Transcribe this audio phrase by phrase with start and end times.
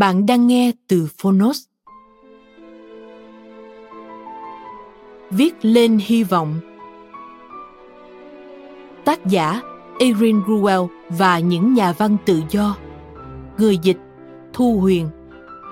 [0.00, 1.64] Bạn đang nghe từ Phonos.
[5.30, 6.60] Viết lên hy vọng.
[9.04, 9.60] Tác giả
[9.98, 12.76] Erin Gruwell và những nhà văn tự do.
[13.58, 13.98] Người dịch
[14.52, 15.08] Thu Huyền.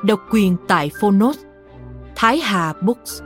[0.04, 1.38] Độc quyền tại Phonos.
[2.16, 3.22] Thái Hà Books.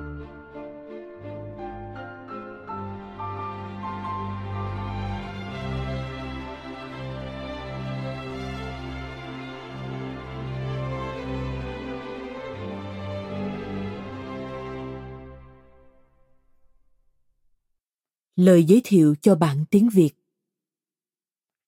[18.37, 20.11] Lời giới thiệu cho bạn tiếng Việt.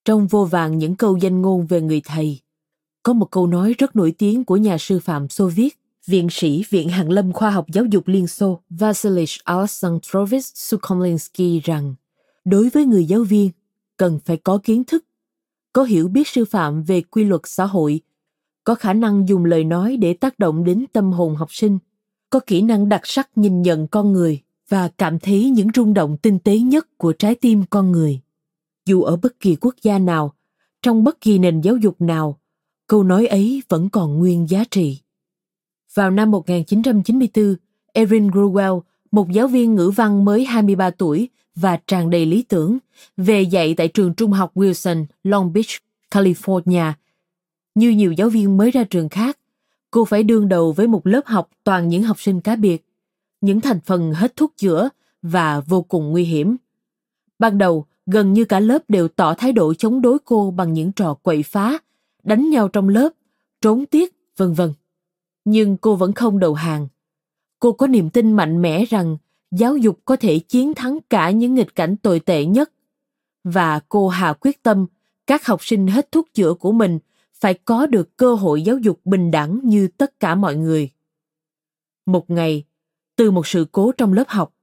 [0.04, 2.40] Trong vô vàng những câu danh ngôn về người thầy,
[3.02, 6.64] có một câu nói rất nổi tiếng của nhà sư phạm Xô Viết, viện sĩ
[6.70, 11.94] Viện Hàn lâm Khoa học Giáo dục Liên Xô Vasily Alexandrovich Sukhomlinsky rằng
[12.44, 13.50] đối với người giáo viên,
[13.96, 15.04] cần phải có kiến thức,
[15.72, 18.00] có hiểu biết sư phạm về quy luật xã hội,
[18.64, 21.78] có khả năng dùng lời nói để tác động đến tâm hồn học sinh,
[22.30, 26.16] có kỹ năng đặc sắc nhìn nhận con người và cảm thấy những rung động
[26.16, 28.20] tinh tế nhất của trái tim con người.
[28.86, 30.34] Dù ở bất kỳ quốc gia nào,
[30.82, 32.38] trong bất kỳ nền giáo dục nào,
[32.86, 34.98] câu nói ấy vẫn còn nguyên giá trị.
[35.94, 37.54] Vào năm 1994,
[37.92, 38.80] Erin Gruwell,
[39.10, 42.78] một giáo viên ngữ văn mới 23 tuổi và tràn đầy lý tưởng,
[43.16, 46.92] về dạy tại trường trung học Wilson, Long Beach, California.
[47.74, 49.38] Như nhiều giáo viên mới ra trường khác,
[49.90, 52.83] cô phải đương đầu với một lớp học toàn những học sinh cá biệt
[53.44, 54.88] những thành phần hết thuốc chữa
[55.22, 56.56] và vô cùng nguy hiểm.
[57.38, 60.92] Ban đầu, gần như cả lớp đều tỏ thái độ chống đối cô bằng những
[60.92, 61.78] trò quậy phá,
[62.22, 63.08] đánh nhau trong lớp,
[63.60, 64.72] trốn tiết, vân vân.
[65.44, 66.88] Nhưng cô vẫn không đầu hàng.
[67.58, 69.16] Cô có niềm tin mạnh mẽ rằng
[69.50, 72.72] giáo dục có thể chiến thắng cả những nghịch cảnh tồi tệ nhất.
[73.44, 74.86] Và cô hạ quyết tâm
[75.26, 76.98] các học sinh hết thuốc chữa của mình
[77.34, 80.90] phải có được cơ hội giáo dục bình đẳng như tất cả mọi người.
[82.06, 82.64] Một ngày,
[83.16, 84.54] từ một sự cố trong lớp học.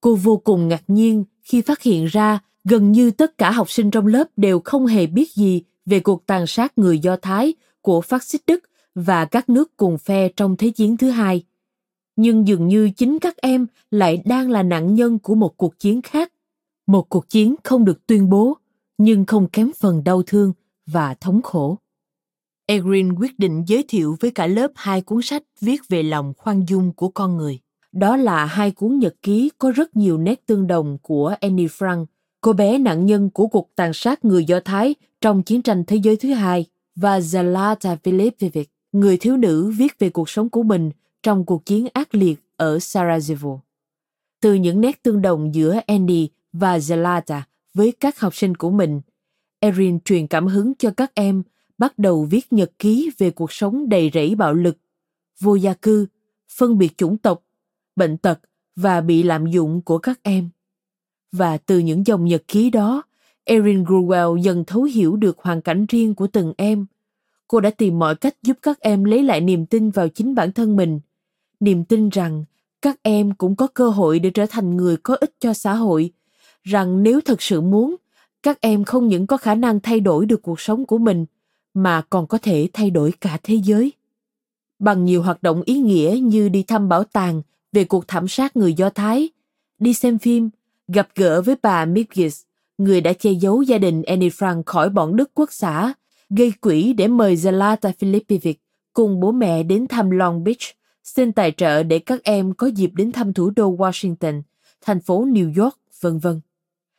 [0.00, 3.90] Cô vô cùng ngạc nhiên khi phát hiện ra gần như tất cả học sinh
[3.90, 8.00] trong lớp đều không hề biết gì về cuộc tàn sát người Do Thái của
[8.00, 11.44] phát xít Đức và các nước cùng phe trong Thế chiến thứ hai.
[12.16, 16.02] Nhưng dường như chính các em lại đang là nạn nhân của một cuộc chiến
[16.02, 16.32] khác.
[16.86, 18.56] Một cuộc chiến không được tuyên bố,
[18.98, 20.52] nhưng không kém phần đau thương
[20.86, 21.78] và thống khổ.
[22.66, 26.64] Erin quyết định giới thiệu với cả lớp hai cuốn sách viết về lòng khoan
[26.68, 27.58] dung của con người.
[27.94, 32.04] Đó là hai cuốn nhật ký có rất nhiều nét tương đồng của Annie Frank,
[32.40, 35.96] cô bé nạn nhân của cuộc tàn sát người Do Thái trong chiến tranh thế
[35.96, 36.66] giới thứ hai,
[36.96, 40.90] và Zalata Filipovic, người thiếu nữ viết về cuộc sống của mình
[41.22, 43.58] trong cuộc chiến ác liệt ở Sarajevo.
[44.40, 47.40] Từ những nét tương đồng giữa Andy và Zalata
[47.74, 49.00] với các học sinh của mình,
[49.60, 51.42] Erin truyền cảm hứng cho các em
[51.78, 54.76] bắt đầu viết nhật ký về cuộc sống đầy rẫy bạo lực,
[55.40, 56.06] vô gia cư,
[56.48, 57.42] phân biệt chủng tộc
[57.96, 58.40] bệnh tật
[58.76, 60.48] và bị lạm dụng của các em.
[61.32, 63.02] Và từ những dòng nhật ký đó,
[63.44, 66.86] Erin Gruwell dần thấu hiểu được hoàn cảnh riêng của từng em.
[67.48, 70.52] Cô đã tìm mọi cách giúp các em lấy lại niềm tin vào chính bản
[70.52, 71.00] thân mình,
[71.60, 72.44] niềm tin rằng
[72.82, 76.12] các em cũng có cơ hội để trở thành người có ích cho xã hội,
[76.62, 77.96] rằng nếu thật sự muốn,
[78.42, 81.26] các em không những có khả năng thay đổi được cuộc sống của mình,
[81.74, 83.92] mà còn có thể thay đổi cả thế giới.
[84.78, 87.42] Bằng nhiều hoạt động ý nghĩa như đi thăm bảo tàng,
[87.74, 89.28] về cuộc thảm sát người Do Thái,
[89.78, 90.50] đi xem phim,
[90.88, 92.42] gặp gỡ với bà Mipgis,
[92.78, 95.94] người đã che giấu gia đình Annie Frank khỏi bọn Đức quốc xã,
[96.30, 98.54] gây quỹ để mời Zalata Filipovic
[98.92, 100.60] cùng bố mẹ đến thăm Long Beach
[101.04, 104.42] xin tài trợ để các em có dịp đến thăm thủ đô Washington,
[104.80, 106.40] thành phố New York, vân vân.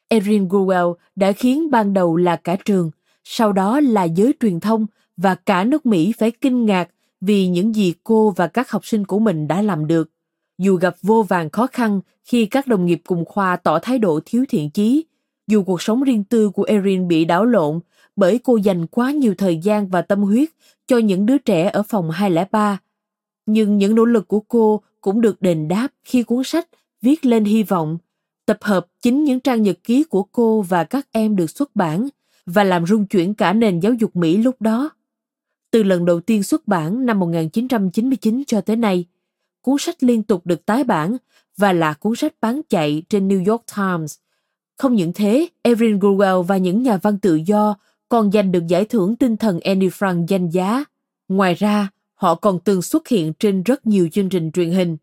[0.07, 2.91] Erin Gruwell đã khiến ban đầu là cả trường,
[3.23, 4.85] sau đó là giới truyền thông
[5.17, 6.89] và cả nước Mỹ phải kinh ngạc
[7.21, 10.14] vì những gì cô và các học sinh của mình đã làm được.
[10.57, 14.19] Dù gặp vô vàng khó khăn khi các đồng nghiệp cùng khoa tỏ thái độ
[14.25, 15.05] thiếu thiện chí,
[15.47, 17.79] dù cuộc sống riêng tư của Erin bị đảo lộn
[18.15, 20.49] bởi cô dành quá nhiều thời gian và tâm huyết
[20.87, 22.79] cho những đứa trẻ ở phòng 203.
[23.45, 26.67] Nhưng những nỗ lực của cô cũng được đền đáp khi cuốn sách
[27.05, 27.97] Viết lên hy vọng,
[28.45, 32.07] tập hợp chính những trang nhật ký của cô và các em được xuất bản
[32.45, 34.89] và làm rung chuyển cả nền giáo dục Mỹ lúc đó.
[35.71, 39.05] Từ lần đầu tiên xuất bản năm 1999 cho tới nay,
[39.65, 41.17] cuốn sách liên tục được tái bản
[41.57, 44.17] và là cuốn sách bán chạy trên New York Times.
[44.77, 47.75] Không những thế, Erin Gruwell và những nhà văn tự do
[48.09, 50.83] còn giành được giải thưởng tinh thần Annie Frank danh giá.
[51.27, 54.97] Ngoài ra, họ còn từng xuất hiện trên rất nhiều chương trình truyền hình.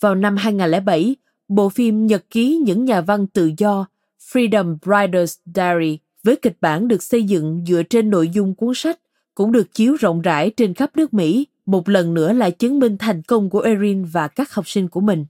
[0.00, 1.16] Vào năm 2007,
[1.48, 3.86] bộ phim Nhật ký những nhà văn tự do
[4.32, 9.00] Freedom Writers Diary với kịch bản được xây dựng dựa trên nội dung cuốn sách
[9.34, 12.96] cũng được chiếu rộng rãi trên khắp nước Mỹ, một lần nữa lại chứng minh
[12.98, 15.26] thành công của Erin và các học sinh của mình.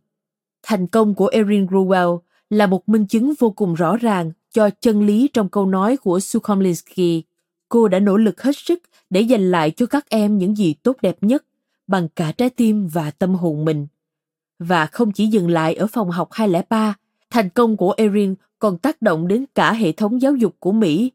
[0.63, 2.19] Thành công của Erin Gruwell
[2.51, 6.21] là một minh chứng vô cùng rõ ràng cho chân lý trong câu nói của
[6.21, 7.23] Sukhomlinsky.
[7.69, 10.97] Cô đã nỗ lực hết sức để dành lại cho các em những gì tốt
[11.03, 11.45] đẹp nhất
[11.87, 13.87] bằng cả trái tim và tâm hồn mình.
[14.59, 16.95] Và không chỉ dừng lại ở phòng học 203,
[17.31, 21.11] thành công của Erin còn tác động đến cả hệ thống giáo dục của Mỹ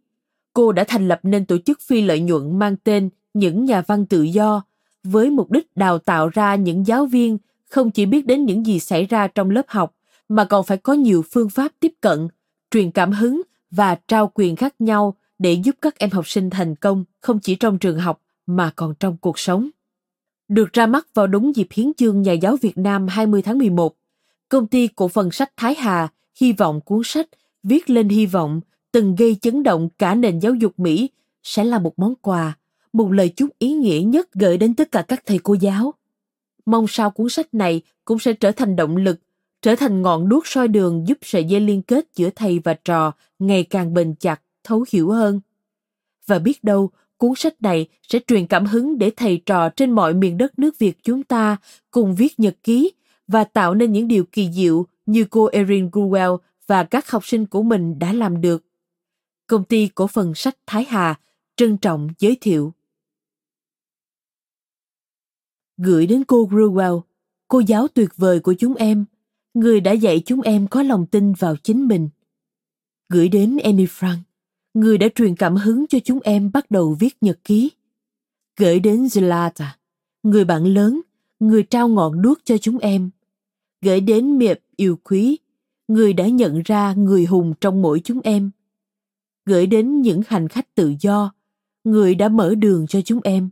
[0.57, 4.05] cô đã thành lập nên tổ chức phi lợi nhuận mang tên Những Nhà văn
[4.05, 4.63] Tự do,
[5.11, 7.37] với mục đích đào tạo ra những giáo viên
[7.69, 9.95] không chỉ biết đến những gì xảy ra trong lớp học,
[10.29, 12.27] mà còn phải có nhiều phương pháp tiếp cận,
[12.71, 16.75] truyền cảm hứng và trao quyền khác nhau để giúp các em học sinh thành
[16.75, 19.69] công không chỉ trong trường học mà còn trong cuộc sống.
[20.47, 23.95] Được ra mắt vào đúng dịp hiến chương Nhà giáo Việt Nam 20 tháng 11,
[24.49, 26.07] công ty cổ phần sách Thái Hà
[26.39, 27.27] hy vọng cuốn sách
[27.63, 28.61] Viết lên hy vọng
[28.91, 31.09] từng gây chấn động cả nền giáo dục Mỹ
[31.43, 32.57] sẽ là một món quà,
[32.97, 35.93] một lời chúc ý nghĩa nhất gửi đến tất cả các thầy cô giáo.
[36.65, 39.19] Mong sao cuốn sách này cũng sẽ trở thành động lực,
[39.61, 43.11] trở thành ngọn đuốc soi đường giúp sợi dây liên kết giữa thầy và trò
[43.39, 45.41] ngày càng bền chặt, thấu hiểu hơn.
[46.27, 50.13] Và biết đâu, cuốn sách này sẽ truyền cảm hứng để thầy trò trên mọi
[50.13, 51.57] miền đất nước Việt chúng ta
[51.91, 52.91] cùng viết nhật ký
[53.27, 57.45] và tạo nên những điều kỳ diệu như cô Erin Gruwell và các học sinh
[57.45, 58.63] của mình đã làm được
[59.47, 61.15] công ty cổ phần sách Thái Hà
[61.55, 62.73] trân trọng giới thiệu.
[65.77, 67.01] Gửi đến cô Grewell,
[67.47, 69.05] cô giáo tuyệt vời của chúng em,
[69.53, 72.09] người đã dạy chúng em có lòng tin vào chính mình.
[73.09, 74.17] Gửi đến Annie Frank,
[74.73, 77.71] người đã truyền cảm hứng cho chúng em bắt đầu viết nhật ký.
[78.59, 79.67] Gửi đến Zlata,
[80.23, 81.01] người bạn lớn,
[81.39, 83.09] người trao ngọn đuốc cho chúng em.
[83.81, 85.37] Gửi đến Miệp yêu quý,
[85.87, 88.51] người đã nhận ra người hùng trong mỗi chúng em
[89.47, 91.33] gửi đến những hành khách tự do
[91.83, 93.49] người đã mở đường cho chúng em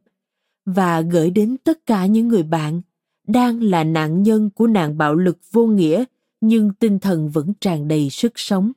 [0.65, 2.81] và gửi đến tất cả những người bạn
[3.27, 6.03] đang là nạn nhân của nạn bạo lực vô nghĩa
[6.41, 8.71] nhưng tinh thần vẫn tràn đầy sức sống.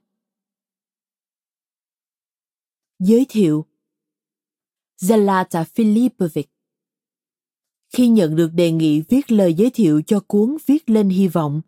[2.99, 3.67] Giới thiệu.
[5.01, 6.45] Zalata Filipovic.
[7.95, 11.61] Khi nhận được đề nghị viết lời giới thiệu cho cuốn Viết lên hy vọng,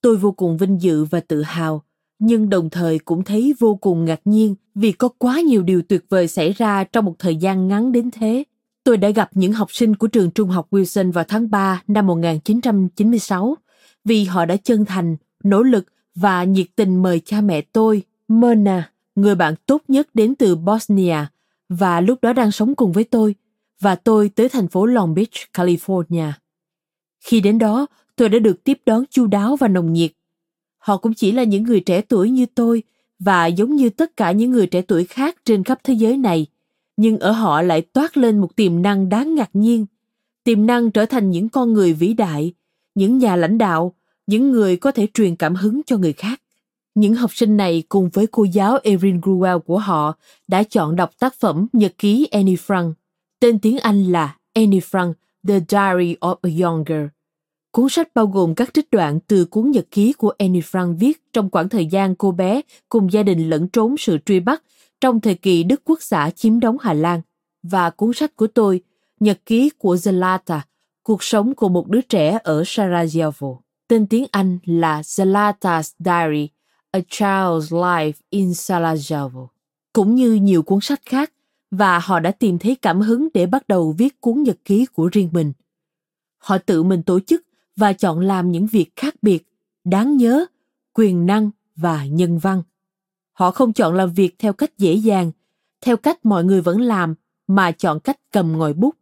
[0.00, 1.84] tôi vô cùng vinh dự và tự hào
[2.18, 6.04] nhưng đồng thời cũng thấy vô cùng ngạc nhiên vì có quá nhiều điều tuyệt
[6.08, 8.44] vời xảy ra trong một thời gian ngắn đến thế.
[8.84, 12.06] Tôi đã gặp những học sinh của trường trung học Wilson vào tháng 3 năm
[12.06, 13.56] 1996
[14.04, 18.90] vì họ đã chân thành, nỗ lực và nhiệt tình mời cha mẹ tôi, Myrna,
[19.14, 21.18] người bạn tốt nhất đến từ Bosnia
[21.68, 23.34] và lúc đó đang sống cùng với tôi,
[23.80, 26.32] và tôi tới thành phố Long Beach, California.
[27.24, 27.86] Khi đến đó,
[28.16, 30.12] tôi đã được tiếp đón chu đáo và nồng nhiệt
[30.84, 32.82] họ cũng chỉ là những người trẻ tuổi như tôi
[33.18, 36.46] và giống như tất cả những người trẻ tuổi khác trên khắp thế giới này
[36.96, 39.86] nhưng ở họ lại toát lên một tiềm năng đáng ngạc nhiên
[40.44, 42.52] tiềm năng trở thành những con người vĩ đại
[42.94, 43.94] những nhà lãnh đạo
[44.26, 46.40] những người có thể truyền cảm hứng cho người khác
[46.94, 50.14] những học sinh này cùng với cô giáo Erin Gruwell của họ
[50.48, 52.92] đã chọn đọc tác phẩm Nhật ký Annie Frank,
[53.40, 55.12] tên tiếng Anh là Annie Frank,
[55.48, 57.06] The Diary of a Young Girl.
[57.70, 61.22] Cuốn sách bao gồm các trích đoạn từ cuốn nhật ký của Annie Frank viết
[61.32, 64.62] trong khoảng thời gian cô bé cùng gia đình lẫn trốn sự truy bắt
[65.04, 67.20] trong thời kỳ Đức Quốc xã chiếm đóng Hà Lan
[67.62, 68.80] và cuốn sách của tôi,
[69.20, 70.60] Nhật ký của zelata
[71.02, 73.58] cuộc sống của một đứa trẻ ở Sarajevo.
[73.88, 76.48] Tên tiếng Anh là zelata's Diary,
[76.90, 79.46] A Child's Life in Sarajevo.
[79.92, 81.32] Cũng như nhiều cuốn sách khác,
[81.70, 85.08] và họ đã tìm thấy cảm hứng để bắt đầu viết cuốn nhật ký của
[85.12, 85.52] riêng mình–
[86.38, 87.42] họ tự mình tổ chức
[87.76, 89.46] và chọn làm những việc khác biệt
[89.84, 90.46] đáng nhớ
[90.92, 92.62] quyền năng và nhân văn
[93.34, 95.32] họ không chọn làm việc theo cách dễ dàng,
[95.80, 97.14] theo cách mọi người vẫn làm,
[97.46, 98.94] mà chọn cách cầm ngòi bút,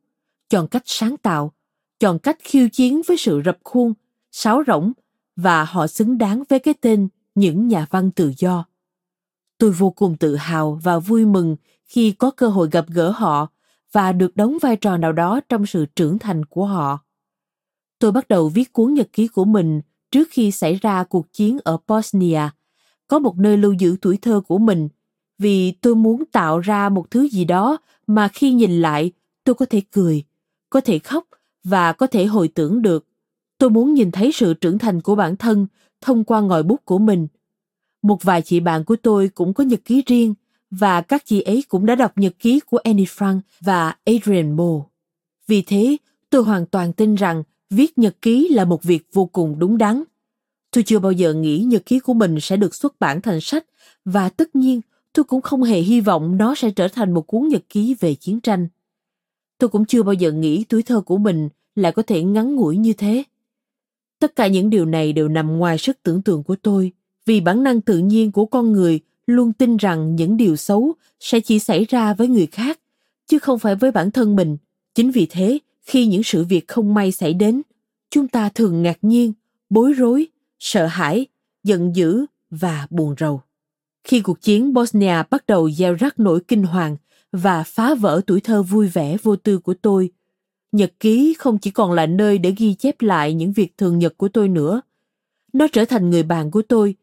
[0.51, 1.53] chọn cách sáng tạo,
[2.01, 3.95] chọn cách khiêu chiến với sự rập khuôn,
[4.33, 4.93] sáo rỗng
[5.37, 8.65] và họ xứng đáng với cái tên những nhà văn tự do.
[9.59, 13.47] Tôi vô cùng tự hào và vui mừng khi có cơ hội gặp gỡ họ
[13.93, 16.99] và được đóng vai trò nào đó trong sự trưởng thành của họ.
[17.99, 21.59] Tôi bắt đầu viết cuốn nhật ký của mình trước khi xảy ra cuộc chiến
[21.65, 22.41] ở bosnia
[23.13, 24.89] có một nơi lưu giữ tuổi thơ của mình
[25.39, 29.13] vì tôi muốn tạo ra một thứ gì đó mà khi nhìn lại
[29.45, 30.25] tôi có thể cười
[30.71, 31.25] có thể khóc
[31.65, 33.07] và có thể hồi tưởng được
[33.59, 35.67] tôi muốn nhìn thấy sự trưởng thành của bản thân
[36.01, 37.27] thông qua ngòi bút của mình
[38.03, 40.35] một vài chị bạn của tôi cũng có nhật ký riêng
[40.71, 44.89] và các chị ấy cũng đã đọc nhật ký của Annie Frank và Adrian Moore.
[45.47, 45.97] Vì thế,
[46.31, 50.03] tôi hoàn toàn tin rằng viết nhật ký là một việc vô cùng đúng đắn.
[50.73, 53.65] Tôi chưa bao giờ nghĩ nhật ký của mình sẽ được xuất bản thành sách
[54.05, 54.81] và tất nhiên
[55.13, 58.15] tôi cũng không hề hy vọng nó sẽ trở thành một cuốn nhật ký về
[58.15, 58.69] chiến tranh.
[59.59, 62.77] Tôi cũng chưa bao giờ nghĩ tuổi thơ của mình lại có thể ngắn ngủi
[62.77, 63.25] như thế.
[64.19, 66.93] Tất cả những điều này đều nằm ngoài sức tưởng tượng của tôi,
[67.27, 71.41] vì bản năng tự nhiên của con người luôn tin rằng những điều xấu sẽ
[71.41, 72.81] chỉ xảy ra với người khác,
[73.27, 74.57] chứ không phải với bản thân mình.
[74.95, 77.63] Chính vì thế, khi những sự việc không may xảy đến,
[78.11, 79.33] chúng ta thường ngạc nhiên,
[79.71, 80.27] bối rối,
[80.63, 81.27] sợ hãi,
[81.65, 83.41] giận dữ và buồn rầu.
[84.05, 86.97] Khi cuộc chiến Bosnia bắt đầu gieo rắc nỗi kinh hoàng
[87.33, 90.11] và phá vỡ tuổi thơ vui vẻ vô tư của tôi,
[90.73, 94.19] nhật ký không chỉ còn là nơi để ghi chép lại những việc thường nhật
[94.19, 94.83] của tôi nữa.
[95.53, 96.95] Nó trở thành người bạn của tôi.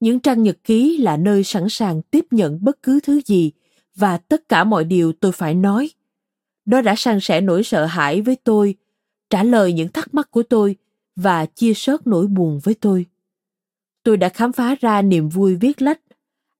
[0.00, 3.52] Những trang nhật ký là nơi sẵn sàng tiếp nhận bất cứ thứ gì
[3.94, 5.90] và tất cả mọi điều tôi phải nói.
[6.64, 8.74] Nó đã san sẻ nỗi sợ hãi với tôi,
[9.30, 10.76] trả lời những thắc mắc của tôi
[11.16, 13.06] và chia sớt nỗi buồn với tôi.
[14.02, 16.00] Tôi đã khám phá ra niềm vui viết lách.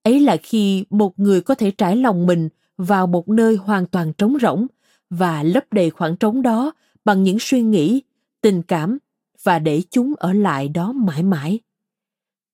[0.03, 4.13] Ấy là khi một người có thể trải lòng mình vào một nơi hoàn toàn
[4.13, 4.67] trống rỗng
[5.09, 6.73] và lấp đầy khoảng trống đó
[7.05, 8.01] bằng những suy nghĩ,
[8.41, 8.97] tình cảm
[9.43, 11.59] và để chúng ở lại đó mãi mãi.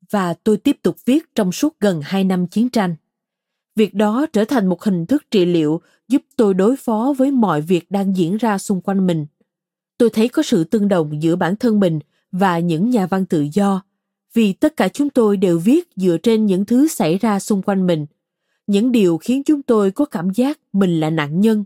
[0.10, 2.96] Và tôi tiếp tục viết trong suốt gần hai năm chiến tranh.
[3.76, 7.62] Việc đó trở thành một hình thức trị liệu giúp tôi đối phó với mọi
[7.62, 9.26] việc đang diễn ra xung quanh mình.
[9.98, 12.00] Tôi thấy có sự tương đồng giữa bản thân mình
[12.32, 13.84] và những nhà văn tự do,
[14.34, 17.88] vì tất cả chúng tôi đều viết dựa trên những thứ xảy ra xung quanh
[17.88, 18.06] mình,
[18.68, 21.64] những điều khiến chúng tôi có cảm giác mình là nạn nhân.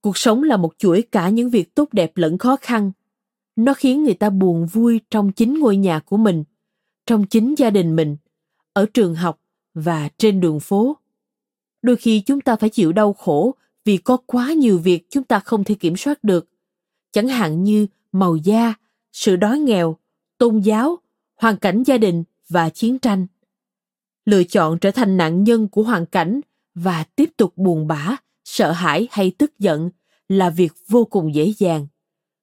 [0.00, 2.92] Cuộc sống là một chuỗi cả những việc tốt đẹp lẫn khó khăn.
[3.56, 6.44] Nó khiến người ta buồn vui trong chính ngôi nhà của mình,
[7.06, 8.16] trong chính gia đình mình,
[8.72, 9.40] ở trường học
[9.74, 10.96] và trên đường phố.
[11.82, 15.40] Đôi khi chúng ta phải chịu đau khổ vì có quá nhiều việc chúng ta
[15.40, 16.48] không thể kiểm soát được.
[17.12, 18.74] Chẳng hạn như màu da,
[19.12, 19.96] sự đói nghèo,
[20.38, 20.98] tôn giáo,
[21.36, 23.26] hoàn cảnh gia đình và chiến tranh.
[24.24, 26.40] Lựa chọn trở thành nạn nhân của hoàn cảnh
[26.74, 29.90] và tiếp tục buồn bã, sợ hãi hay tức giận
[30.28, 31.86] là việc vô cùng dễ dàng.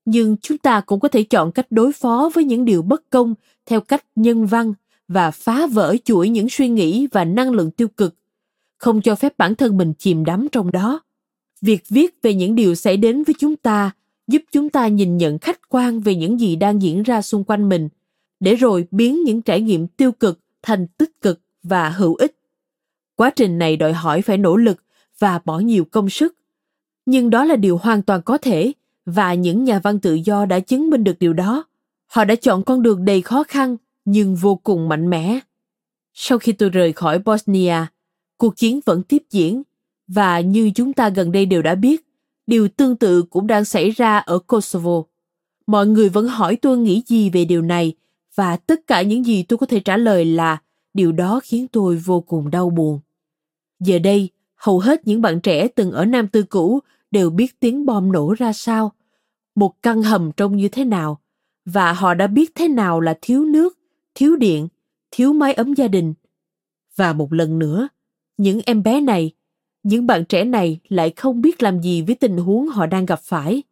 [0.05, 3.35] Nhưng chúng ta cũng có thể chọn cách đối phó với những điều bất công
[3.65, 4.73] theo cách nhân văn
[5.07, 8.15] và phá vỡ chuỗi những suy nghĩ và năng lượng tiêu cực,
[8.77, 10.99] không cho phép bản thân mình chìm đắm trong đó.
[11.61, 13.91] Việc viết về những điều xảy đến với chúng ta
[14.29, 17.69] giúp chúng ta nhìn nhận khách quan về những gì đang diễn ra xung quanh
[17.69, 17.89] mình,
[18.39, 22.35] để rồi biến những trải nghiệm tiêu cực thành tích cực và hữu ích.
[23.15, 24.83] Quá trình này đòi hỏi phải nỗ lực
[25.19, 26.35] và bỏ nhiều công sức.
[27.05, 28.73] Nhưng đó là điều hoàn toàn có thể
[29.05, 31.63] và những nhà văn tự do đã chứng minh được điều đó.
[32.07, 35.39] Họ đã chọn con đường đầy khó khăn nhưng vô cùng mạnh mẽ.
[36.13, 37.75] Sau khi tôi rời khỏi Bosnia,
[38.37, 39.63] cuộc chiến vẫn tiếp diễn
[40.07, 42.08] và như chúng ta gần đây đều đã biết,
[42.49, 45.03] điều tương tự cũng đang xảy ra ở Kosovo.
[45.67, 47.93] Mọi người vẫn hỏi tôi nghĩ gì về điều này
[48.35, 50.57] và tất cả những gì tôi có thể trả lời là
[50.93, 52.99] điều đó khiến tôi vô cùng đau buồn.
[53.79, 56.79] Giờ đây, hầu hết những bạn trẻ từng ở Nam Tư cũ
[57.11, 58.91] đều biết tiếng bom nổ ra sao,
[59.55, 61.19] một căn hầm trông như thế nào,
[61.65, 63.77] và họ đã biết thế nào là thiếu nước,
[64.15, 64.67] thiếu điện,
[65.11, 66.13] thiếu mái ấm gia đình.
[66.95, 67.87] Và một lần nữa,
[68.37, 69.31] những em bé này,
[69.83, 73.19] những bạn trẻ này lại không biết làm gì với tình huống họ đang gặp
[73.23, 73.63] phải.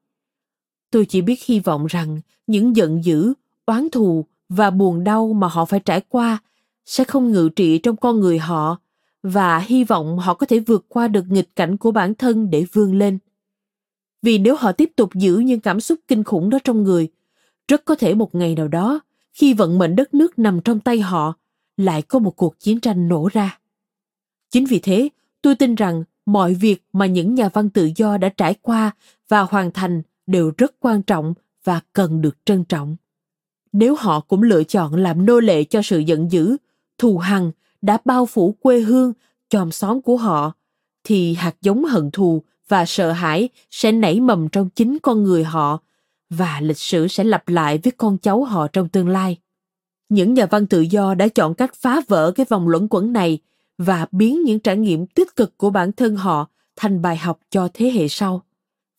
[0.91, 3.33] Tôi chỉ biết hy vọng rằng những giận dữ,
[3.65, 6.37] oán thù và buồn đau mà họ phải trải qua
[6.85, 8.77] sẽ không ngự trị trong con người họ
[9.23, 12.65] và hy vọng họ có thể vượt qua được nghịch cảnh của bản thân để
[12.73, 13.17] vươn lên.
[14.21, 17.07] Vì nếu họ tiếp tục giữ những cảm xúc kinh khủng đó trong người,
[17.67, 18.99] rất có thể một ngày nào đó,
[19.33, 21.33] khi vận mệnh đất nước nằm trong tay họ,
[21.77, 23.59] lại có một cuộc chiến tranh nổ ra.
[24.51, 25.09] Chính vì thế,
[25.47, 28.91] tôi tin rằng mọi việc mà những nhà văn tự do đã trải qua
[29.29, 32.95] và hoàn thành đều rất quan trọng và cần được trân trọng.
[33.71, 36.57] Nếu họ cũng lựa chọn làm nô lệ cho sự giận dữ,
[36.97, 37.51] thù hằn
[37.81, 39.13] đã bao phủ quê hương,
[39.49, 40.51] chòm xóm của họ,
[41.03, 45.43] thì hạt giống hận thù và sợ hãi sẽ nảy mầm trong chính con người
[45.43, 45.79] họ
[46.29, 49.37] và lịch sử sẽ lặp lại với con cháu họ trong tương lai.
[50.09, 53.39] Những nhà văn tự do đã chọn cách phá vỡ cái vòng luẩn quẩn này
[53.77, 57.69] và biến những trải nghiệm tích cực của bản thân họ thành bài học cho
[57.73, 58.41] thế hệ sau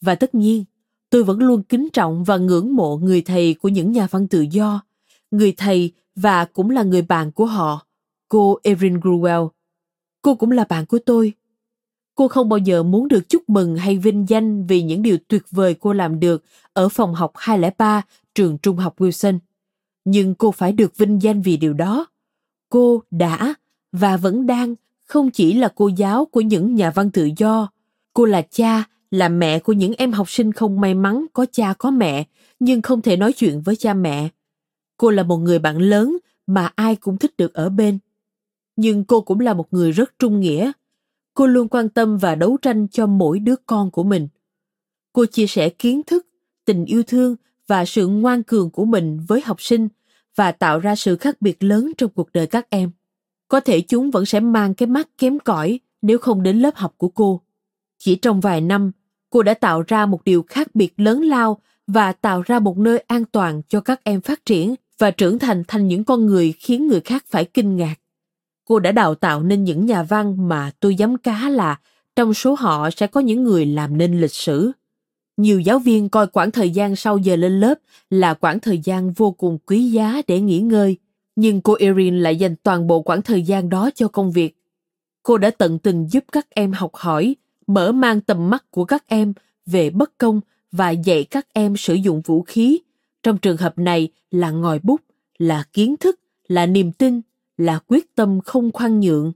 [0.01, 0.65] và tất nhiên,
[1.11, 4.41] tôi vẫn luôn kính trọng và ngưỡng mộ người thầy của những nhà văn tự
[4.41, 4.83] do,
[5.31, 7.87] người thầy và cũng là người bạn của họ,
[8.29, 9.49] cô erin gruwell
[10.23, 11.35] cô cũng là bạn của tôi
[12.15, 15.43] cô không bao giờ muốn được chúc mừng hay vinh danh vì những điều tuyệt
[15.51, 18.03] vời cô làm được ở phòng học 203
[18.35, 19.39] trường trung học Wilson.
[20.05, 22.07] Nhưng cô phải được vinh danh vì điều đó.
[22.69, 23.55] Cô đã
[23.93, 24.75] và vẫn đang
[25.07, 27.71] không chỉ là cô giáo của những nhà văn tự do,
[28.15, 31.75] cô là cha, là mẹ của những em học sinh không may mắn có cha
[31.79, 32.27] có mẹ
[32.61, 34.29] nhưng không thể nói chuyện với cha mẹ.
[34.97, 36.17] Cô là một người bạn lớn
[36.47, 37.99] mà ai cũng thích được ở bên.
[38.77, 40.73] Nhưng cô cũng là một người rất trung nghĩa.
[41.35, 44.29] Cô luôn quan tâm và đấu tranh cho mỗi đứa con của mình.
[45.13, 46.27] Cô chia sẻ kiến thức,
[46.65, 49.89] tình yêu thương và sự ngoan cường của mình với học sinh
[50.35, 52.91] và tạo ra sự khác biệt lớn trong cuộc đời các em.
[53.49, 56.95] Có thể chúng vẫn sẽ mang cái mắt kém cỏi nếu không đến lớp học
[56.97, 57.41] của cô.
[57.99, 58.93] Chỉ trong vài năm,
[59.31, 62.99] cô đã tạo ra một điều khác biệt lớn lao và tạo ra một nơi
[62.99, 66.89] an toàn cho các em phát triển và trưởng thành thành những con người khiến
[66.89, 67.95] người khác phải kinh ngạc.
[68.65, 71.79] Cô đã đào tạo nên những nhà văn mà tôi dám cá là
[72.17, 74.73] trong số họ sẽ có những người làm nên lịch sử.
[75.37, 77.75] Nhiều giáo viên coi quãng thời gian sau giờ lên lớp
[78.11, 80.97] là quãng thời gian vô cùng quý giá để nghỉ ngơi,
[81.41, 84.57] nhưng cô Erin lại dành toàn bộ quãng thời gian đó cho công việc.
[85.23, 89.05] Cô đã tận tình giúp các em học hỏi, mở mang tầm mắt của các
[89.07, 89.33] em
[89.67, 90.41] về bất công
[90.73, 92.79] và dạy các em sử dụng vũ khí.
[93.23, 95.01] Trong trường hợp này là ngòi bút,
[95.39, 97.21] là kiến thức, là niềm tin,
[97.57, 99.33] là quyết tâm không khoan nhượng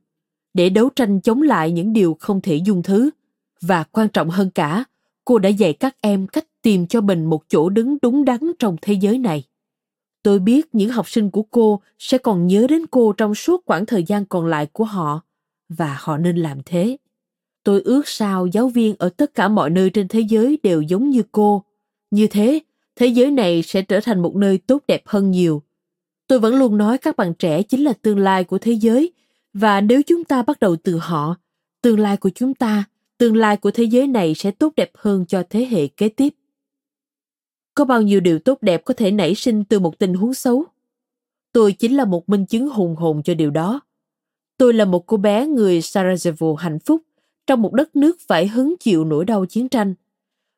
[0.55, 3.11] để đấu tranh chống lại những điều không thể dung thứ.
[3.61, 4.85] Và quan trọng hơn cả,
[5.25, 8.77] cô đã dạy các em cách tìm cho mình một chỗ đứng đúng đắn trong
[8.83, 9.45] thế giới này.
[10.23, 13.87] Tôi biết những học sinh của cô sẽ còn nhớ đến cô trong suốt quãng
[13.87, 15.21] thời gian còn lại của họ,
[15.69, 16.97] và họ nên làm thế.
[17.65, 21.11] Tôi ước sao giáo viên ở tất cả mọi nơi trên thế giới đều giống
[21.11, 21.63] như cô.
[22.11, 22.61] Như thế,
[22.97, 25.63] thế giới này sẽ trở thành một nơi tốt đẹp hơn nhiều.
[26.27, 29.13] Tôi vẫn luôn nói các bạn trẻ chính là tương lai của thế giới,
[29.55, 31.37] và nếu chúng ta bắt đầu từ họ,
[31.83, 32.85] tương lai của chúng ta,
[33.19, 36.35] tương lai của thế giới này sẽ tốt đẹp hơn cho thế hệ kế tiếp.
[37.75, 40.65] Có bao nhiêu điều tốt đẹp có thể nảy sinh từ một tình huống xấu?
[41.53, 43.81] Tôi chính là một minh chứng hùng hồn cho điều đó.
[44.59, 47.03] Tôi là một cô bé người Sarajevo hạnh phúc,
[47.47, 49.95] trong một đất nước phải hứng chịu nỗi đau chiến tranh.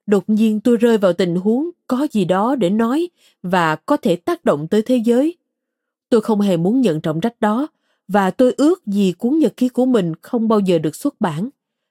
[0.07, 3.09] Đột nhiên tôi rơi vào tình huống có gì đó để nói
[3.43, 5.37] và có thể tác động tới thế giới.
[6.09, 7.69] Tôi không hề muốn nhận trọng trách đó
[8.09, 11.49] và tôi ước gì cuốn nhật ký của mình không bao giờ được xuất bản.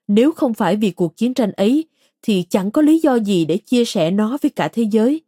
[0.08, 1.84] Nếu không phải vì cuộc chiến tranh ấy
[2.26, 5.20] thì chẳng có lý do gì để chia sẻ nó với cả thế giới.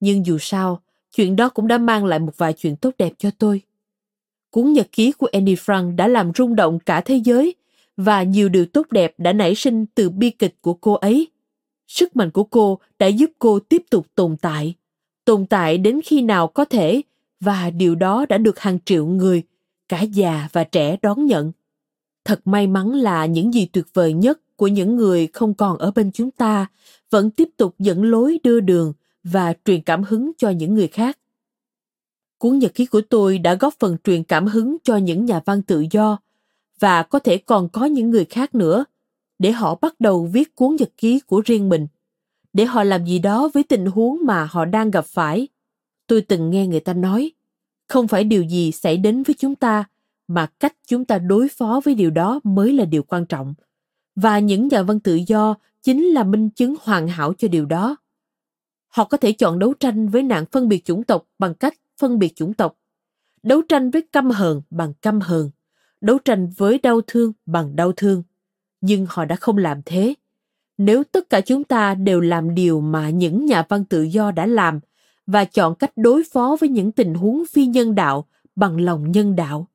[0.00, 0.82] Nhưng dù sao,
[1.16, 3.62] chuyện đó cũng đã mang lại một vài chuyện tốt đẹp cho tôi.
[4.50, 7.54] Cuốn nhật ký của Annie Frank đã làm rung động cả thế giới
[7.96, 11.28] và nhiều điều tốt đẹp đã nảy sinh từ bi kịch của cô ấy.
[11.86, 14.74] Sức mạnh của cô đã giúp cô tiếp tục tồn tại,
[15.24, 17.02] tồn tại đến khi nào có thể
[17.40, 19.42] và điều đó đã được hàng triệu người,
[19.88, 21.52] cả già và trẻ đón nhận.
[22.24, 25.90] Thật may mắn là những gì tuyệt vời nhất của những người không còn ở
[25.90, 26.66] bên chúng ta
[27.10, 28.92] vẫn tiếp tục dẫn lối đưa đường
[29.24, 31.18] và truyền cảm hứng cho những người khác.
[32.38, 35.62] Cuốn nhật ký của tôi đã góp phần truyền cảm hứng cho những nhà văn
[35.62, 36.18] tự do
[36.78, 38.84] và có thể còn có những người khác nữa
[39.38, 41.86] để họ bắt đầu viết cuốn nhật ký của riêng mình
[42.54, 45.48] để họ làm gì đó với tình huống mà họ đang gặp phải,
[46.06, 47.32] tôi từng nghe người ta nói,
[47.88, 49.84] không phải điều gì xảy đến với chúng ta,
[50.28, 53.54] mà cách chúng ta đối phó với điều đó mới là điều quan trọng
[54.16, 57.96] và những nhà văn tự do chính là minh chứng hoàn hảo cho điều đó.
[58.88, 62.18] Họ có thể chọn đấu tranh với nạn phân biệt chủng tộc bằng cách phân
[62.18, 62.76] biệt chủng tộc,
[63.42, 65.50] đấu tranh với căm hờn bằng căm hờn,
[66.00, 68.22] đấu tranh với đau thương bằng đau thương.
[68.80, 70.14] Nhưng họ đã không làm thế.
[70.78, 74.46] Nếu tất cả chúng ta đều làm điều mà những nhà văn tự do đã
[74.46, 74.80] làm
[75.26, 79.36] và chọn cách đối phó với những tình huống phi nhân đạo bằng lòng nhân
[79.36, 79.68] đạo,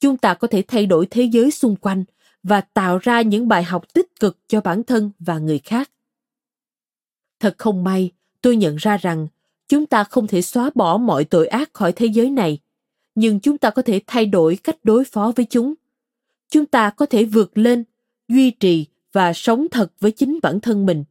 [0.00, 2.04] chúng ta có thể thay đổi thế giới xung quanh
[2.42, 5.90] và tạo ra những bài học tích cực cho bản thân và người khác
[7.40, 8.10] thật không may,
[8.42, 9.28] tôi nhận ra rằng
[9.68, 12.58] chúng ta không thể xóa bỏ mọi tội ác khỏi thế giới này,
[13.14, 15.74] nhưng chúng ta có thể thay đổi cách đối phó với chúng
[16.50, 17.84] chúng ta có thể vượt lên,
[18.28, 21.04] duy trì và sống thật với chính bản thân mình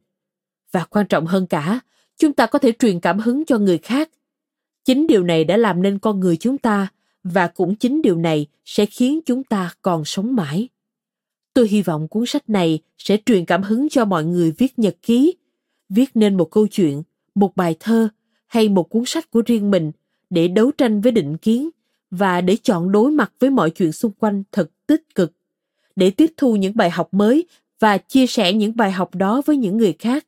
[0.72, 1.80] và quan trọng hơn cả,
[2.18, 4.10] chúng ta có thể truyền cảm hứng cho người khác.
[4.84, 6.88] Chính điều này đã làm nên con người chúng ta
[7.24, 10.68] và cũng chính điều này sẽ khiến chúng ta còn sống mãi.
[11.58, 14.96] Tôi hy vọng cuốn sách này sẽ truyền cảm hứng cho mọi người viết nhật
[15.02, 15.34] ký,
[15.88, 17.02] viết nên một câu chuyện,
[17.34, 18.08] một bài thơ
[18.46, 19.92] hay một cuốn sách của riêng mình
[20.30, 21.70] để đấu tranh với định kiến
[22.10, 25.32] và để chọn đối mặt với mọi chuyện xung quanh thật tích cực,
[25.96, 27.46] để tiếp thu những bài học mới
[27.80, 30.26] và chia sẻ những bài học đó với những người khác.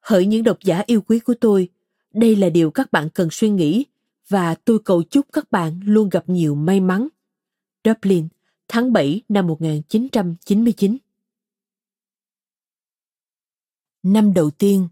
[0.00, 1.68] Hỡi những độc giả yêu quý của tôi,
[2.12, 3.84] đây là điều các bạn cần suy nghĩ
[4.28, 7.08] và tôi cầu chúc các bạn luôn gặp nhiều may mắn.
[7.84, 8.28] Dublin,
[8.68, 10.96] tháng 7 năm 1999
[14.02, 14.88] Năm đầu tiên,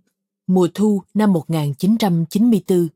[0.46, 2.88] mùa thu năm 1994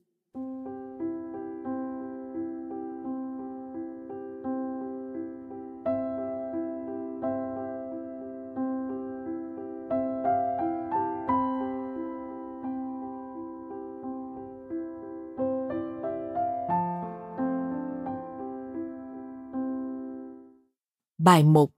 [21.27, 21.71] Bài 1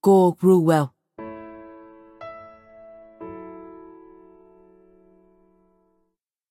[0.00, 0.86] Cô Gruwell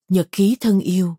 [0.08, 1.14] Nhật ký thân yêu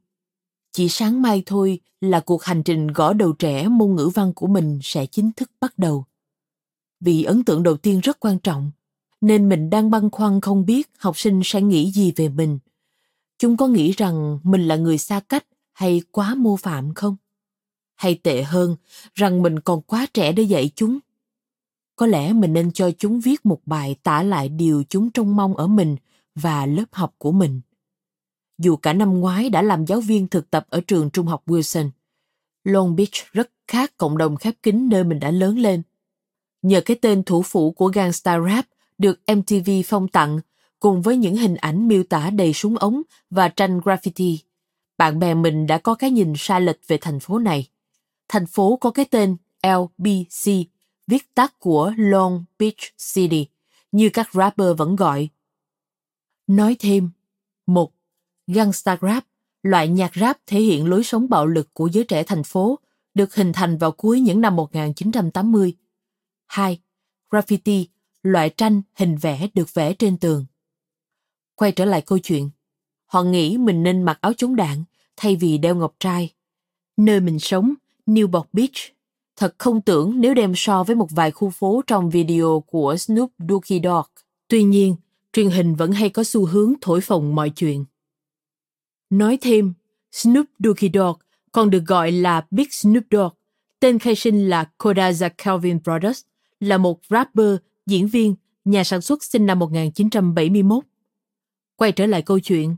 [0.71, 4.47] Chỉ sáng mai thôi là cuộc hành trình gõ đầu trẻ môn ngữ văn của
[4.47, 6.05] mình sẽ chính thức bắt đầu.
[6.99, 8.71] Vì ấn tượng đầu tiên rất quan trọng,
[9.21, 12.59] nên mình đang băn khoăn không biết học sinh sẽ nghĩ gì về mình.
[13.37, 17.15] Chúng có nghĩ rằng mình là người xa cách hay quá mô phạm không?
[18.03, 18.75] Hay tệ hơn
[19.15, 20.99] rằng mình còn quá trẻ để dạy chúng.
[21.95, 25.55] Có lẽ mình nên cho chúng viết một bài tả lại điều chúng trông mong
[25.55, 25.95] ở mình
[26.35, 27.61] và lớp học của mình.
[28.57, 31.89] Dù cả năm ngoái đã làm giáo viên thực tập ở trường trung học wilson,
[32.63, 35.81] long beach rất khác cộng đồng khép kín nơi mình đã lớn lên.
[36.61, 40.39] Nhờ cái tên thủ phủ của gangsta rap được mtv phong tặng,
[40.79, 44.37] cùng với những hình ảnh miêu tả đầy súng ống và tranh graffiti,
[44.97, 47.67] bạn bè mình đã có cái nhìn sai lệch về thành phố này
[48.33, 50.51] thành phố có cái tên LBC,
[51.07, 53.47] viết tắt của Long Beach City,
[53.91, 55.29] như các rapper vẫn gọi.
[56.47, 57.09] Nói thêm,
[57.65, 57.93] một
[58.47, 59.25] Gangsta rap,
[59.63, 62.79] loại nhạc rap thể hiện lối sống bạo lực của giới trẻ thành phố,
[63.13, 65.73] được hình thành vào cuối những năm 1980.
[66.45, 66.79] 2.
[67.29, 67.85] Graffiti,
[68.23, 70.45] loại tranh hình vẽ được vẽ trên tường.
[71.55, 72.49] Quay trở lại câu chuyện,
[73.05, 74.83] họ nghĩ mình nên mặc áo chống đạn
[75.17, 76.33] thay vì đeo ngọc trai.
[76.97, 77.73] Nơi mình sống,
[78.05, 78.93] Newport Beach.
[79.35, 83.31] Thật không tưởng nếu đem so với một vài khu phố trong video của Snoop
[83.49, 84.07] Doggy Dogg.
[84.47, 84.95] Tuy nhiên,
[85.33, 87.85] truyền hình vẫn hay có xu hướng thổi phồng mọi chuyện.
[89.09, 89.73] Nói thêm,
[90.11, 91.19] Snoop Doggy Dogg
[91.51, 93.33] còn được gọi là Big Snoop Dogg,
[93.79, 96.21] tên khai sinh là Kodaza Calvin Brothers,
[96.59, 98.35] là một rapper, diễn viên,
[98.65, 100.83] nhà sản xuất sinh năm 1971.
[101.75, 102.75] Quay trở lại câu chuyện.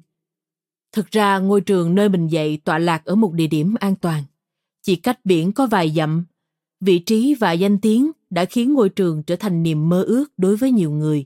[0.92, 4.24] Thực ra ngôi trường nơi mình dạy tọa lạc ở một địa điểm an toàn
[4.86, 6.26] chỉ cách biển có vài dặm.
[6.80, 10.56] Vị trí và danh tiếng đã khiến ngôi trường trở thành niềm mơ ước đối
[10.56, 11.26] với nhiều người.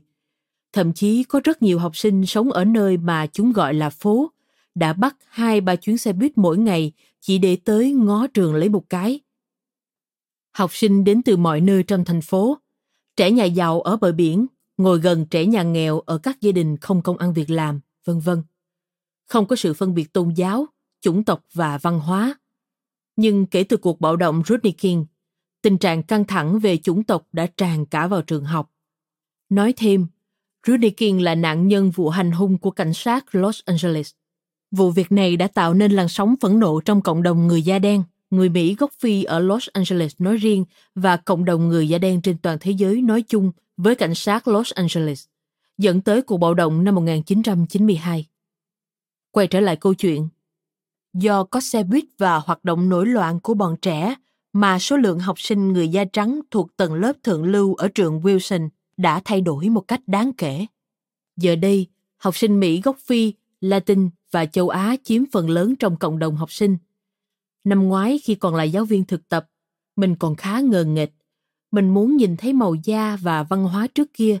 [0.72, 4.30] Thậm chí có rất nhiều học sinh sống ở nơi mà chúng gọi là phố,
[4.74, 8.68] đã bắt hai ba chuyến xe buýt mỗi ngày chỉ để tới ngó trường lấy
[8.68, 9.20] một cái.
[10.52, 12.58] Học sinh đến từ mọi nơi trong thành phố,
[13.16, 14.46] trẻ nhà giàu ở bờ biển,
[14.76, 18.20] ngồi gần trẻ nhà nghèo ở các gia đình không công ăn việc làm, vân
[18.20, 18.42] vân.
[19.26, 20.66] Không có sự phân biệt tôn giáo,
[21.00, 22.34] chủng tộc và văn hóa.
[23.20, 25.04] Nhưng kể từ cuộc bạo động Rodney King,
[25.62, 28.70] tình trạng căng thẳng về chủng tộc đã tràn cả vào trường học.
[29.48, 30.06] Nói thêm,
[30.66, 34.10] Rodney King là nạn nhân vụ hành hung của cảnh sát Los Angeles.
[34.70, 37.78] Vụ việc này đã tạo nên làn sóng phẫn nộ trong cộng đồng người da
[37.78, 41.98] đen, người Mỹ gốc Phi ở Los Angeles nói riêng và cộng đồng người da
[41.98, 45.26] đen trên toàn thế giới nói chung với cảnh sát Los Angeles,
[45.78, 48.26] dẫn tới cuộc bạo động năm 1992.
[49.30, 50.28] Quay trở lại câu chuyện,
[51.14, 54.14] Do có xe buýt và hoạt động nổi loạn của bọn trẻ
[54.52, 58.20] mà số lượng học sinh người da trắng thuộc tầng lớp thượng lưu ở trường
[58.20, 60.66] Wilson đã thay đổi một cách đáng kể.
[61.36, 65.96] Giờ đây, học sinh Mỹ gốc Phi, Latin và châu Á chiếm phần lớn trong
[65.96, 66.76] cộng đồng học sinh.
[67.64, 69.46] Năm ngoái khi còn là giáo viên thực tập,
[69.96, 71.12] mình còn khá ngờ nghệch.
[71.70, 74.38] Mình muốn nhìn thấy màu da và văn hóa trước kia,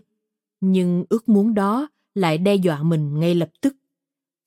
[0.60, 3.76] nhưng ước muốn đó lại đe dọa mình ngay lập tức.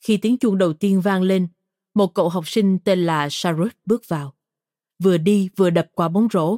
[0.01, 1.47] Khi tiếng chuông đầu tiên vang lên,
[1.93, 4.33] một cậu học sinh tên là Sharut bước vào.
[4.99, 6.57] Vừa đi vừa đập quả bóng rổ.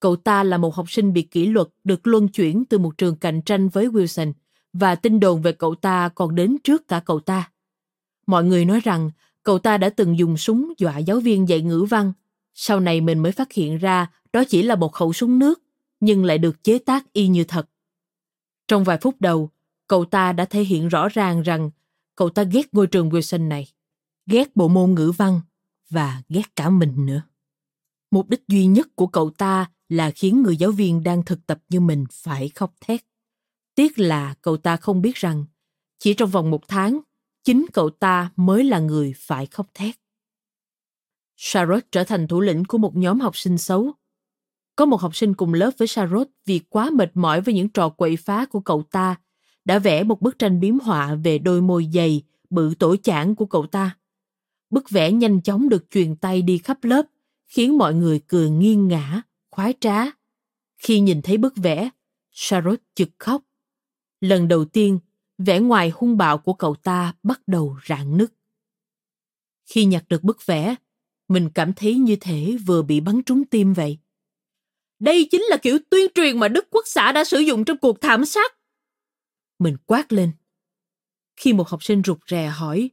[0.00, 3.16] Cậu ta là một học sinh bị kỷ luật được luân chuyển từ một trường
[3.16, 4.32] cạnh tranh với Wilson
[4.72, 7.50] và tin đồn về cậu ta còn đến trước cả cậu ta.
[8.26, 9.10] Mọi người nói rằng
[9.42, 12.12] cậu ta đã từng dùng súng dọa giáo viên dạy ngữ văn.
[12.54, 15.62] Sau này mình mới phát hiện ra đó chỉ là một khẩu súng nước,
[16.00, 17.68] nhưng lại được chế tác y như thật.
[18.68, 19.50] Trong vài phút đầu,
[19.86, 21.70] cậu ta đã thể hiện rõ ràng rằng
[22.16, 23.66] cậu ta ghét ngôi trường Wilson này,
[24.26, 25.40] ghét bộ môn ngữ văn
[25.90, 27.22] và ghét cả mình nữa.
[28.10, 31.60] Mục đích duy nhất của cậu ta là khiến người giáo viên đang thực tập
[31.68, 33.04] như mình phải khóc thét.
[33.74, 35.44] Tiếc là cậu ta không biết rằng
[35.98, 37.00] chỉ trong vòng một tháng,
[37.44, 39.96] chính cậu ta mới là người phải khóc thét.
[41.36, 43.92] Charlotte trở thành thủ lĩnh của một nhóm học sinh xấu.
[44.76, 47.88] Có một học sinh cùng lớp với Charlotte vì quá mệt mỏi với những trò
[47.88, 49.16] quậy phá của cậu ta,
[49.64, 53.46] đã vẽ một bức tranh biếm họa về đôi môi dày, bự tổ chảng của
[53.46, 53.96] cậu ta.
[54.70, 57.06] Bức vẽ nhanh chóng được truyền tay đi khắp lớp,
[57.46, 60.04] khiến mọi người cười nghiêng ngã, khoái trá.
[60.76, 61.90] Khi nhìn thấy bức vẽ,
[62.30, 63.42] Charlotte chực khóc.
[64.20, 64.98] Lần đầu tiên,
[65.38, 68.32] vẻ ngoài hung bạo của cậu ta bắt đầu rạn nứt.
[69.66, 70.74] Khi nhặt được bức vẽ,
[71.28, 73.98] mình cảm thấy như thể vừa bị bắn trúng tim vậy.
[74.98, 78.00] Đây chính là kiểu tuyên truyền mà Đức Quốc xã đã sử dụng trong cuộc
[78.00, 78.56] thảm sát.
[79.58, 80.32] Mình quát lên.
[81.36, 82.90] Khi một học sinh rụt rè hỏi,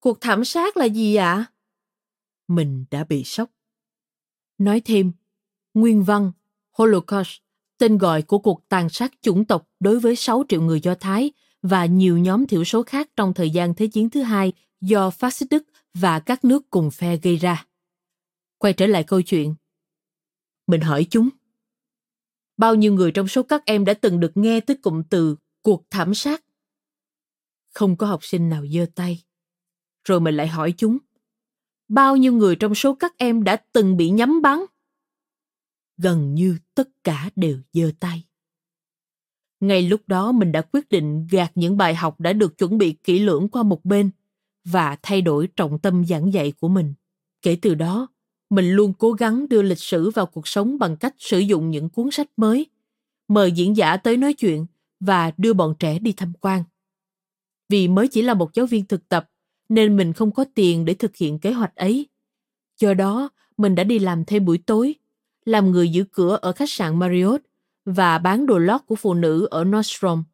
[0.00, 1.46] cuộc thảm sát là gì ạ?
[2.48, 3.50] Mình đã bị sốc.
[4.58, 5.12] Nói thêm,
[5.74, 6.32] nguyên văn,
[6.72, 7.30] Holocaust,
[7.78, 11.32] tên gọi của cuộc tàn sát chủng tộc đối với 6 triệu người Do Thái
[11.62, 15.34] và nhiều nhóm thiểu số khác trong thời gian Thế chiến thứ hai do phát
[15.34, 15.62] xít Đức
[15.94, 17.66] và các nước cùng phe gây ra.
[18.58, 19.54] Quay trở lại câu chuyện.
[20.66, 21.28] Mình hỏi chúng.
[22.56, 25.84] Bao nhiêu người trong số các em đã từng được nghe tới cụm từ cuộc
[25.90, 26.44] thảm sát?
[27.74, 29.22] Không có học sinh nào giơ tay.
[30.08, 30.98] Rồi mình lại hỏi chúng.
[31.88, 34.58] Bao nhiêu người trong số các em đã từng bị nhắm bắn?
[35.96, 38.24] Gần như tất cả đều giơ tay.
[39.60, 42.92] Ngay lúc đó mình đã quyết định gạt những bài học đã được chuẩn bị
[42.92, 44.10] kỹ lưỡng qua một bên
[44.64, 46.94] và thay đổi trọng tâm giảng dạy của mình.
[47.42, 48.08] Kể từ đó,
[48.50, 51.88] mình luôn cố gắng đưa lịch sử vào cuộc sống bằng cách sử dụng những
[51.88, 52.66] cuốn sách mới,
[53.28, 54.66] mời diễn giả tới nói chuyện
[55.00, 56.64] và đưa bọn trẻ đi tham quan.
[57.68, 59.30] Vì mới chỉ là một giáo viên thực tập,
[59.68, 62.08] nên mình không có tiền để thực hiện kế hoạch ấy.
[62.80, 64.94] Do đó, mình đã đi làm thêm buổi tối,
[65.44, 67.42] làm người giữ cửa ở khách sạn Marriott
[67.84, 70.24] và bán đồ lót của phụ nữ ở Nordstrom.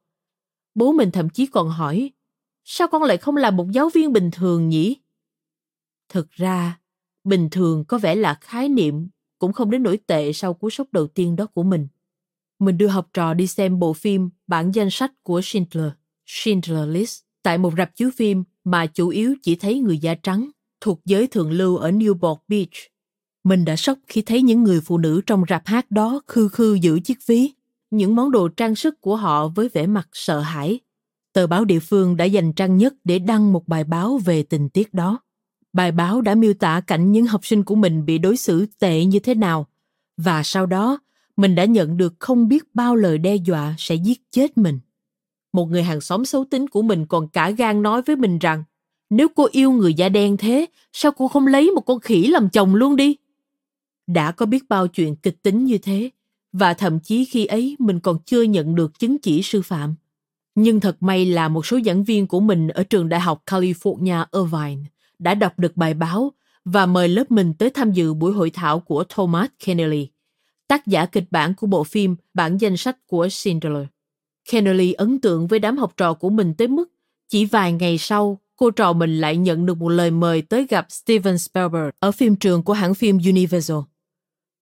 [0.75, 2.11] Bố mình thậm chí còn hỏi,
[2.65, 4.97] sao con lại không làm một giáo viên bình thường nhỉ?
[6.09, 6.81] Thực ra,
[7.25, 10.89] bình thường có vẻ là khái niệm cũng không đến nổi tệ sau cú sốc
[10.93, 11.89] đầu tiên đó của mình.
[12.59, 15.93] Mình đưa học trò đi xem bộ phim bản danh sách của Schindler,
[16.27, 20.51] Schindler List, tại một rạp chiếu phim mà chủ yếu chỉ thấy người da trắng,
[20.81, 22.75] thuộc giới thượng lưu ở Newport Beach.
[23.45, 26.75] Mình đã sốc khi thấy những người phụ nữ trong rạp hát đó khư khư
[26.75, 27.51] giữ chiếc ví,
[27.91, 30.81] những món đồ trang sức của họ với vẻ mặt sợ hãi.
[31.33, 34.69] Tờ báo địa phương đã dành trang nhất để đăng một bài báo về tình
[34.69, 35.21] tiết đó.
[35.73, 39.05] Bài báo đã miêu tả cảnh những học sinh của mình bị đối xử tệ
[39.05, 39.67] như thế nào.
[40.17, 40.99] Và sau đó,
[41.37, 44.81] mình đã nhận được không biết bao lời đe dọa sẽ giết chết mình.
[45.55, 48.65] Một người hàng xóm xấu tính của mình còn cả gan nói với mình rằng
[49.11, 52.49] nếu cô yêu người da đen thế, sao cô không lấy một con khỉ làm
[52.49, 53.17] chồng luôn đi?
[54.07, 56.11] Đã có biết bao chuyện kịch tính như thế,
[56.53, 59.95] và thậm chí khi ấy mình còn chưa nhận được chứng chỉ sư phạm.
[60.55, 64.25] Nhưng thật may là một số giảng viên của mình ở trường đại học California
[64.33, 64.83] Irvine
[65.19, 66.33] đã đọc được bài báo
[66.65, 70.09] và mời lớp mình tới tham dự buổi hội thảo của Thomas kennedy
[70.69, 73.87] tác giả kịch bản của bộ phim Bản danh sách của Schindler.
[74.51, 76.91] Kennedy ấn tượng với đám học trò của mình tới mức
[77.29, 80.87] chỉ vài ngày sau, cô trò mình lại nhận được một lời mời tới gặp
[80.91, 83.79] Steven Spielberg ở phim trường của hãng phim Universal.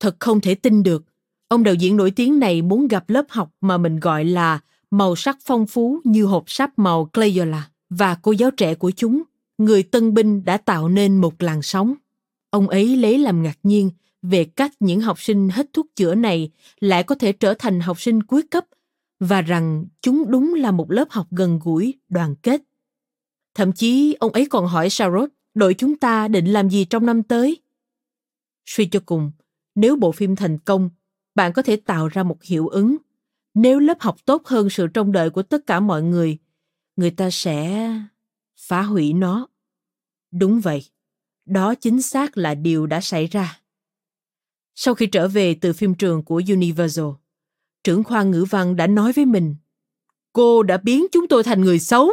[0.00, 1.04] Thật không thể tin được,
[1.48, 5.16] ông đạo diễn nổi tiếng này muốn gặp lớp học mà mình gọi là màu
[5.16, 9.22] sắc phong phú như hộp sáp màu Crayola và cô giáo trẻ của chúng,
[9.58, 11.94] người tân binh đã tạo nên một làn sóng.
[12.50, 13.90] Ông ấy lấy làm ngạc nhiên
[14.22, 18.00] về cách những học sinh hết thuốc chữa này lại có thể trở thành học
[18.00, 18.64] sinh cuối cấp
[19.24, 22.62] và rằng chúng đúng là một lớp học gần gũi, đoàn kết.
[23.54, 27.22] Thậm chí ông ấy còn hỏi Sarot đội chúng ta định làm gì trong năm
[27.22, 27.62] tới.
[28.66, 29.32] Suy cho cùng,
[29.74, 30.90] nếu bộ phim thành công,
[31.34, 32.96] bạn có thể tạo ra một hiệu ứng.
[33.54, 36.38] Nếu lớp học tốt hơn sự trông đợi của tất cả mọi người,
[36.96, 37.88] người ta sẽ
[38.56, 39.48] phá hủy nó.
[40.30, 40.84] Đúng vậy,
[41.44, 43.60] đó chính xác là điều đã xảy ra.
[44.74, 47.06] Sau khi trở về từ phim trường của Universal,
[47.84, 49.56] trưởng khoa ngữ văn đã nói với mình,
[50.32, 52.10] cô đã biến chúng tôi thành người xấu.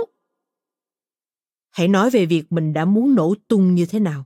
[1.70, 4.26] Hãy nói về việc mình đã muốn nổ tung như thế nào.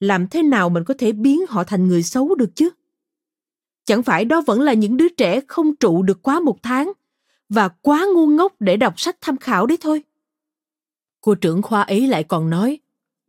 [0.00, 2.70] Làm thế nào mình có thể biến họ thành người xấu được chứ?
[3.84, 6.92] Chẳng phải đó vẫn là những đứa trẻ không trụ được quá một tháng
[7.48, 10.02] và quá ngu ngốc để đọc sách tham khảo đấy thôi.
[11.20, 12.78] Cô trưởng khoa ấy lại còn nói,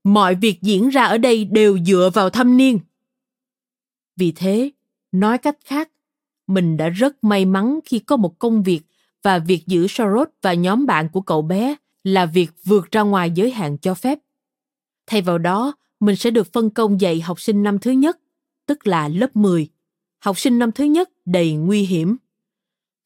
[0.04, 2.80] mọi việc diễn ra ở đây đều dựa vào thâm niên.
[4.16, 4.72] Vì thế,
[5.12, 5.90] nói cách khác,
[6.48, 8.82] mình đã rất may mắn khi có một công việc
[9.24, 13.32] và việc giữ Soros và nhóm bạn của cậu bé là việc vượt ra ngoài
[13.32, 14.20] giới hạn cho phép.
[15.08, 18.20] Thay vào đó, mình sẽ được phân công dạy học sinh năm thứ nhất,
[18.66, 19.70] tức là lớp 10.
[20.20, 22.18] Học sinh năm thứ nhất đầy nguy hiểm.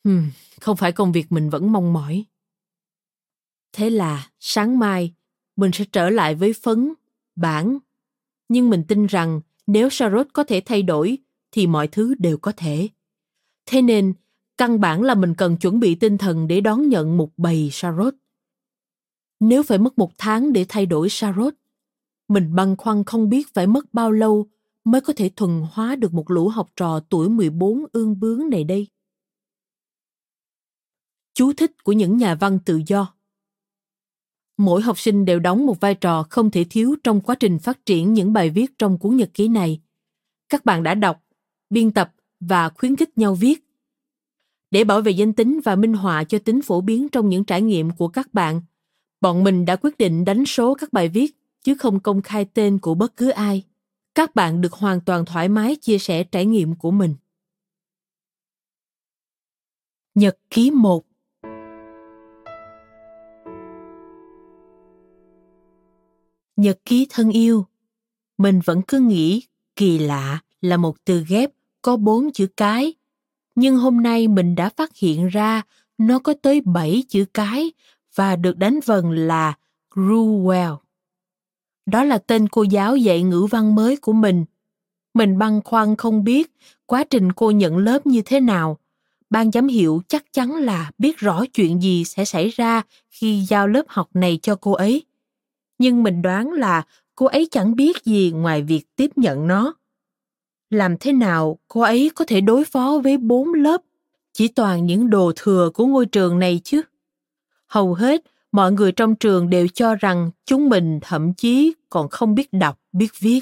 [0.04, 0.23] Hmm,
[0.62, 2.26] không phải công việc mình vẫn mong mỏi.
[3.73, 5.13] Thế là sáng mai
[5.56, 6.93] mình sẽ trở lại với phấn,
[7.36, 7.78] bản.
[8.50, 11.17] Nhưng mình tin rằng nếu Sarot có thể thay đổi
[11.52, 12.88] thì mọi thứ đều có thể.
[13.67, 14.13] Thế nên,
[14.58, 18.17] căn bản là mình cần chuẩn bị tinh thần để đón nhận một bầy Charlotte.
[19.39, 21.58] Nếu phải mất một tháng để thay đổi Charlotte,
[22.27, 24.47] mình băn khoăn không biết phải mất bao lâu
[24.84, 28.63] mới có thể thuần hóa được một lũ học trò tuổi 14 ương bướng này
[28.63, 28.88] đây.
[31.34, 33.13] Chú thích của những nhà văn tự do
[34.58, 37.86] Mỗi học sinh đều đóng một vai trò không thể thiếu trong quá trình phát
[37.86, 39.82] triển những bài viết trong cuốn nhật ký này.
[40.49, 41.23] Các bạn đã đọc,
[41.69, 43.63] biên tập và khuyến khích nhau viết.
[44.71, 47.62] Để bảo vệ danh tính và minh họa cho tính phổ biến trong những trải
[47.62, 48.62] nghiệm của các bạn,
[49.21, 52.80] bọn mình đã quyết định đánh số các bài viết chứ không công khai tên
[52.80, 53.63] của bất cứ ai.
[54.15, 57.15] Các bạn được hoàn toàn thoải mái chia sẻ trải nghiệm của mình.
[60.15, 61.06] Nhật ký 1
[66.56, 67.65] Nhật ký thân yêu
[68.38, 69.43] Mình vẫn cứ nghĩ
[69.76, 71.57] kỳ lạ là một từ ghép
[71.88, 72.93] có bốn chữ cái.
[73.56, 75.62] Nhưng hôm nay mình đã phát hiện ra
[75.97, 77.71] nó có tới bảy chữ cái
[78.15, 79.54] và được đánh vần là
[79.93, 80.78] Gruwell.
[81.86, 84.45] Đó là tên cô giáo dạy ngữ văn mới của mình.
[85.13, 86.52] Mình băn khoăn không biết
[86.86, 88.78] quá trình cô nhận lớp như thế nào.
[89.30, 93.67] Ban giám hiệu chắc chắn là biết rõ chuyện gì sẽ xảy ra khi giao
[93.67, 95.06] lớp học này cho cô ấy.
[95.80, 96.84] Nhưng mình đoán là
[97.15, 99.73] cô ấy chẳng biết gì ngoài việc tiếp nhận nó.
[100.69, 103.82] Làm thế nào cô ấy có thể đối phó với bốn lớp
[104.34, 106.82] chỉ toàn những đồ thừa của ngôi trường này chứ?
[107.67, 112.36] Hầu hết mọi người trong trường đều cho rằng chúng mình thậm chí còn không
[112.36, 113.41] biết đọc, biết viết.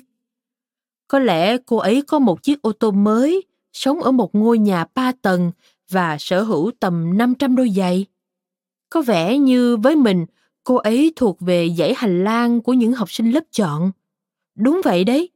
[1.08, 4.86] Có lẽ cô ấy có một chiếc ô tô mới, sống ở một ngôi nhà
[4.96, 5.52] ba tầng
[5.90, 8.06] và sở hữu tầm 500 đôi giày.
[8.90, 10.26] Có vẻ như với mình,
[10.64, 13.92] cô ấy thuộc về dãy hành lang của những học sinh lớp chọn.
[14.56, 15.30] Đúng vậy đấy,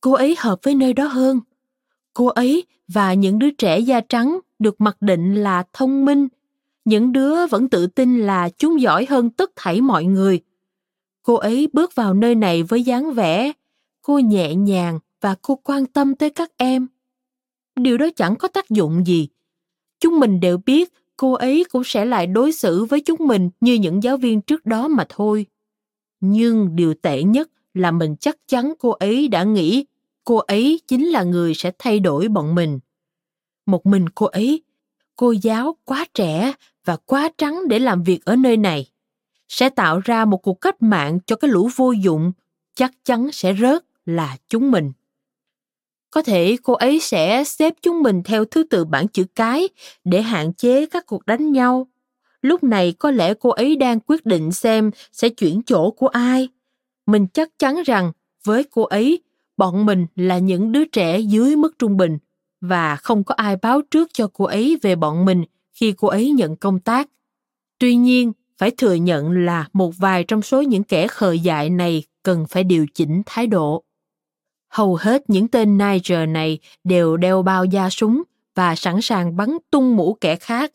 [0.00, 1.40] cô ấy hợp với nơi đó hơn.
[2.14, 6.28] Cô ấy và những đứa trẻ da trắng được mặc định là thông minh,
[6.84, 10.40] những đứa vẫn tự tin là chúng giỏi hơn tất thảy mọi người.
[11.22, 13.52] Cô ấy bước vào nơi này với dáng vẻ,
[14.02, 16.86] cô nhẹ nhàng và cô quan tâm tới các em.
[17.76, 19.28] Điều đó chẳng có tác dụng gì.
[20.00, 23.74] Chúng mình đều biết cô ấy cũng sẽ lại đối xử với chúng mình như
[23.74, 25.46] những giáo viên trước đó mà thôi.
[26.20, 29.84] Nhưng điều tệ nhất là mình chắc chắn cô ấy đã nghĩ
[30.24, 32.80] cô ấy chính là người sẽ thay đổi bọn mình.
[33.66, 34.62] Một mình cô ấy,
[35.16, 36.52] cô giáo quá trẻ
[36.84, 38.86] và quá trắng để làm việc ở nơi này.
[39.48, 42.32] Sẽ tạo ra một cuộc cách mạng cho cái lũ vô dụng
[42.74, 44.92] chắc chắn sẽ rớt là chúng mình.
[46.10, 49.68] Có thể cô ấy sẽ xếp chúng mình theo thứ tự bảng chữ cái
[50.04, 51.86] để hạn chế các cuộc đánh nhau.
[52.42, 56.48] Lúc này có lẽ cô ấy đang quyết định xem sẽ chuyển chỗ của ai.
[57.06, 58.12] Mình chắc chắn rằng
[58.44, 59.22] với cô ấy
[59.60, 62.18] bọn mình là những đứa trẻ dưới mức trung bình
[62.60, 66.30] và không có ai báo trước cho cô ấy về bọn mình khi cô ấy
[66.30, 67.08] nhận công tác.
[67.78, 72.02] Tuy nhiên, phải thừa nhận là một vài trong số những kẻ khờ dại này
[72.22, 73.84] cần phải điều chỉnh thái độ.
[74.68, 78.22] Hầu hết những tên Niger này đều đeo bao da súng
[78.54, 80.72] và sẵn sàng bắn tung mũ kẻ khác.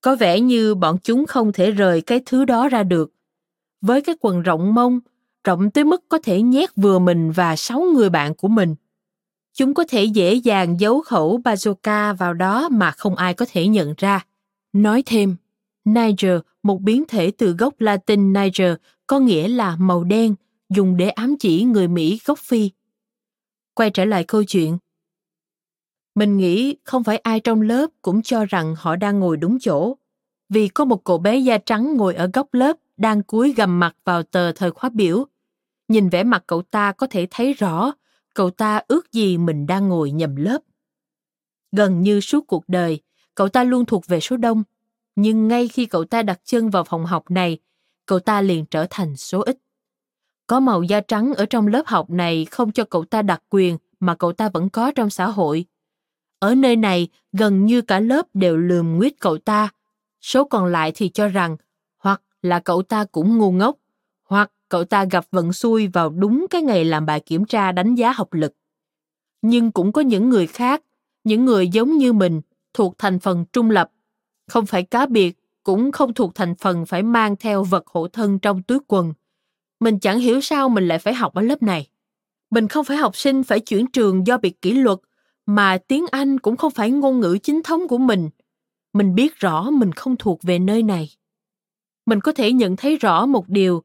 [0.00, 3.12] Có vẻ như bọn chúng không thể rời cái thứ đó ra được.
[3.80, 5.00] Với cái quần rộng mông,
[5.44, 8.74] rộng tới mức có thể nhét vừa mình và sáu người bạn của mình.
[9.54, 13.66] Chúng có thể dễ dàng giấu khẩu bazooka vào đó mà không ai có thể
[13.66, 14.26] nhận ra.
[14.72, 15.36] Nói thêm,
[15.84, 18.74] Niger, một biến thể từ gốc Latin Niger,
[19.06, 20.34] có nghĩa là màu đen,
[20.68, 22.70] dùng để ám chỉ người Mỹ gốc Phi.
[23.74, 24.78] Quay trở lại câu chuyện.
[26.14, 29.96] Mình nghĩ không phải ai trong lớp cũng cho rằng họ đang ngồi đúng chỗ.
[30.48, 33.96] Vì có một cậu bé da trắng ngồi ở góc lớp đang cúi gầm mặt
[34.04, 35.24] vào tờ thời khóa biểu.
[35.88, 37.92] Nhìn vẻ mặt cậu ta có thể thấy rõ
[38.34, 40.58] cậu ta ước gì mình đang ngồi nhầm lớp.
[41.72, 43.00] Gần như suốt cuộc đời,
[43.34, 44.62] cậu ta luôn thuộc về số đông,
[45.16, 47.58] nhưng ngay khi cậu ta đặt chân vào phòng học này,
[48.06, 49.58] cậu ta liền trở thành số ít.
[50.46, 53.78] Có màu da trắng ở trong lớp học này không cho cậu ta đặc quyền
[54.00, 55.64] mà cậu ta vẫn có trong xã hội.
[56.38, 59.68] Ở nơi này, gần như cả lớp đều lườm nguyết cậu ta.
[60.20, 61.56] Số còn lại thì cho rằng
[61.98, 63.76] hoặc là cậu ta cũng ngu ngốc,
[64.22, 67.94] hoặc cậu ta gặp vận xui vào đúng cái ngày làm bài kiểm tra đánh
[67.94, 68.52] giá học lực.
[69.42, 70.82] Nhưng cũng có những người khác,
[71.24, 72.40] những người giống như mình,
[72.74, 73.90] thuộc thành phần trung lập,
[74.48, 78.38] không phải cá biệt, cũng không thuộc thành phần phải mang theo vật hộ thân
[78.38, 79.12] trong túi quần.
[79.80, 81.88] Mình chẳng hiểu sao mình lại phải học ở lớp này.
[82.50, 84.98] Mình không phải học sinh phải chuyển trường do bị kỷ luật,
[85.46, 88.30] mà tiếng Anh cũng không phải ngôn ngữ chính thống của mình.
[88.92, 91.10] Mình biết rõ mình không thuộc về nơi này.
[92.06, 93.82] Mình có thể nhận thấy rõ một điều,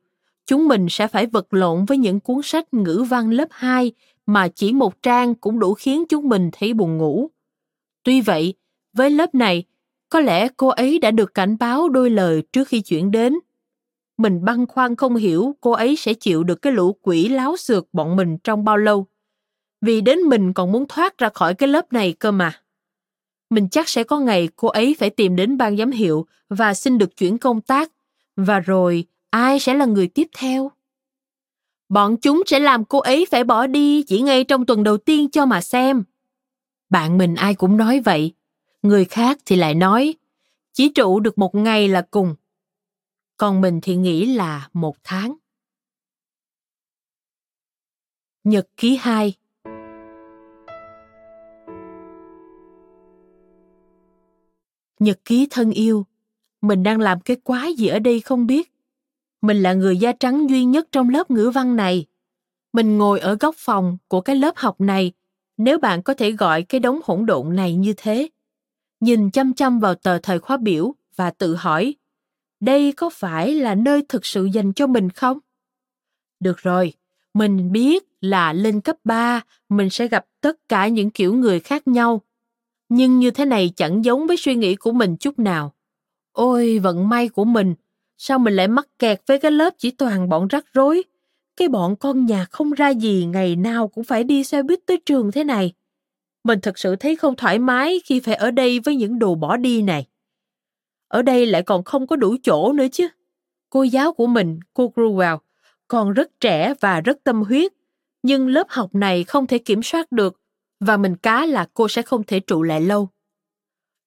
[0.47, 3.91] chúng mình sẽ phải vật lộn với những cuốn sách ngữ văn lớp 2
[4.25, 7.29] mà chỉ một trang cũng đủ khiến chúng mình thấy buồn ngủ.
[8.03, 8.53] Tuy vậy,
[8.93, 9.63] với lớp này,
[10.09, 13.33] có lẽ cô ấy đã được cảnh báo đôi lời trước khi chuyển đến.
[14.17, 17.87] Mình băn khoăn không hiểu cô ấy sẽ chịu được cái lũ quỷ láo xược
[17.93, 19.05] bọn mình trong bao lâu.
[19.81, 22.61] Vì đến mình còn muốn thoát ra khỏi cái lớp này cơ mà.
[23.49, 26.97] Mình chắc sẽ có ngày cô ấy phải tìm đến ban giám hiệu và xin
[26.97, 27.91] được chuyển công tác.
[28.35, 30.71] Và rồi, ai sẽ là người tiếp theo?
[31.89, 35.29] Bọn chúng sẽ làm cô ấy phải bỏ đi chỉ ngay trong tuần đầu tiên
[35.29, 36.03] cho mà xem.
[36.89, 38.33] Bạn mình ai cũng nói vậy.
[38.81, 40.13] Người khác thì lại nói,
[40.73, 42.35] chỉ trụ được một ngày là cùng.
[43.37, 45.35] Còn mình thì nghĩ là một tháng.
[48.43, 49.33] Nhật ký 2
[54.99, 56.05] Nhật ký thân yêu,
[56.61, 58.76] mình đang làm cái quái gì ở đây không biết.
[59.47, 62.05] Mình là người da trắng duy nhất trong lớp ngữ văn này.
[62.73, 65.11] Mình ngồi ở góc phòng của cái lớp học này,
[65.57, 68.29] nếu bạn có thể gọi cái đống hỗn độn này như thế.
[68.99, 71.95] Nhìn chăm chăm vào tờ thời khóa biểu và tự hỏi,
[72.59, 75.39] đây có phải là nơi thực sự dành cho mình không?
[76.39, 76.93] Được rồi,
[77.33, 81.87] mình biết là lên cấp 3 mình sẽ gặp tất cả những kiểu người khác
[81.87, 82.21] nhau.
[82.89, 85.73] Nhưng như thế này chẳng giống với suy nghĩ của mình chút nào.
[86.31, 87.75] Ôi, vận may của mình
[88.17, 91.03] Sao mình lại mắc kẹt với cái lớp chỉ toàn bọn rắc rối?
[91.57, 94.97] Cái bọn con nhà không ra gì ngày nào cũng phải đi xe buýt tới
[95.05, 95.73] trường thế này.
[96.43, 99.57] Mình thật sự thấy không thoải mái khi phải ở đây với những đồ bỏ
[99.57, 100.05] đi này.
[101.07, 103.07] Ở đây lại còn không có đủ chỗ nữa chứ.
[103.69, 105.37] Cô giáo của mình, cô Gruwell,
[105.87, 107.73] còn rất trẻ và rất tâm huyết.
[108.23, 110.41] Nhưng lớp học này không thể kiểm soát được
[110.79, 113.09] và mình cá là cô sẽ không thể trụ lại lâu.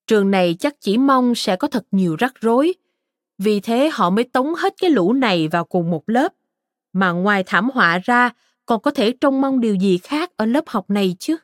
[0.06, 2.74] Trường này chắc chỉ mong sẽ có thật nhiều rắc rối
[3.42, 6.32] vì thế họ mới tống hết cái lũ này vào cùng một lớp.
[6.92, 8.30] Mà ngoài thảm họa ra,
[8.66, 11.36] còn có thể trông mong điều gì khác ở lớp học này chứ?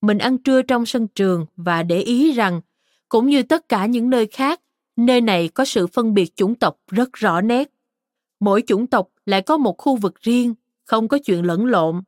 [0.00, 2.60] Mình ăn trưa trong sân trường và để ý rằng,
[3.08, 4.60] cũng như tất cả những nơi khác,
[4.96, 7.70] nơi này có sự phân biệt chủng tộc rất rõ nét.
[8.40, 12.02] Mỗi chủng tộc lại có một khu vực riêng, không có chuyện lẫn lộn.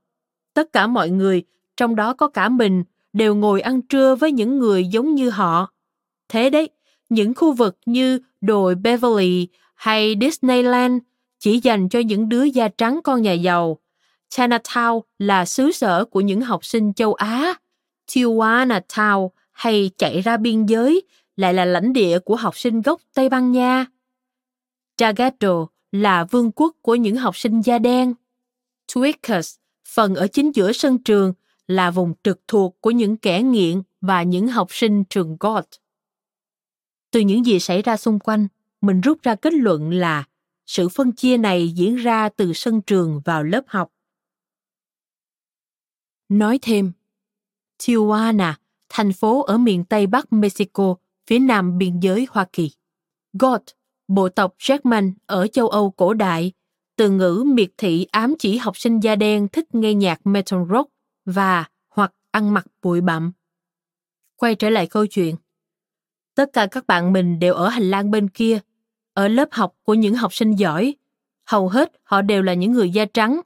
[0.54, 1.42] Tất cả mọi người,
[1.76, 5.72] trong đó có cả mình, đều ngồi ăn trưa với những người giống như họ.
[6.28, 6.68] Thế đấy,
[7.08, 11.02] những khu vực như đồi Beverly hay Disneyland
[11.38, 13.78] chỉ dành cho những đứa da trắng con nhà giàu.
[14.30, 17.54] Chinatown là xứ sở của những học sinh châu Á.
[18.10, 21.02] Tijuana Town hay chạy ra biên giới
[21.36, 23.86] lại là lãnh địa của học sinh gốc Tây Ban Nha.
[24.98, 28.14] Jagato là vương quốc của những học sinh da đen.
[28.92, 29.56] Tweakers,
[29.88, 31.32] phần ở chính giữa sân trường,
[31.66, 35.68] là vùng trực thuộc của những kẻ nghiện và những học sinh trường Goth.
[37.10, 38.48] Từ những gì xảy ra xung quanh,
[38.80, 40.24] mình rút ra kết luận là
[40.66, 43.92] sự phân chia này diễn ra từ sân trường vào lớp học.
[46.28, 46.92] Nói thêm,
[47.78, 48.54] Tijuana,
[48.88, 50.94] thành phố ở miền Tây Bắc Mexico,
[51.26, 52.70] phía nam biên giới Hoa Kỳ.
[53.32, 53.64] Goth,
[54.08, 56.52] bộ tộc German ở châu Âu cổ đại,
[56.96, 60.90] từ ngữ miệt thị ám chỉ học sinh da đen thích nghe nhạc metal rock
[61.24, 63.32] và hoặc ăn mặc bụi bặm.
[64.36, 65.36] Quay trở lại câu chuyện.
[66.38, 68.58] Tất cả các bạn mình đều ở hành lang bên kia,
[69.14, 70.94] ở lớp học của những học sinh giỏi.
[71.46, 73.40] Hầu hết họ đều là những người da trắng.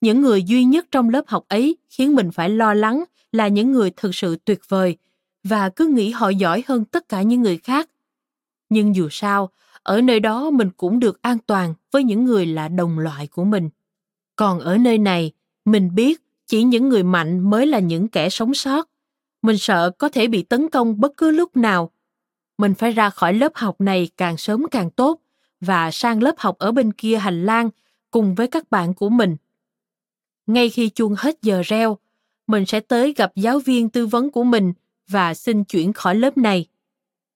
[0.00, 3.72] Những người duy nhất trong lớp học ấy khiến mình phải lo lắng là những
[3.72, 4.96] người thực sự tuyệt vời
[5.44, 7.90] và cứ nghĩ họ giỏi hơn tất cả những người khác.
[8.68, 9.50] Nhưng dù sao,
[9.82, 13.44] ở nơi đó mình cũng được an toàn với những người là đồng loại của
[13.44, 13.70] mình.
[14.36, 15.32] Còn ở nơi này,
[15.64, 18.88] mình biết chỉ những người mạnh mới là những kẻ sống sót.
[19.42, 21.90] Mình sợ có thể bị tấn công bất cứ lúc nào
[22.62, 25.20] mình phải ra khỏi lớp học này càng sớm càng tốt
[25.60, 27.70] và sang lớp học ở bên kia hành lang
[28.10, 29.36] cùng với các bạn của mình.
[30.46, 31.98] Ngay khi chuông hết giờ reo,
[32.46, 34.72] mình sẽ tới gặp giáo viên tư vấn của mình
[35.08, 36.66] và xin chuyển khỏi lớp này.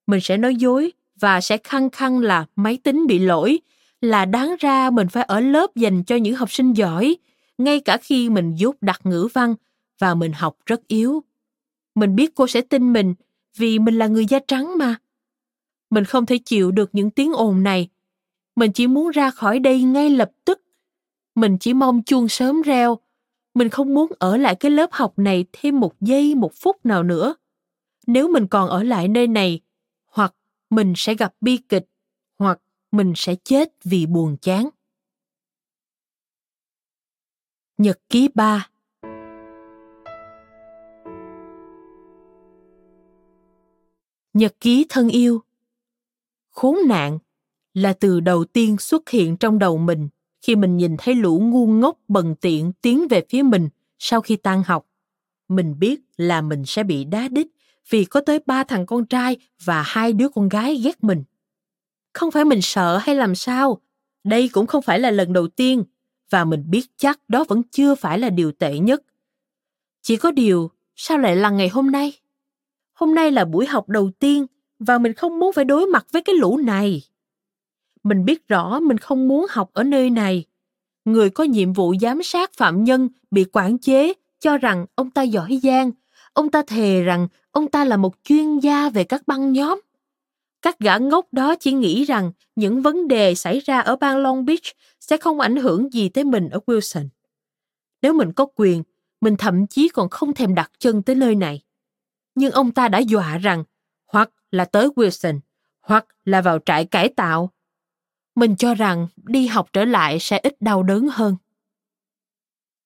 [0.07, 3.59] Mình sẽ nói dối và sẽ khăng khăng là máy tính bị lỗi,
[4.01, 7.16] là đáng ra mình phải ở lớp dành cho những học sinh giỏi,
[7.59, 9.55] ngay cả khi mình dốt đặt ngữ văn
[9.99, 11.22] và mình học rất yếu.
[11.95, 13.14] Mình biết cô sẽ tin mình
[13.57, 14.97] vì mình là người da trắng mà.
[15.97, 17.88] Mình không thể chịu được những tiếng ồn này.
[18.57, 20.62] Mình chỉ muốn ra khỏi đây ngay lập tức.
[21.34, 22.99] Mình chỉ mong chuông sớm reo.
[23.55, 27.03] Mình không muốn ở lại cái lớp học này thêm một giây một phút nào
[27.03, 27.34] nữa.
[28.07, 29.61] Nếu mình còn ở lại nơi này,
[30.07, 30.34] hoặc
[30.70, 31.86] mình sẽ gặp bi kịch
[32.38, 32.61] hoặc
[32.92, 34.68] mình sẽ chết vì buồn chán.
[37.78, 38.68] Nhật ký 3
[44.34, 45.42] Nhật ký thân yêu
[46.57, 47.18] Khốn nạn
[47.74, 50.09] là từ đầu tiên xuất hiện trong đầu mình
[50.42, 54.36] khi mình nhìn thấy lũ ngu ngốc bần tiện tiến về phía mình sau khi
[54.36, 54.86] tan học.
[55.48, 57.46] Mình biết là mình sẽ bị đá đít
[57.90, 61.24] vì có tới ba thằng con trai và hai đứa con gái ghét mình.
[62.14, 63.80] Không phải mình sợ hay làm sao,
[64.24, 65.84] đây cũng không phải là lần đầu tiên
[66.30, 69.02] và mình biết chắc đó vẫn chưa phải là điều tệ nhất.
[70.02, 72.12] Chỉ có điều, sao lại là ngày hôm nay?
[72.92, 74.46] Hôm nay là buổi học đầu tiên
[74.79, 77.03] và mình không muốn phải đối mặt với cái lũ này.
[78.03, 80.45] Mình biết rõ mình không muốn học ở nơi này.
[81.05, 85.22] Người có nhiệm vụ giám sát phạm nhân bị quản chế cho rằng ông ta
[85.22, 85.91] giỏi giang.
[86.33, 89.81] Ông ta thề rằng ông ta là một chuyên gia về các băng nhóm.
[90.62, 94.45] Các gã ngốc đó chỉ nghĩ rằng những vấn đề xảy ra ở bang Long
[94.45, 94.64] Beach
[95.01, 97.09] sẽ không ảnh hưởng gì tới mình ở Wilson.
[98.03, 98.83] Nếu mình có quyền,
[99.20, 101.62] mình thậm chí còn không thèm đặt chân tới nơi này.
[102.35, 103.64] Nhưng ông ta đã dọa rằng
[104.07, 105.40] hoặc là tới Wilson,
[105.80, 107.50] hoặc là vào trại cải tạo.
[108.34, 111.36] Mình cho rằng đi học trở lại sẽ ít đau đớn hơn.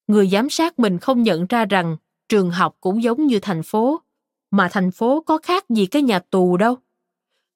[0.07, 1.97] Người giám sát mình không nhận ra rằng
[2.29, 4.01] trường học cũng giống như thành phố,
[4.51, 6.77] mà thành phố có khác gì cái nhà tù đâu.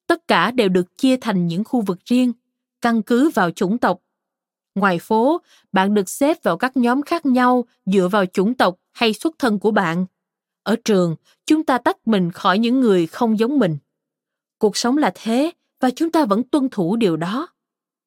[0.07, 2.33] Tất cả đều được chia thành những khu vực riêng,
[2.81, 3.99] căn cứ vào chủng tộc.
[4.75, 5.41] Ngoài phố,
[5.71, 9.59] bạn được xếp vào các nhóm khác nhau dựa vào chủng tộc hay xuất thân
[9.59, 10.05] của bạn.
[10.65, 13.77] Ở trường, chúng ta tách mình khỏi những người không giống mình.
[14.57, 17.47] Cuộc sống là thế và chúng ta vẫn tuân thủ điều đó.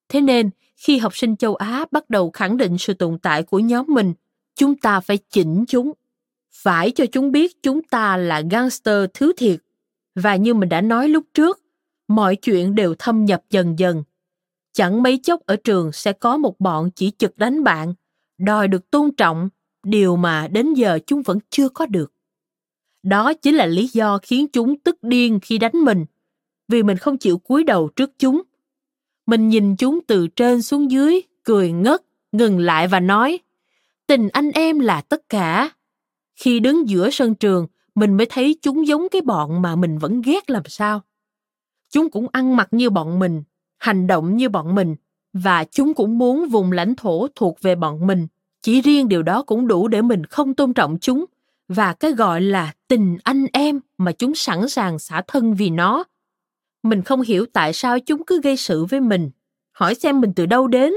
[0.09, 3.59] Thế nên, khi học sinh châu Á bắt đầu khẳng định sự tồn tại của
[3.59, 4.15] nhóm mình,
[4.55, 5.93] chúng ta phải chỉnh chúng.
[6.53, 9.61] Phải cho chúng biết chúng ta là gangster thứ thiệt.
[10.15, 11.61] Và như mình đã nói lúc trước,
[12.09, 14.03] mọi chuyện đều thâm nhập dần dần.
[14.73, 17.95] Chẳng mấy chốc ở trường sẽ có một bọn chỉ chực đánh bạn,
[18.39, 19.49] đòi được tôn trọng,
[19.83, 22.13] điều mà đến giờ chúng vẫn chưa có được.
[23.09, 26.05] Đó chính là lý do khiến chúng tức điên khi đánh mình,
[26.69, 28.43] vì mình không chịu cúi đầu trước chúng.
[29.27, 32.03] Mình nhìn chúng từ trên xuống dưới, cười ngất,
[32.33, 33.39] ngừng lại và nói,
[34.07, 35.71] tình anh em là tất cả.
[36.35, 40.23] Khi đứng giữa sân trường, mình mới thấy chúng giống cái bọn mà mình vẫn
[40.23, 41.03] ghét làm sao.
[41.91, 43.43] Chúng cũng ăn mặc như bọn mình,
[43.79, 44.97] hành động như bọn mình,
[45.33, 48.27] và chúng cũng muốn vùng lãnh thổ thuộc về bọn mình.
[48.63, 51.25] Chỉ riêng điều đó cũng đủ để mình không tôn trọng chúng,
[51.69, 56.05] và cái gọi là tình anh em mà chúng sẵn sàng xả thân vì nó.
[56.83, 59.31] Mình không hiểu tại sao chúng cứ gây sự với mình.
[59.73, 60.93] Hỏi xem mình từ đâu đến.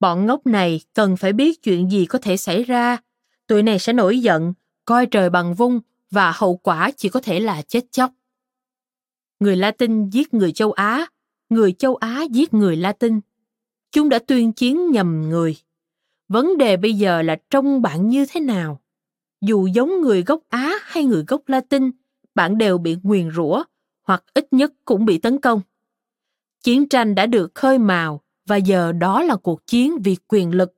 [0.00, 2.96] Bọn ngốc này cần phải biết chuyện gì có thể xảy ra.
[3.46, 4.52] Tụi này sẽ nổi giận,
[4.84, 5.80] coi trời bằng vung
[6.10, 8.12] và hậu quả chỉ có thể là chết chóc.
[9.40, 11.06] Người Latin giết người châu Á,
[11.48, 13.20] người châu Á giết người Latin.
[13.92, 15.56] Chúng đã tuyên chiến nhầm người.
[16.28, 18.81] Vấn đề bây giờ là trông bạn như thế nào?
[19.42, 21.90] Dù giống người gốc Á hay người gốc Latin,
[22.34, 23.62] bạn đều bị nguyền rủa
[24.02, 25.60] hoặc ít nhất cũng bị tấn công.
[26.62, 30.74] Chiến tranh đã được khơi mào và giờ đó là cuộc chiến vì quyền lực,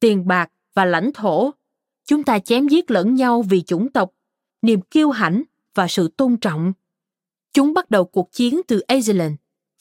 [0.00, 1.50] tiền bạc và lãnh thổ.
[2.04, 4.12] Chúng ta chém giết lẫn nhau vì chủng tộc,
[4.62, 5.42] niềm kiêu hãnh
[5.74, 6.72] và sự tôn trọng.
[7.52, 9.34] Chúng bắt đầu cuộc chiến từ Iceland,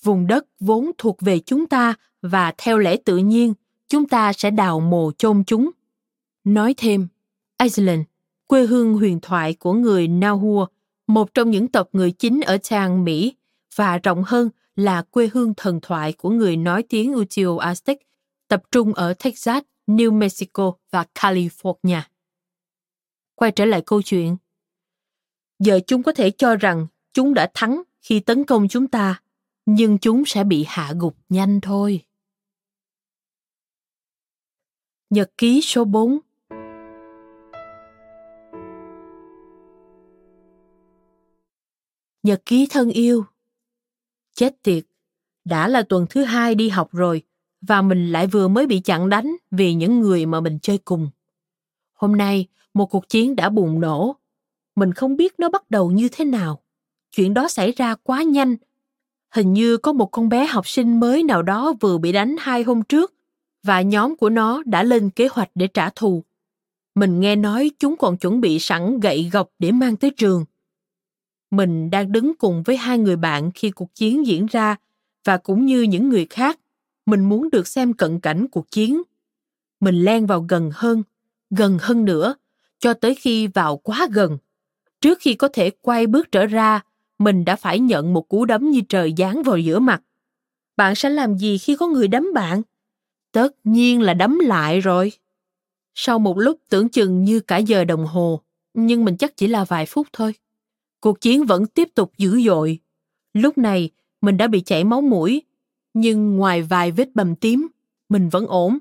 [0.03, 3.53] vùng đất vốn thuộc về chúng ta và theo lẽ tự nhiên,
[3.87, 5.69] chúng ta sẽ đào mồ chôn chúng.
[6.43, 7.07] Nói thêm,
[7.63, 8.01] Iceland
[8.47, 10.67] quê hương huyền thoại của người Nahua,
[11.07, 13.35] một trong những tộc người chính ở trang Mỹ,
[13.75, 17.95] và rộng hơn là quê hương thần thoại của người nói tiếng Utio Aztec,
[18.47, 22.01] tập trung ở Texas, New Mexico và California.
[23.35, 24.37] Quay trở lại câu chuyện.
[25.59, 29.21] Giờ chúng có thể cho rằng chúng đã thắng khi tấn công chúng ta,
[29.65, 32.05] nhưng chúng sẽ bị hạ gục nhanh thôi.
[35.09, 36.19] Nhật ký số 4
[42.27, 43.25] Nhật ký thân yêu.
[44.33, 44.83] Chết tiệt,
[45.45, 47.21] đã là tuần thứ hai đi học rồi
[47.61, 51.09] và mình lại vừa mới bị chặn đánh vì những người mà mình chơi cùng.
[51.93, 54.15] Hôm nay, một cuộc chiến đã bùng nổ.
[54.75, 56.61] Mình không biết nó bắt đầu như thế nào.
[57.11, 58.55] Chuyện đó xảy ra quá nhanh.
[59.29, 62.63] Hình như có một con bé học sinh mới nào đó vừa bị đánh hai
[62.63, 63.13] hôm trước
[63.63, 66.23] và nhóm của nó đã lên kế hoạch để trả thù.
[66.95, 70.45] Mình nghe nói chúng còn chuẩn bị sẵn gậy gộc để mang tới trường
[71.51, 74.75] mình đang đứng cùng với hai người bạn khi cuộc chiến diễn ra
[75.25, 76.59] và cũng như những người khác
[77.05, 79.01] mình muốn được xem cận cảnh cuộc chiến
[79.79, 81.03] mình len vào gần hơn
[81.49, 82.35] gần hơn nữa
[82.79, 84.37] cho tới khi vào quá gần
[85.01, 86.81] trước khi có thể quay bước trở ra
[87.19, 90.01] mình đã phải nhận một cú đấm như trời giáng vào giữa mặt.
[90.77, 92.61] Bạn sẽ làm gì khi có người đấm bạn?
[93.31, 95.11] Tất nhiên là đấm lại rồi.
[95.95, 98.41] Sau một lúc tưởng chừng như cả giờ đồng hồ,
[98.73, 100.33] nhưng mình chắc chỉ là vài phút thôi.
[100.99, 102.79] Cuộc chiến vẫn tiếp tục dữ dội.
[103.33, 103.89] Lúc này,
[104.21, 105.41] mình đã bị chảy máu mũi,
[105.93, 107.67] nhưng ngoài vài vết bầm tím,
[108.09, 108.77] mình vẫn ổn.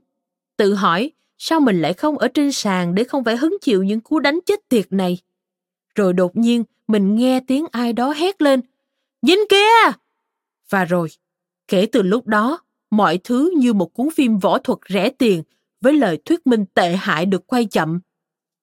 [0.57, 4.01] Tự hỏi, sao mình lại không ở trên sàn để không phải hứng chịu những
[4.01, 5.19] cú đánh chết tiệt này?
[5.95, 8.61] Rồi đột nhiên, mình nghe tiếng ai đó hét lên,
[9.23, 9.93] Dính kia!
[10.71, 11.09] Và rồi,
[11.69, 12.59] kể từ lúc đó,
[12.91, 15.43] mọi thứ như một cuốn phim võ thuật rẻ tiền
[15.81, 18.01] với lời thuyết minh tệ hại được quay chậm.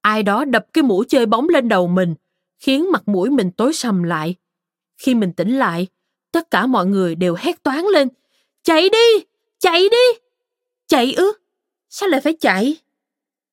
[0.01, 2.15] Ai đó đập cái mũ chơi bóng lên đầu mình,
[2.63, 4.35] khiến mặt mũi mình tối sầm lại.
[4.97, 5.87] Khi mình tỉnh lại,
[6.31, 8.07] tất cả mọi người đều hét toáng lên.
[8.63, 9.25] Chạy đi!
[9.59, 10.19] Chạy đi!
[10.87, 11.33] Chạy ư?
[11.89, 12.77] Sao lại phải chạy?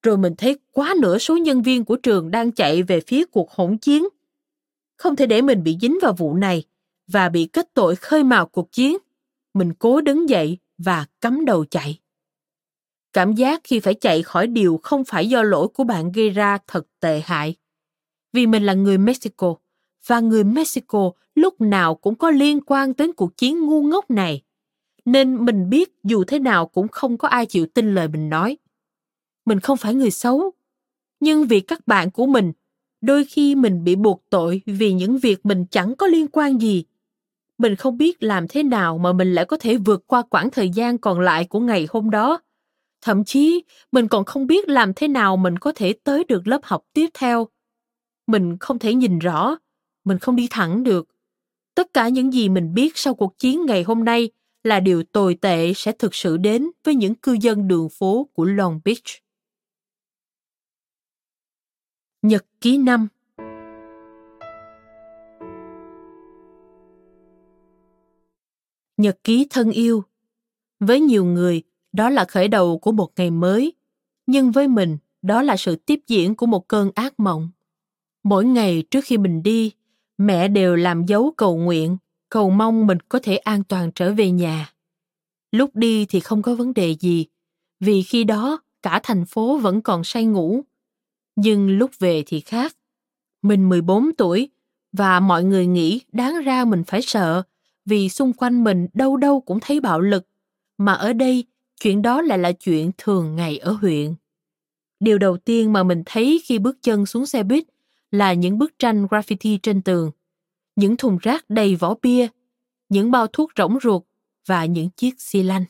[0.03, 3.51] Rồi mình thấy quá nửa số nhân viên của trường đang chạy về phía cuộc
[3.51, 4.09] hỗn chiến.
[4.97, 6.65] Không thể để mình bị dính vào vụ này
[7.07, 8.97] và bị kết tội khơi mào cuộc chiến.
[9.55, 12.01] Mình cố đứng dậy và cắm đầu chạy.
[13.13, 16.59] Cảm giác khi phải chạy khỏi điều không phải do lỗi của bạn gây ra
[16.67, 17.57] thật tệ hại.
[18.33, 19.55] Vì mình là người Mexico,
[20.07, 24.43] và người Mexico lúc nào cũng có liên quan đến cuộc chiến ngu ngốc này.
[25.05, 28.59] Nên mình biết dù thế nào cũng không có ai chịu tin lời mình nói.
[29.47, 30.53] Mình không phải người xấu.
[31.21, 32.53] Nhưng vì các bạn của mình,
[33.01, 36.85] đôi khi mình bị buộc tội vì những việc mình chẳng có liên quan gì.
[37.59, 40.69] Mình không biết làm thế nào mà mình lại có thể vượt qua quãng thời
[40.71, 42.41] gian còn lại của ngày hôm đó
[43.03, 46.61] Thậm chí, mình còn không biết làm thế nào mình có thể tới được lớp
[46.63, 47.49] học tiếp theo.
[48.31, 49.59] Mình không thể nhìn rõ,
[50.05, 51.09] mình không đi thẳng được.
[51.75, 54.31] Tất cả những gì mình biết sau cuộc chiến ngày hôm nay
[54.65, 58.45] là điều tồi tệ sẽ thực sự đến với những cư dân đường phố của
[58.45, 59.05] Long Beach.
[62.23, 63.09] Nhật ký năm
[68.97, 70.05] Nhật ký thân yêu
[70.81, 71.63] Với nhiều người,
[71.93, 73.73] đó là khởi đầu của một ngày mới
[74.27, 77.51] nhưng với mình đó là sự tiếp diễn của một cơn ác mộng
[78.23, 79.73] mỗi ngày trước khi mình đi,
[80.19, 81.97] mẹ đều làm dấu cầu nguyện,
[82.29, 84.73] cầu mong mình có thể an toàn trở về nhà.
[85.53, 87.27] Lúc đi thì không có vấn đề gì,
[87.81, 90.63] vì khi đó cả thành phố vẫn còn say ngủ.
[91.37, 92.77] Nhưng lúc về thì khác.
[93.43, 94.49] Mình 14 tuổi
[94.93, 97.43] và mọi người nghĩ đáng ra mình phải sợ,
[97.85, 100.27] vì xung quanh mình đâu đâu cũng thấy bạo lực.
[100.79, 101.45] Mà ở đây,
[101.81, 104.15] chuyện đó lại là chuyện thường ngày ở huyện.
[105.01, 107.65] Điều đầu tiên mà mình thấy khi bước chân xuống xe buýt
[108.11, 110.11] là những bức tranh graffiti trên tường,
[110.77, 112.29] những thùng rác đầy vỏ bia,
[112.89, 114.03] những bao thuốc rỗng ruột
[114.47, 115.65] và những chiếc xi lanh.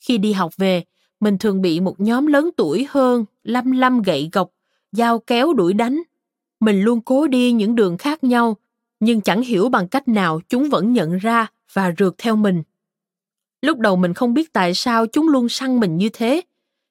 [0.00, 0.84] Khi đi học về,
[1.20, 4.50] mình thường bị một nhóm lớn tuổi hơn lăm lăm gậy gộc,
[4.92, 6.02] dao kéo đuổi đánh.
[6.60, 8.56] Mình luôn cố đi những đường khác nhau,
[9.00, 12.62] nhưng chẳng hiểu bằng cách nào chúng vẫn nhận ra và rượt theo mình.
[13.62, 16.40] Lúc đầu mình không biết tại sao chúng luôn săn mình như thế,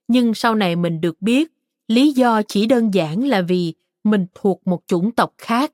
[0.08, 1.52] nhưng sau này mình được biết
[1.88, 3.74] lý do chỉ đơn giản là vì
[4.04, 5.72] mình thuộc một chủng tộc khác.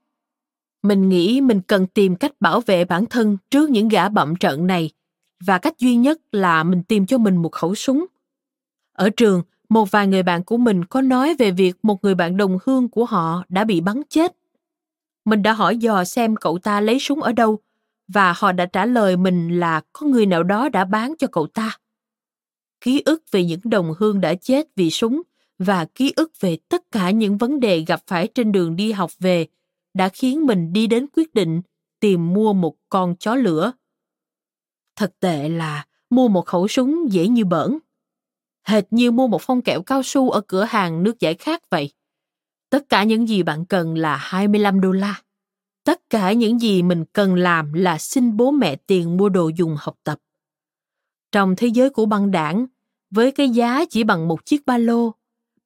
[0.83, 4.67] Mình nghĩ mình cần tìm cách bảo vệ bản thân trước những gã bậm trận
[4.67, 4.89] này,
[5.45, 8.05] và cách duy nhất là mình tìm cho mình một khẩu súng.
[8.93, 12.37] Ở trường, một vài người bạn của mình có nói về việc một người bạn
[12.37, 14.35] đồng hương của họ đã bị bắn chết.
[15.25, 17.59] Mình đã hỏi dò xem cậu ta lấy súng ở đâu
[18.07, 21.47] và họ đã trả lời mình là có người nào đó đã bán cho cậu
[21.47, 21.77] ta.
[22.81, 25.21] Ký ức về những đồng hương đã chết vì súng
[25.59, 29.11] và ký ức về tất cả những vấn đề gặp phải trên đường đi học
[29.19, 29.47] về
[29.93, 31.61] đã khiến mình đi đến quyết định
[31.99, 33.71] tìm mua một con chó lửa.
[34.95, 37.77] Thật tệ là mua một khẩu súng dễ như bỡn.
[38.63, 41.91] Hệt như mua một phong kẹo cao su ở cửa hàng nước giải khát vậy.
[42.69, 45.21] Tất cả những gì bạn cần là 25 đô la
[45.83, 49.75] tất cả những gì mình cần làm là xin bố mẹ tiền mua đồ dùng
[49.79, 50.19] học tập
[51.31, 52.65] trong thế giới của băng đảng,
[53.09, 55.11] với cái giá chỉ bằng một chiếc ba lô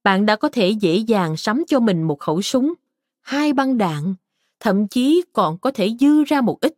[0.04, 2.74] bạn đã có thể dễ dàng sắm cho mình một khẩu súng
[3.22, 4.16] hai băng đạn
[4.60, 6.74] thậm chí còn có thể dư ra một ít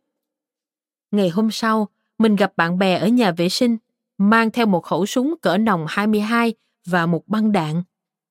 [1.10, 3.76] ngày hôm sau mình gặp bạn bè ở nhà vệ sinh
[4.18, 6.54] mang theo một khẩu súng cỡ nòng 22
[6.86, 7.82] và một băng đạn.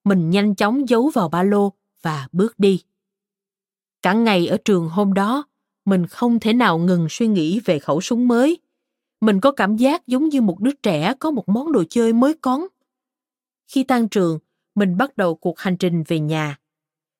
[0.04, 2.84] Mình nhanh chóng giấu vào ba lô và bước đi.
[4.02, 5.44] Cả ngày ở trường hôm đó,
[5.86, 8.58] mình không thể nào ngừng suy nghĩ về khẩu súng mới.
[9.22, 12.34] Mình có cảm giác giống như một đứa trẻ có một món đồ chơi mới
[12.41, 12.68] con.
[13.68, 14.39] Khi tan trường,
[14.76, 16.57] mình bắt đầu cuộc hành trình về nhà.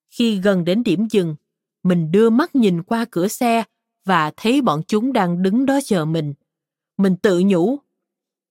[0.09, 1.35] Khi gần đến điểm dừng,
[1.83, 3.63] mình đưa mắt nhìn qua cửa xe
[4.05, 6.33] và thấy bọn chúng đang đứng đó chờ mình.
[6.97, 7.77] Mình tự nhủ,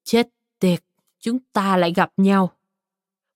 [0.05, 0.29] chết
[0.59, 0.85] tiệt,
[1.21, 2.53] chúng ta lại gặp nhau.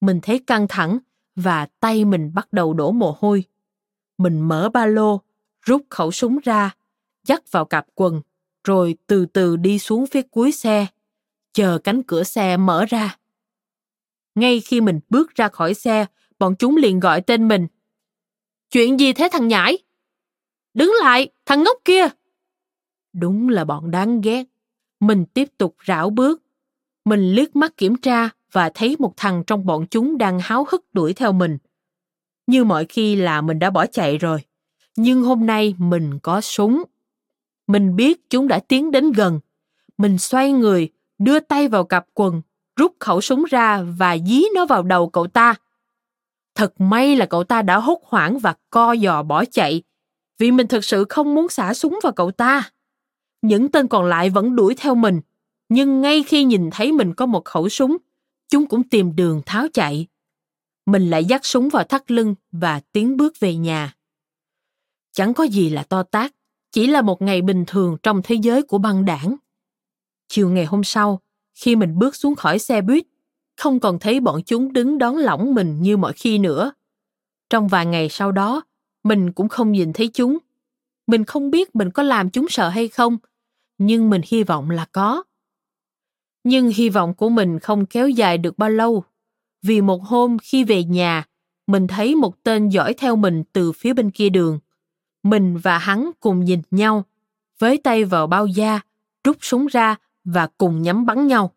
[0.00, 0.98] Mình thấy căng thẳng
[1.34, 3.44] và tay mình bắt đầu đổ mồ hôi.
[4.18, 5.20] Mình mở ba lô,
[5.62, 6.76] rút khẩu súng ra
[7.26, 8.20] dắt vào cặp quần,
[8.64, 10.86] rồi từ từ đi xuống phía cuối xe,
[11.52, 13.16] chờ cánh cửa xe mở ra.
[14.36, 16.06] Ngay khi mình bước ra khỏi xe,
[16.38, 17.66] bọn chúng liền gọi tên mình.
[18.70, 19.78] Chuyện gì thế thằng nhãi?
[20.74, 22.08] Đứng lại, thằng ngốc kia!
[23.12, 24.44] Đúng là bọn đáng ghét.
[25.00, 26.42] Mình tiếp tục rảo bước.
[27.04, 30.94] Mình liếc mắt kiểm tra và thấy một thằng trong bọn chúng đang háo hức
[30.94, 31.58] đuổi theo mình.
[32.46, 34.38] Như mọi khi là mình đã bỏ chạy rồi.
[34.96, 36.82] Nhưng hôm nay mình có súng.
[37.66, 39.40] Mình biết chúng đã tiến đến gần.
[39.98, 42.42] Mình xoay người, đưa tay vào cặp quần,
[42.76, 45.54] rút khẩu súng ra và dí nó vào đầu cậu ta.
[46.54, 49.82] Thật may là cậu ta đã hốt hoảng và co giò bỏ chạy,
[50.38, 52.70] vì mình thực sự không muốn xả súng vào cậu ta.
[53.42, 55.20] Những tên còn lại vẫn đuổi theo mình,
[55.68, 57.96] nhưng ngay khi nhìn thấy mình có một khẩu súng,
[58.48, 60.06] chúng cũng tìm đường tháo chạy.
[60.86, 63.94] Mình lại dắt súng vào thắt lưng và tiến bước về nhà.
[65.12, 66.34] Chẳng có gì là to tác,
[66.72, 69.36] chỉ là một ngày bình thường trong thế giới của băng đảng.
[70.28, 71.20] Chiều ngày hôm sau,
[71.56, 73.06] khi mình bước xuống khỏi xe buýt,
[73.56, 76.72] không còn thấy bọn chúng đứng đón lỏng mình như mọi khi nữa.
[77.50, 78.62] Trong vài ngày sau đó,
[79.04, 80.38] mình cũng không nhìn thấy chúng.
[81.06, 83.18] Mình không biết mình có làm chúng sợ hay không,
[83.78, 85.22] nhưng mình hy vọng là có.
[86.44, 89.04] Nhưng hy vọng của mình không kéo dài được bao lâu,
[89.62, 91.24] vì một hôm khi về nhà,
[91.66, 94.58] mình thấy một tên dõi theo mình từ phía bên kia đường.
[95.22, 97.04] Mình và hắn cùng nhìn nhau,
[97.58, 98.80] với tay vào bao da,
[99.24, 99.96] rút súng ra
[100.26, 101.52] và cùng nhắm bắn nhau.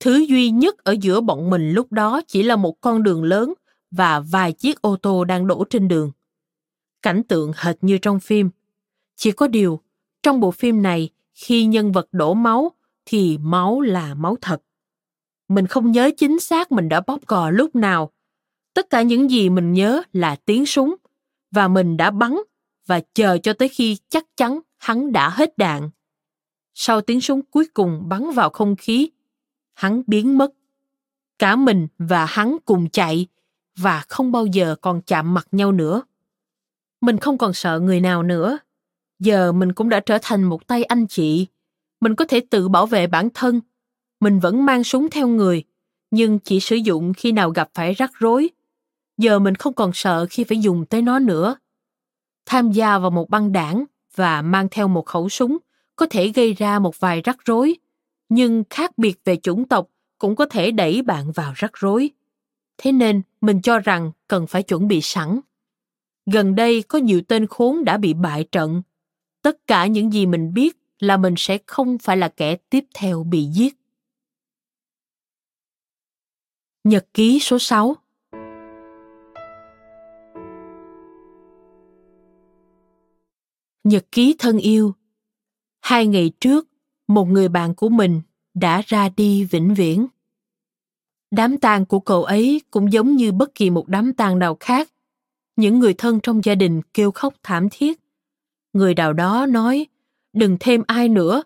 [0.00, 3.54] Thứ duy nhất ở giữa bọn mình lúc đó chỉ là một con đường lớn
[3.90, 6.10] và vài chiếc ô tô đang đổ trên đường.
[7.02, 8.50] Cảnh tượng hệt như trong phim.
[9.16, 9.80] Chỉ có điều,
[10.22, 12.72] trong bộ phim này, khi nhân vật đổ máu,
[13.06, 14.62] thì máu là máu thật.
[15.48, 18.10] Mình không nhớ chính xác mình đã bóp cò lúc nào.
[18.74, 20.94] Tất cả những gì mình nhớ là tiếng súng,
[21.50, 22.36] và mình đã bắn
[22.86, 25.90] và chờ cho tới khi chắc chắn hắn đã hết đạn.
[26.74, 29.10] Sau tiếng súng cuối cùng bắn vào không khí,
[29.74, 30.52] hắn biến mất.
[31.38, 33.26] Cả mình và hắn cùng chạy
[33.76, 36.02] và không bao giờ còn chạm mặt nhau nữa.
[37.00, 38.58] Mình không còn sợ người nào nữa.
[39.18, 41.46] Giờ mình cũng đã trở thành một tay anh chị.
[42.00, 43.60] Mình có thể tự bảo vệ bản thân.
[44.20, 45.64] Mình vẫn mang súng theo người,
[46.10, 48.50] nhưng chỉ sử dụng khi nào gặp phải rắc rối.
[49.18, 51.56] Giờ mình không còn sợ khi phải dùng tới nó nữa.
[52.46, 55.58] Tham gia vào một băng đảng và mang theo một khẩu súng
[55.96, 57.76] có thể gây ra một vài rắc rối,
[58.28, 59.88] nhưng khác biệt về chủng tộc
[60.18, 62.10] cũng có thể đẩy bạn vào rắc rối.
[62.78, 65.40] Thế nên mình cho rằng cần phải chuẩn bị sẵn.
[66.26, 68.82] Gần đây có nhiều tên khốn đã bị bại trận.
[69.42, 73.24] Tất cả những gì mình biết là mình sẽ không phải là kẻ tiếp theo
[73.24, 73.76] bị giết.
[76.84, 77.96] Nhật ký số 6
[83.84, 84.94] Nhật ký thân yêu
[85.84, 86.68] Hai ngày trước,
[87.08, 88.20] một người bạn của mình
[88.54, 90.06] đã ra đi vĩnh viễn.
[91.30, 94.90] Đám tang của cậu ấy cũng giống như bất kỳ một đám tang nào khác.
[95.56, 98.00] Những người thân trong gia đình kêu khóc thảm thiết.
[98.72, 99.86] Người nào đó nói,
[100.32, 101.42] đừng thêm ai nữa.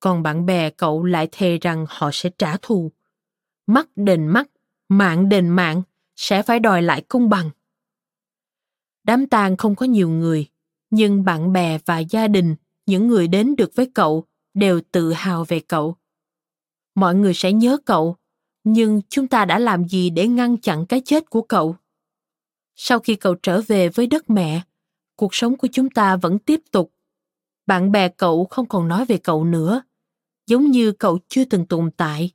[0.00, 2.92] Còn bạn bè cậu lại thề rằng họ sẽ trả thù.
[3.66, 4.50] Mắt đền mắt,
[4.88, 5.82] mạng đền mạng,
[6.16, 7.50] sẽ phải đòi lại công bằng.
[9.04, 10.46] Đám tang không có nhiều người,
[10.90, 12.54] nhưng bạn bè và gia đình
[12.86, 14.24] những người đến được với cậu
[14.54, 15.96] đều tự hào về cậu.
[16.94, 18.16] Mọi người sẽ nhớ cậu,
[18.64, 21.76] nhưng chúng ta đã làm gì để ngăn chặn cái chết của cậu?
[22.76, 24.62] Sau khi cậu trở về với đất mẹ,
[25.16, 26.92] cuộc sống của chúng ta vẫn tiếp tục.
[27.66, 29.82] Bạn bè cậu không còn nói về cậu nữa,
[30.46, 32.30] giống như cậu chưa từng tồn tại.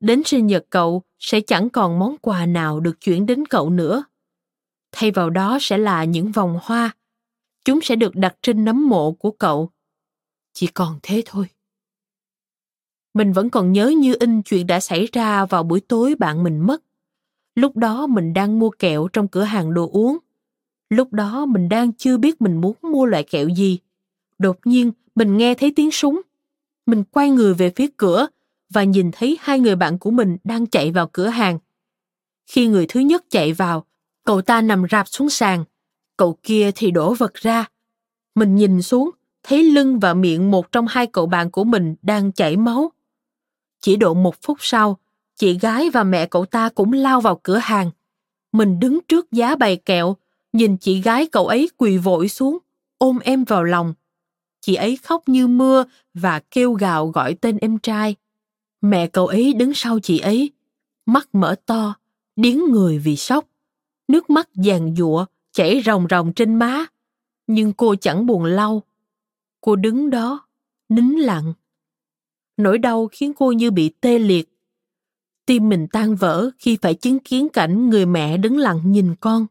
[0.00, 4.04] Đến sinh nhật cậu sẽ chẳng còn món quà nào được chuyển đến cậu nữa.
[4.92, 6.96] Thay vào đó sẽ là những vòng hoa
[7.64, 9.70] chúng sẽ được đặt trên nấm mộ của cậu.
[10.52, 11.46] Chỉ còn thế thôi.
[13.14, 16.60] Mình vẫn còn nhớ như in chuyện đã xảy ra vào buổi tối bạn mình
[16.60, 16.82] mất.
[17.54, 20.18] Lúc đó mình đang mua kẹo trong cửa hàng đồ uống.
[20.90, 23.78] Lúc đó mình đang chưa biết mình muốn mua loại kẹo gì.
[24.38, 26.20] Đột nhiên mình nghe thấy tiếng súng.
[26.86, 28.26] Mình quay người về phía cửa
[28.70, 31.58] và nhìn thấy hai người bạn của mình đang chạy vào cửa hàng.
[32.46, 33.84] Khi người thứ nhất chạy vào,
[34.24, 35.64] cậu ta nằm rạp xuống sàn,
[36.18, 37.66] cậu kia thì đổ vật ra.
[38.34, 39.10] Mình nhìn xuống,
[39.42, 42.92] thấy lưng và miệng một trong hai cậu bạn của mình đang chảy máu.
[43.80, 44.98] Chỉ độ một phút sau,
[45.36, 47.90] chị gái và mẹ cậu ta cũng lao vào cửa hàng.
[48.52, 50.16] Mình đứng trước giá bày kẹo,
[50.52, 52.58] nhìn chị gái cậu ấy quỳ vội xuống,
[52.98, 53.94] ôm em vào lòng.
[54.60, 58.14] Chị ấy khóc như mưa và kêu gào gọi tên em trai.
[58.80, 60.50] Mẹ cậu ấy đứng sau chị ấy,
[61.06, 61.94] mắt mở to,
[62.36, 63.44] điếng người vì sốc.
[64.08, 65.26] Nước mắt giàn giụa
[65.58, 66.86] chảy ròng ròng trên má,
[67.46, 68.82] nhưng cô chẳng buồn lau.
[69.60, 70.46] cô đứng đó
[70.88, 71.54] nín lặng.
[72.56, 74.48] Nỗi đau khiến cô như bị tê liệt.
[75.46, 79.46] Tim mình tan vỡ khi phải chứng kiến cảnh người mẹ đứng lặng nhìn con.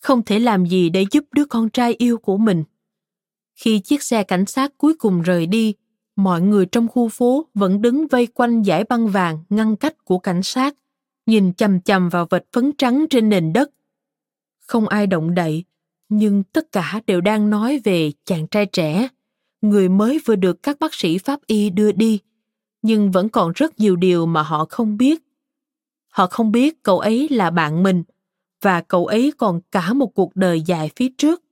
[0.00, 2.64] Không thể làm gì để giúp đứa con trai yêu của mình.
[3.54, 5.74] Khi chiếc xe cảnh sát cuối cùng rời đi
[6.16, 10.18] mọi người trong khu phố vẫn đứng vây quanh dải băng vàng ngăn cách của
[10.18, 10.76] cảnh sát
[11.26, 13.70] nhìn chằm chằm vào vệt phấn trắng trên nền đất
[14.68, 15.64] không ai động đậy,
[16.08, 19.08] nhưng tất cả đều đang nói về chàng trai trẻ.
[19.60, 22.20] Người mới vừa được các bác sĩ pháp y đưa đi,
[22.82, 25.22] nhưng vẫn còn rất nhiều điều mà họ không biết.
[26.08, 28.02] Họ không biết cậu ấy là bạn mình,
[28.62, 31.42] và cậu ấy còn cả một cuộc đời dài phía trước.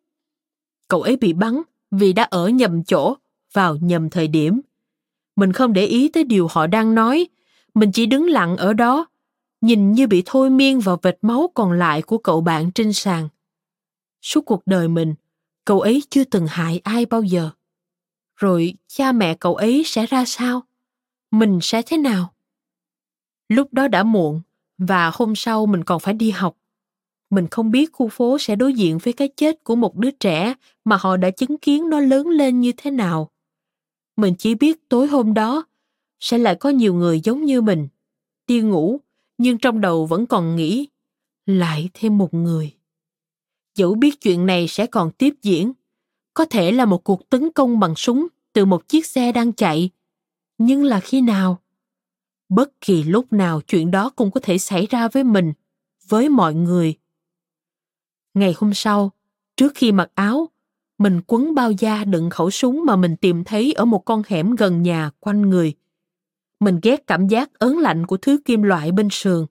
[0.88, 3.14] Cậu ấy bị bắn vì đã ở nhầm chỗ,
[3.52, 4.60] vào nhầm thời điểm.
[5.36, 7.26] Mình không để ý tới điều họ đang nói,
[7.74, 9.06] mình chỉ đứng lặng ở đó
[9.60, 13.28] nhìn như bị thôi miên vào vệt máu còn lại của cậu bạn trên sàn.
[14.22, 15.14] Suốt cuộc đời mình,
[15.64, 17.50] cậu ấy chưa từng hại ai bao giờ.
[18.36, 20.62] Rồi cha mẹ cậu ấy sẽ ra sao?
[21.30, 22.34] Mình sẽ thế nào?
[23.48, 24.40] Lúc đó đã muộn
[24.78, 26.56] và hôm sau mình còn phải đi học.
[27.30, 30.54] Mình không biết khu phố sẽ đối diện với cái chết của một đứa trẻ
[30.84, 33.30] mà họ đã chứng kiến nó lớn lên như thế nào.
[34.16, 35.66] Mình chỉ biết tối hôm đó
[36.20, 37.88] sẽ lại có nhiều người giống như mình,
[38.46, 39.00] đi ngủ
[39.38, 40.88] nhưng trong đầu vẫn còn nghĩ,
[41.46, 42.72] lại thêm một người.
[43.74, 45.72] Dẫu biết chuyện này sẽ còn tiếp diễn,
[46.34, 49.90] có thể là một cuộc tấn công bằng súng từ một chiếc xe đang chạy.
[50.58, 51.58] Nhưng là khi nào?
[52.48, 55.52] Bất kỳ lúc nào chuyện đó cũng có thể xảy ra với mình,
[56.08, 56.94] với mọi người.
[58.34, 59.10] Ngày hôm sau,
[59.56, 60.48] trước khi mặc áo,
[60.98, 64.54] mình quấn bao da đựng khẩu súng mà mình tìm thấy ở một con hẻm
[64.54, 65.74] gần nhà quanh người
[66.60, 69.46] mình ghét cảm giác ớn lạnh của thứ kim loại bên sườn.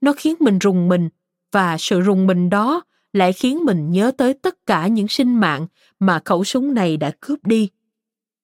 [0.00, 1.08] Nó khiến mình rùng mình,
[1.52, 2.82] và sự rùng mình đó
[3.12, 5.66] lại khiến mình nhớ tới tất cả những sinh mạng
[5.98, 7.68] mà khẩu súng này đã cướp đi.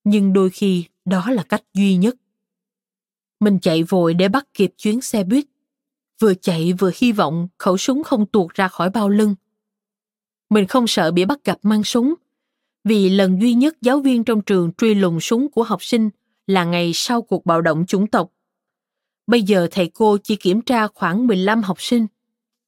[0.05, 2.17] Nhưng đôi khi đó là cách duy nhất.
[3.41, 5.47] Mình chạy vội để bắt kịp chuyến xe buýt.
[6.21, 9.35] Vừa chạy vừa hy vọng khẩu súng không tuột ra khỏi bao lưng.
[10.51, 12.15] Mình không sợ bị bắt gặp mang súng,
[12.85, 16.11] vì lần duy nhất giáo viên trong trường truy lùng súng của học sinh
[16.51, 18.31] là ngày sau cuộc bạo động chủng tộc.
[19.27, 22.07] Bây giờ thầy cô chỉ kiểm tra khoảng 15 học sinh.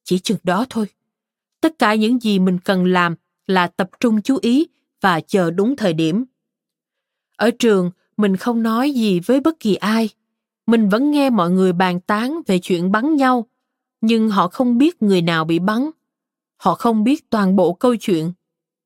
[0.03, 0.85] Chỉ chừng đó thôi.
[1.61, 3.15] Tất cả những gì mình cần làm
[3.47, 4.67] là tập trung chú ý
[5.01, 6.25] và chờ đúng thời điểm.
[7.37, 10.09] Ở trường, mình không nói gì với bất kỳ ai.
[10.67, 13.47] Mình vẫn nghe mọi người bàn tán về chuyện bắn nhau,
[14.01, 15.89] nhưng họ không biết người nào bị bắn.
[16.57, 18.33] Họ không biết toàn bộ câu chuyện.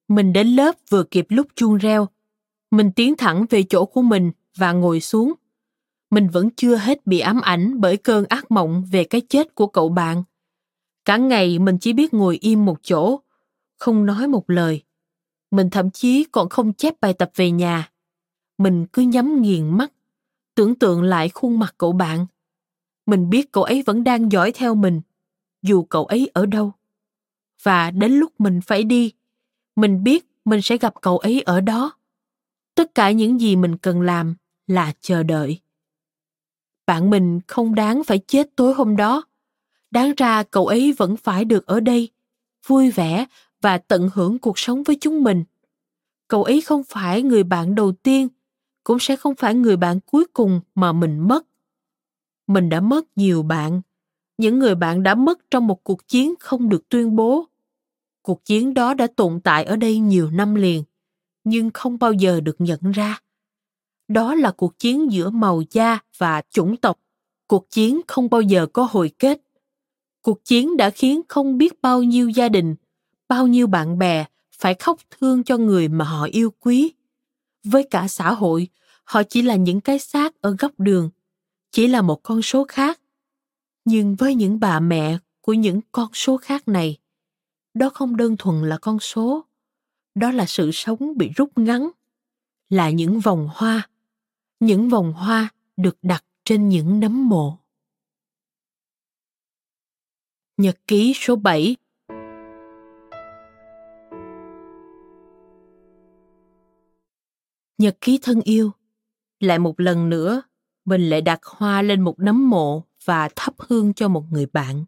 [0.08, 2.08] Mình đến lớp vừa kịp lúc chuông reo.
[2.72, 5.34] Mình tiến thẳng về chỗ của mình và ngồi xuống.
[6.10, 9.68] Mình vẫn chưa hết bị ám ảnh bởi cơn ác mộng về cái chết của
[9.68, 10.24] cậu bạn.
[11.06, 13.20] Cả ngày mình chỉ biết ngồi im một chỗ,
[13.78, 14.84] không nói một lời.
[15.52, 17.92] Mình thậm chí còn không chép bài tập về nhà.
[18.58, 19.92] Mình cứ nhắm nghiền mắt,
[20.56, 22.26] tưởng tượng lại khuôn mặt cậu bạn.
[23.06, 25.02] Mình biết cậu ấy vẫn đang dõi theo mình,
[25.62, 26.72] dù cậu ấy ở đâu.
[27.64, 29.12] Và đến lúc mình phải đi,
[29.76, 31.92] mình biết mình sẽ gặp cậu ấy ở đó.
[32.76, 34.36] Tất cả những gì mình cần làm
[34.68, 35.60] là chờ đợi.
[36.86, 39.24] Bạn mình không đáng phải chết tối hôm đó.
[39.92, 42.10] Đáng ra cậu ấy vẫn phải được ở đây,
[42.68, 43.26] vui vẻ
[43.62, 45.44] và tận hưởng cuộc sống với chúng mình.
[46.28, 48.28] Cậu ấy không phải người bạn đầu tiên,
[48.84, 51.48] cũng sẽ không phải người bạn cuối cùng mà mình mất.
[52.48, 53.82] Mình đã mất nhiều bạn.
[54.38, 57.46] Những người bạn đã mất trong một cuộc chiến không được tuyên bố.
[58.22, 60.84] Cuộc chiến đó đã tồn tại ở đây nhiều năm liền,
[61.44, 63.20] nhưng không bao giờ được nhận ra
[64.08, 67.00] đó là cuộc chiến giữa màu da và chủng tộc.
[67.48, 69.42] Cuộc chiến không bao giờ có hồi kết.
[70.22, 72.76] Cuộc chiến đã khiến không biết bao nhiêu gia đình,
[73.28, 76.94] bao nhiêu bạn bè phải khóc thương cho người mà họ yêu quý.
[77.64, 78.68] Với cả xã hội,
[79.04, 81.10] họ chỉ là những cái xác ở góc đường,
[81.72, 83.00] chỉ là một con số khác.
[83.86, 86.98] Nhưng với những bà mẹ của những con số khác này,
[87.74, 89.46] đó không đơn thuần là con số,
[90.16, 91.90] đó là sự sống bị rút ngắn,
[92.70, 93.90] là những vòng hoa
[94.60, 97.58] những vòng hoa được đặt trên những nấm mộ.
[100.58, 101.76] Nhật ký số 7
[107.78, 108.72] Nhật ký thân yêu
[109.40, 110.42] Lại một lần nữa,
[110.86, 114.86] mình lại đặt hoa lên một nấm mộ và thắp hương cho một người bạn.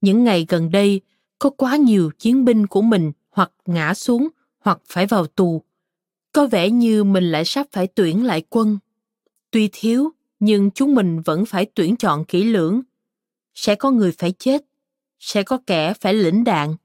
[0.00, 1.00] Những ngày gần đây,
[1.38, 4.28] có quá nhiều chiến binh của mình hoặc ngã xuống
[4.58, 5.62] hoặc phải vào tù
[6.32, 8.78] có vẻ như mình lại sắp phải tuyển lại quân.
[9.50, 10.10] Tuy thiếu,
[10.40, 12.80] nhưng chúng mình vẫn phải tuyển chọn kỹ lưỡng.
[13.54, 14.64] Sẽ có người phải chết,
[15.18, 16.76] sẽ có kẻ phải lĩnh đạn,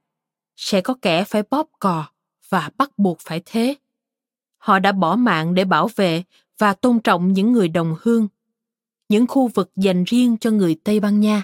[0.56, 2.06] sẽ có kẻ phải bóp cò
[2.50, 3.76] và bắt buộc phải thế.
[4.58, 6.24] họ đã bỏ mạng để bảo vệ
[6.58, 8.28] và tôn trọng những người đồng hương
[9.10, 11.44] những khu vực dành riêng cho người tây ban nha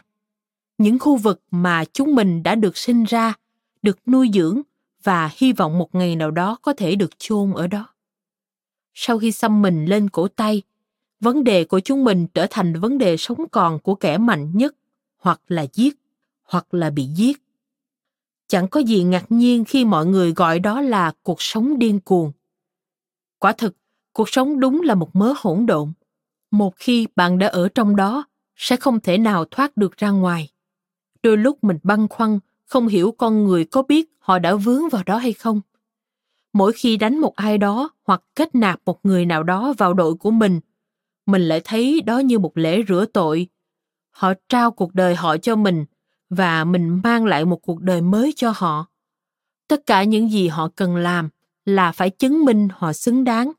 [0.78, 3.34] những khu vực mà chúng mình đã được sinh ra
[3.82, 4.62] được nuôi dưỡng
[5.04, 7.91] và hy vọng một ngày nào đó có thể được chôn ở đó
[8.94, 10.62] sau khi xăm mình lên cổ tay,
[11.20, 14.76] vấn đề của chúng mình trở thành vấn đề sống còn của kẻ mạnh nhất,
[15.18, 16.00] hoặc là giết,
[16.44, 17.42] hoặc là bị giết.
[18.48, 22.32] Chẳng có gì ngạc nhiên khi mọi người gọi đó là cuộc sống điên cuồng.
[23.40, 23.76] Quả thực,
[24.14, 25.94] cuộc sống đúng là một mớ hỗn độn.
[26.52, 28.26] Một khi bạn đã ở trong đó,
[28.56, 30.50] sẽ không thể nào thoát được ra ngoài.
[31.24, 35.04] Đôi lúc mình băn khoăn, không hiểu con người có biết họ đã vướng vào
[35.06, 35.62] đó hay không
[36.54, 40.16] mỗi khi đánh một ai đó hoặc kết nạp một người nào đó vào đội
[40.16, 40.60] của mình
[41.26, 43.48] mình lại thấy đó như một lễ rửa tội.
[44.12, 45.86] Họ trao cuộc đời họ cho mình
[46.30, 48.86] và mình mang lại một cuộc đời mới cho họ.
[49.68, 51.30] Tất cả những gì họ cần làm
[51.66, 53.52] là phải chứng minh họ xứng đáng.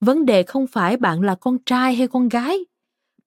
[0.00, 2.58] Vấn đề không phải bạn là con trai hay con gái,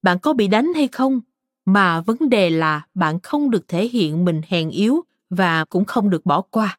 [0.02, 1.22] bạn có bị đánh hay không,
[1.66, 6.10] mà vấn đề là bạn không được thể hiện mình hèn yếu và cũng không
[6.10, 6.78] được bỏ qua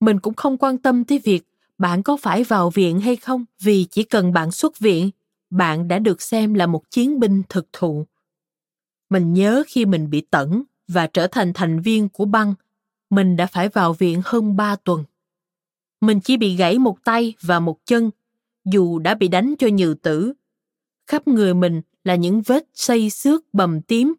[0.00, 1.44] mình cũng không quan tâm tới việc
[1.78, 5.10] bạn có phải vào viện hay không, vì chỉ cần bạn xuất viện,
[5.50, 8.06] bạn đã được xem là một chiến binh thực thụ.
[9.10, 12.54] Mình nhớ khi mình bị tẩn và trở thành thành viên của băng,
[13.10, 15.04] mình đã phải vào viện hơn ba tuần.
[16.00, 18.10] Mình chỉ bị gãy một tay và một chân,
[18.64, 20.32] dù đã bị đánh cho nhiều tử.
[21.06, 24.14] Khắp người mình là những vết xây xước bầm tím.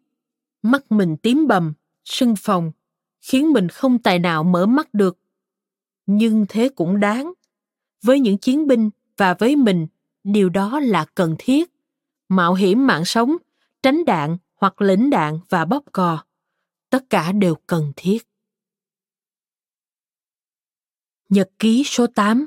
[0.62, 1.72] Mắt mình tím bầm,
[2.04, 2.72] sưng phồng,
[3.20, 5.18] khiến mình không tài nào mở mắt được
[6.16, 7.32] nhưng thế cũng đáng.
[8.02, 9.86] Với những chiến binh và với mình,
[10.24, 11.70] điều đó là cần thiết.
[12.28, 13.36] Mạo hiểm mạng sống,
[13.82, 16.24] tránh đạn hoặc lĩnh đạn và bóp cò,
[16.90, 18.18] tất cả đều cần thiết.
[21.28, 22.46] Nhật ký số 8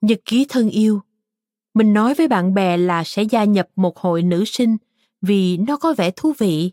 [0.00, 1.00] Nhật ký thân yêu.
[1.74, 4.76] Mình nói với bạn bè là sẽ gia nhập một hội nữ sinh
[5.22, 6.72] vì nó có vẻ thú vị.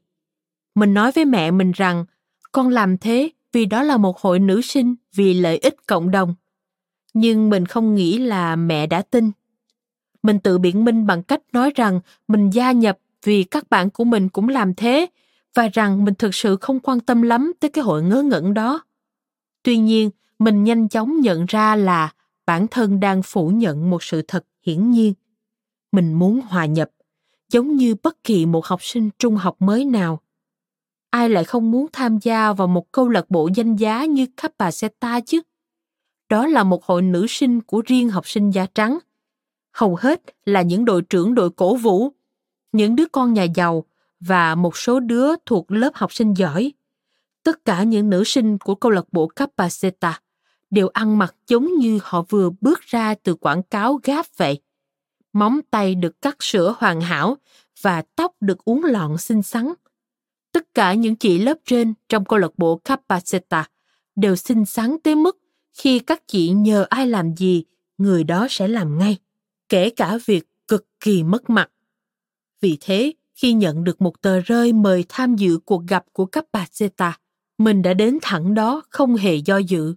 [0.75, 2.05] Mình nói với mẹ mình rằng
[2.51, 6.35] con làm thế vì đó là một hội nữ sinh vì lợi ích cộng đồng.
[7.13, 9.31] Nhưng mình không nghĩ là mẹ đã tin.
[10.23, 14.03] Mình tự biện minh bằng cách nói rằng mình gia nhập vì các bạn của
[14.03, 15.07] mình cũng làm thế
[15.53, 18.83] và rằng mình thực sự không quan tâm lắm tới cái hội ngớ ngẩn đó.
[19.63, 20.09] Tuy nhiên,
[20.39, 22.13] mình nhanh chóng nhận ra là
[22.45, 25.13] bản thân đang phủ nhận một sự thật hiển nhiên.
[25.91, 26.89] Mình muốn hòa nhập,
[27.49, 30.21] giống như bất kỳ một học sinh trung học mới nào.
[31.15, 35.19] Ai lại không muốn tham gia vào một câu lạc bộ danh giá như Capaceta
[35.19, 35.41] chứ?
[36.29, 38.99] Đó là một hội nữ sinh của riêng học sinh da trắng.
[39.71, 42.09] Hầu hết là những đội trưởng đội cổ vũ,
[42.71, 43.83] những đứa con nhà giàu
[44.19, 46.73] và một số đứa thuộc lớp học sinh giỏi.
[47.43, 50.19] Tất cả những nữ sinh của câu lạc bộ Capaceta
[50.69, 54.61] đều ăn mặc giống như họ vừa bước ra từ quảng cáo gáp vậy.
[55.33, 57.37] Móng tay được cắt sữa hoàn hảo
[57.81, 59.73] và tóc được uốn lọn xinh xắn.
[60.55, 63.69] Tất cả những chị lớp trên trong câu lạc bộ Capaceta
[64.15, 65.37] đều xinh xắn tới mức
[65.73, 67.63] khi các chị nhờ ai làm gì,
[67.97, 69.17] người đó sẽ làm ngay,
[69.69, 71.69] kể cả việc cực kỳ mất mặt.
[72.61, 77.19] Vì thế, khi nhận được một tờ rơi mời tham dự cuộc gặp của Capaceta,
[77.57, 79.95] mình đã đến thẳng đó không hề do dự.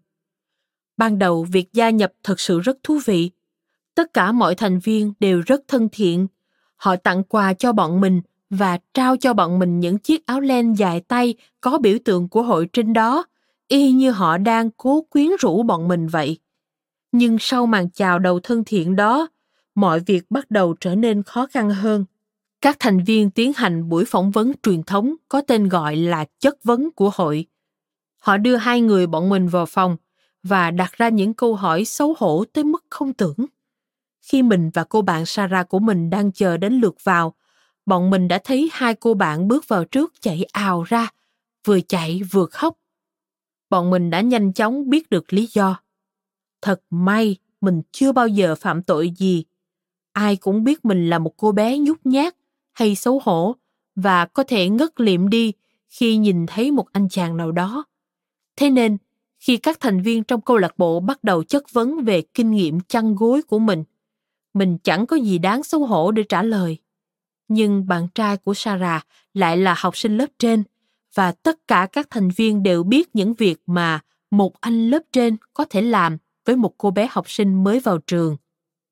[0.96, 3.30] Ban đầu việc gia nhập thật sự rất thú vị.
[3.94, 6.26] Tất cả mọi thành viên đều rất thân thiện.
[6.76, 10.74] Họ tặng quà cho bọn mình và trao cho bọn mình những chiếc áo len
[10.74, 13.24] dài tay có biểu tượng của hội trên đó,
[13.68, 16.38] y như họ đang cố quyến rũ bọn mình vậy.
[17.12, 19.28] Nhưng sau màn chào đầu thân thiện đó,
[19.74, 22.04] mọi việc bắt đầu trở nên khó khăn hơn
[22.60, 26.64] các thành viên tiến hành buổi phỏng vấn truyền thống có tên gọi là chất
[26.64, 27.46] vấn của hội.
[28.18, 29.96] Họ đưa hai người bọn mình vào phòng
[30.42, 33.36] và đặt ra những câu hỏi xấu hổ tới mức không tưởng.
[34.20, 37.34] Khi mình và cô bạn Sarah của mình đang chờ đến lượt vào,
[37.88, 41.08] bọn mình đã thấy hai cô bạn bước vào trước chạy ào ra,
[41.64, 42.78] vừa chạy vừa khóc.
[43.70, 45.80] Bọn mình đã nhanh chóng biết được lý do.
[46.62, 49.44] Thật may mình chưa bao giờ phạm tội gì.
[50.12, 52.36] Ai cũng biết mình là một cô bé nhút nhát,
[52.72, 53.56] hay xấu hổ
[53.96, 55.52] và có thể ngất liệm đi
[55.88, 57.84] khi nhìn thấy một anh chàng nào đó.
[58.56, 58.96] Thế nên,
[59.38, 62.80] khi các thành viên trong câu lạc bộ bắt đầu chất vấn về kinh nghiệm
[62.80, 63.84] chăn gối của mình,
[64.54, 66.78] mình chẳng có gì đáng xấu hổ để trả lời.
[67.48, 70.62] Nhưng bạn trai của Sarah lại là học sinh lớp trên
[71.14, 75.36] và tất cả các thành viên đều biết những việc mà một anh lớp trên
[75.54, 78.36] có thể làm với một cô bé học sinh mới vào trường.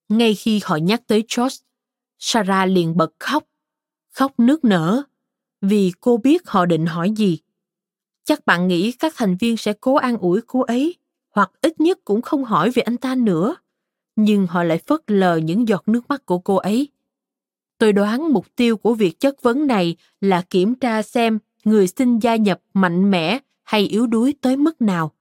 [0.09, 1.57] Ngay khi họ nhắc tới George,
[2.19, 3.45] Sarah liền bật khóc
[4.17, 5.03] khóc nước nở
[5.61, 7.39] vì cô biết họ định hỏi gì.
[8.25, 10.95] Chắc bạn nghĩ các thành viên sẽ cố an ủi cô ấy,
[11.35, 13.57] hoặc ít nhất cũng không hỏi về anh ta nữa.
[14.17, 16.89] Nhưng họ lại phớt lờ những giọt nước mắt của cô ấy.
[17.79, 22.19] Tôi đoán mục tiêu của việc chất vấn này là kiểm tra xem người xin
[22.19, 25.13] gia nhập mạnh mẽ hay yếu đuối tới mức nào.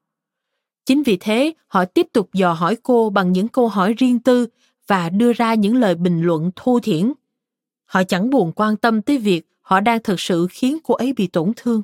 [0.85, 4.47] Chính vì thế, họ tiếp tục dò hỏi cô bằng những câu hỏi riêng tư
[4.87, 7.13] và đưa ra những lời bình luận thô thiển.
[7.85, 11.27] Họ chẳng buồn quan tâm tới việc họ đang thực sự khiến cô ấy bị
[11.27, 11.81] tổn thương.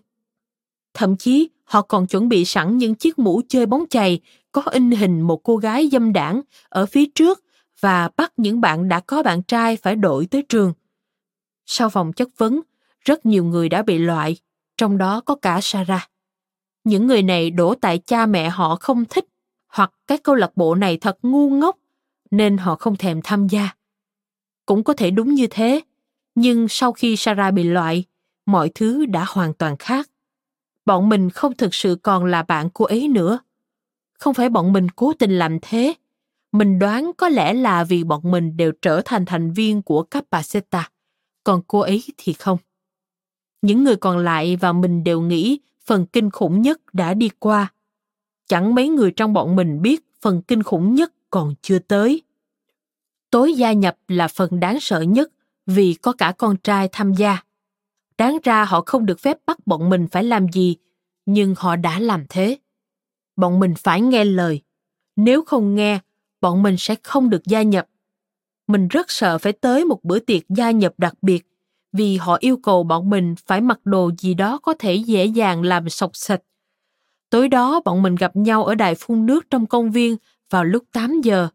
[0.94, 4.20] Thậm chí, họ còn chuẩn bị sẵn những chiếc mũ chơi bóng chày
[4.52, 7.44] có in hình một cô gái dâm đảng ở phía trước
[7.82, 10.74] và bắt những bạn đã có bạn trai phải đổi tới trường.
[11.66, 12.62] Sau vòng chất vấn,
[13.06, 14.38] rất nhiều người đã bị loại,
[14.78, 16.10] trong đó có cả Sarah.
[16.84, 19.26] Những người này đổ tại cha mẹ họ không thích
[19.68, 21.78] hoặc cái câu lạc bộ này thật ngu ngốc
[22.32, 23.70] nên họ không thèm tham gia.
[24.66, 25.82] Cũng có thể đúng như thế,
[26.36, 28.04] nhưng sau khi Sarah bị loại,
[28.46, 30.10] mọi thứ đã hoàn toàn khác.
[30.86, 33.40] Bọn mình không thực sự còn là bạn cô ấy nữa.
[34.14, 35.94] Không phải bọn mình cố tình làm thế.
[36.52, 40.90] Mình đoán có lẽ là vì bọn mình đều trở thành thành viên của Capaceta,
[41.44, 42.58] còn cô ấy thì không.
[43.62, 47.74] Những người còn lại và mình đều nghĩ phần kinh khủng nhất đã đi qua.
[48.48, 52.22] Chẳng mấy người trong bọn mình biết phần kinh khủng nhất còn chưa tới.
[53.30, 55.32] Tối gia nhập là phần đáng sợ nhất
[55.66, 57.44] vì có cả con trai tham gia.
[58.18, 60.76] Đáng ra họ không được phép bắt bọn mình phải làm gì,
[61.26, 62.58] nhưng họ đã làm thế.
[63.36, 64.62] Bọn mình phải nghe lời.
[65.16, 66.00] Nếu không nghe,
[66.42, 67.88] bọn mình sẽ không được gia nhập.
[68.68, 71.48] Mình rất sợ phải tới một bữa tiệc gia nhập đặc biệt
[71.94, 75.64] vì họ yêu cầu bọn mình phải mặc đồ gì đó có thể dễ dàng
[75.64, 76.42] làm sọc sạch.
[77.30, 80.18] Tối đó bọn mình gặp nhau ở đài phun nước trong công viên
[80.50, 81.48] vào lúc 8 giờ.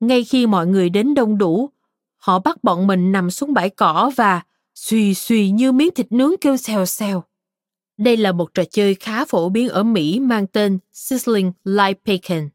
[0.00, 1.70] Ngay khi mọi người đến đông đủ,
[2.16, 4.42] họ bắt bọn mình nằm xuống bãi cỏ và
[4.74, 7.24] xùy xùy như miếng thịt nướng kêu xèo xèo.
[7.96, 12.48] Đây là một trò chơi khá phổ biến ở Mỹ mang tên Sizzling Light Bacon.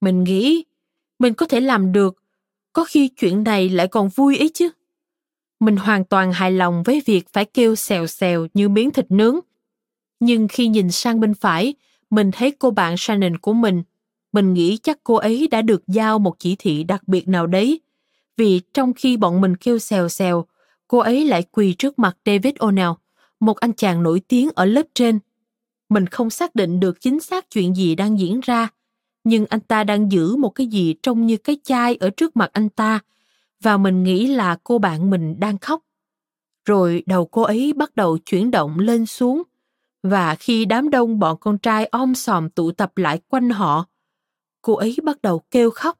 [0.00, 0.64] Mình nghĩ
[1.20, 2.22] mình có thể làm được,
[2.72, 4.70] có khi chuyện này lại còn vui ấy chứ.
[5.60, 9.38] Mình hoàn toàn hài lòng với việc phải kêu xèo xèo như miếng thịt nướng.
[10.20, 11.74] Nhưng khi nhìn sang bên phải,
[12.10, 13.82] mình thấy cô bạn Shannon của mình.
[14.32, 17.80] Mình nghĩ chắc cô ấy đã được giao một chỉ thị đặc biệt nào đấy.
[18.36, 20.44] Vì trong khi bọn mình kêu xèo xèo,
[20.88, 22.94] cô ấy lại quỳ trước mặt David O'Neill,
[23.40, 25.18] một anh chàng nổi tiếng ở lớp trên.
[25.88, 28.68] Mình không xác định được chính xác chuyện gì đang diễn ra,
[29.24, 32.50] nhưng anh ta đang giữ một cái gì trông như cái chai ở trước mặt
[32.52, 33.00] anh ta,
[33.62, 35.82] và mình nghĩ là cô bạn mình đang khóc.
[36.64, 39.42] Rồi đầu cô ấy bắt đầu chuyển động lên xuống,
[40.02, 43.86] và khi đám đông bọn con trai om sòm tụ tập lại quanh họ,
[44.62, 45.98] cô ấy bắt đầu kêu khóc,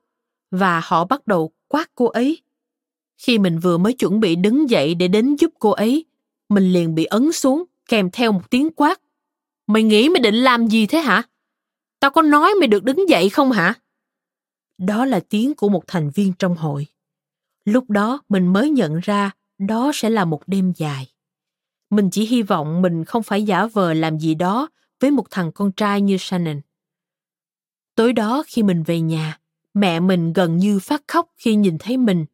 [0.50, 2.42] và họ bắt đầu quát cô ấy.
[3.18, 6.04] Khi mình vừa mới chuẩn bị đứng dậy để đến giúp cô ấy,
[6.48, 9.00] mình liền bị ấn xuống kèm theo một tiếng quát.
[9.66, 11.22] Mày nghĩ mày định làm gì thế hả?
[12.00, 13.74] Tao có nói mày được đứng dậy không hả?
[14.78, 16.86] Đó là tiếng của một thành viên trong hội.
[17.64, 21.06] Lúc đó mình mới nhận ra đó sẽ là một đêm dài.
[21.90, 24.68] Mình chỉ hy vọng mình không phải giả vờ làm gì đó
[25.00, 26.60] với một thằng con trai như Shannon.
[27.94, 29.38] Tối đó khi mình về nhà,
[29.74, 32.26] mẹ mình gần như phát khóc khi nhìn thấy mình.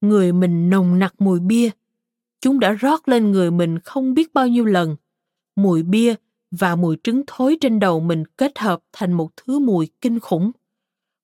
[0.00, 1.70] Người mình nồng nặc mùi bia.
[2.40, 4.96] Chúng đã rót lên người mình không biết bao nhiêu lần.
[5.56, 6.14] Mùi bia
[6.58, 10.50] và mùi trứng thối trên đầu mình kết hợp thành một thứ mùi kinh khủng.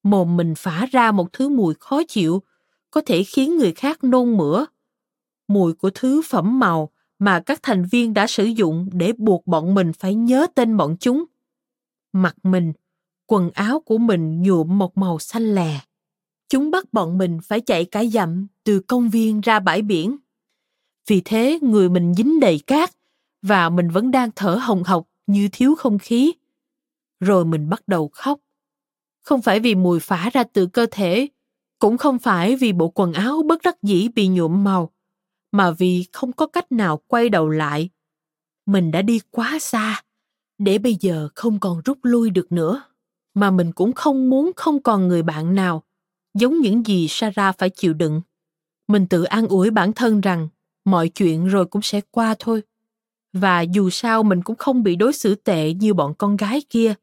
[0.03, 2.43] Mồm mình phả ra một thứ mùi khó chịu,
[2.91, 4.67] có thể khiến người khác nôn mửa.
[5.49, 9.75] Mùi của thứ phẩm màu mà các thành viên đã sử dụng để buộc bọn
[9.75, 11.25] mình phải nhớ tên bọn chúng.
[12.13, 12.73] Mặt mình,
[13.27, 15.81] quần áo của mình nhuộm một màu xanh lè.
[16.49, 20.17] Chúng bắt bọn mình phải chạy cả dặm từ công viên ra bãi biển.
[21.07, 22.91] Vì thế người mình dính đầy cát
[23.43, 26.33] và mình vẫn đang thở hồng hộc như thiếu không khí.
[27.21, 28.41] Rồi mình bắt đầu khóc.
[29.23, 31.29] Không phải vì mùi phả ra từ cơ thể,
[31.79, 34.91] cũng không phải vì bộ quần áo bất đắc dĩ bị nhuộm màu,
[35.53, 37.89] mà vì không có cách nào quay đầu lại.
[38.67, 40.03] Mình đã đi quá xa,
[40.59, 42.83] để bây giờ không còn rút lui được nữa.
[43.35, 45.83] Mà mình cũng không muốn không còn người bạn nào,
[46.35, 48.21] giống những gì Sarah phải chịu đựng.
[48.89, 50.49] Mình tự an ủi bản thân rằng
[50.85, 52.63] mọi chuyện rồi cũng sẽ qua thôi
[53.33, 56.95] và dù sao mình cũng không bị đối xử tệ như bọn con gái kia.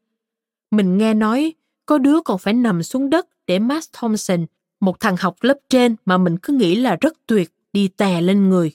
[0.70, 1.54] Mình nghe nói
[1.86, 4.46] có đứa còn phải nằm xuống đất để Matt Thompson,
[4.80, 8.48] một thằng học lớp trên mà mình cứ nghĩ là rất tuyệt, đi tè lên
[8.48, 8.72] người.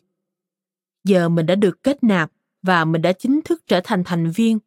[1.04, 4.60] Giờ mình đã được kết nạp và mình đã chính thức trở thành thành viên.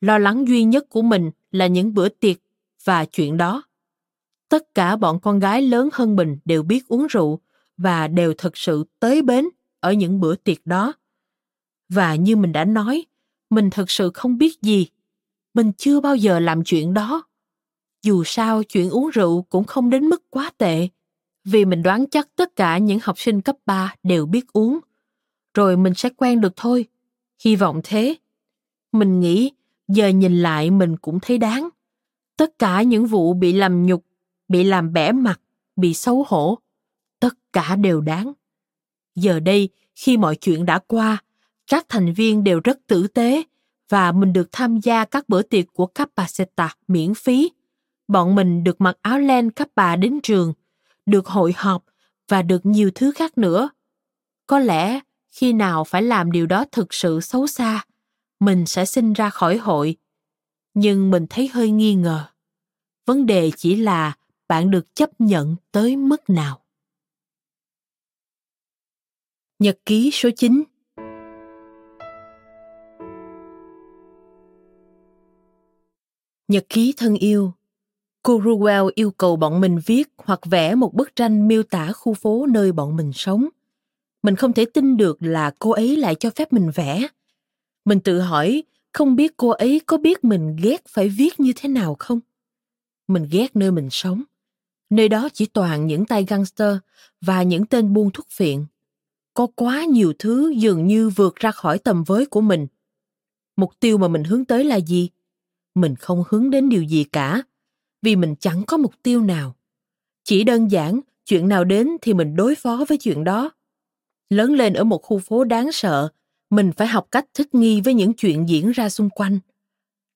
[0.00, 2.36] Lo lắng duy nhất của mình là những bữa tiệc
[2.84, 3.62] và chuyện đó.
[4.48, 7.40] Tất cả bọn con gái lớn hơn mình đều biết uống rượu
[7.76, 9.48] và đều thật sự tới bến
[9.80, 10.92] ở những bữa tiệc đó
[11.88, 13.04] và như mình đã nói,
[13.50, 14.86] mình thật sự không biết gì
[15.54, 17.24] mình chưa bao giờ làm chuyện đó
[18.04, 20.88] dù sao chuyện uống rượu cũng không đến mức quá tệ
[21.44, 24.78] vì mình đoán chắc tất cả những học sinh cấp 3 đều biết uống.
[25.54, 26.84] Rồi mình sẽ quen được thôi.
[27.44, 28.16] Hy vọng thế.
[28.92, 29.50] Mình nghĩ
[29.88, 31.68] giờ nhìn lại mình cũng thấy đáng.
[32.36, 34.04] Tất cả những vụ bị làm nhục,
[34.48, 35.40] bị làm bẻ mặt,
[35.76, 36.58] bị xấu hổ,
[37.20, 38.32] tất cả đều đáng.
[39.14, 41.22] Giờ đây, khi mọi chuyện đã qua,
[41.66, 43.42] các thành viên đều rất tử tế
[43.88, 47.50] và mình được tham gia các bữa tiệc của Capaceta miễn phí.
[48.08, 50.52] Bọn mình được mặc áo len Kappa đến trường,
[51.06, 51.84] được hội họp
[52.28, 53.68] và được nhiều thứ khác nữa.
[54.46, 55.00] Có lẽ
[55.30, 57.84] khi nào phải làm điều đó thực sự xấu xa,
[58.40, 59.96] mình sẽ sinh ra khỏi hội.
[60.74, 62.24] Nhưng mình thấy hơi nghi ngờ.
[63.06, 64.16] Vấn đề chỉ là
[64.48, 66.60] bạn được chấp nhận tới mức nào.
[69.58, 70.64] Nhật ký số 9
[76.48, 77.52] Nhật ký thân yêu
[78.22, 82.14] Cô Ruel yêu cầu bọn mình viết hoặc vẽ một bức tranh miêu tả khu
[82.14, 83.48] phố nơi bọn mình sống.
[84.22, 87.08] Mình không thể tin được là cô ấy lại cho phép mình vẽ.
[87.84, 88.62] Mình tự hỏi,
[88.92, 92.20] không biết cô ấy có biết mình ghét phải viết như thế nào không?
[93.08, 94.22] Mình ghét nơi mình sống.
[94.90, 96.76] Nơi đó chỉ toàn những tay gangster
[97.20, 98.64] và những tên buôn thuốc phiện.
[99.34, 102.66] Có quá nhiều thứ dường như vượt ra khỏi tầm với của mình.
[103.56, 105.08] Mục tiêu mà mình hướng tới là gì?
[105.74, 107.42] Mình không hướng đến điều gì cả
[108.02, 109.56] vì mình chẳng có mục tiêu nào.
[110.24, 113.50] Chỉ đơn giản chuyện nào đến thì mình đối phó với chuyện đó.
[114.30, 116.08] Lớn lên ở một khu phố đáng sợ
[116.50, 119.38] mình phải học cách thích nghi với những chuyện diễn ra xung quanh.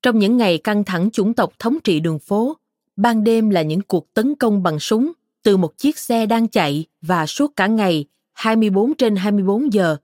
[0.02, 2.56] Trong những ngày căng thẳng chủng tộc thống trị đường phố
[2.96, 5.12] ban đêm là những cuộc tấn công bằng súng
[5.42, 9.96] từ một chiếc xe đang chạy và suốt cả ngày 24 trên 24 giờ,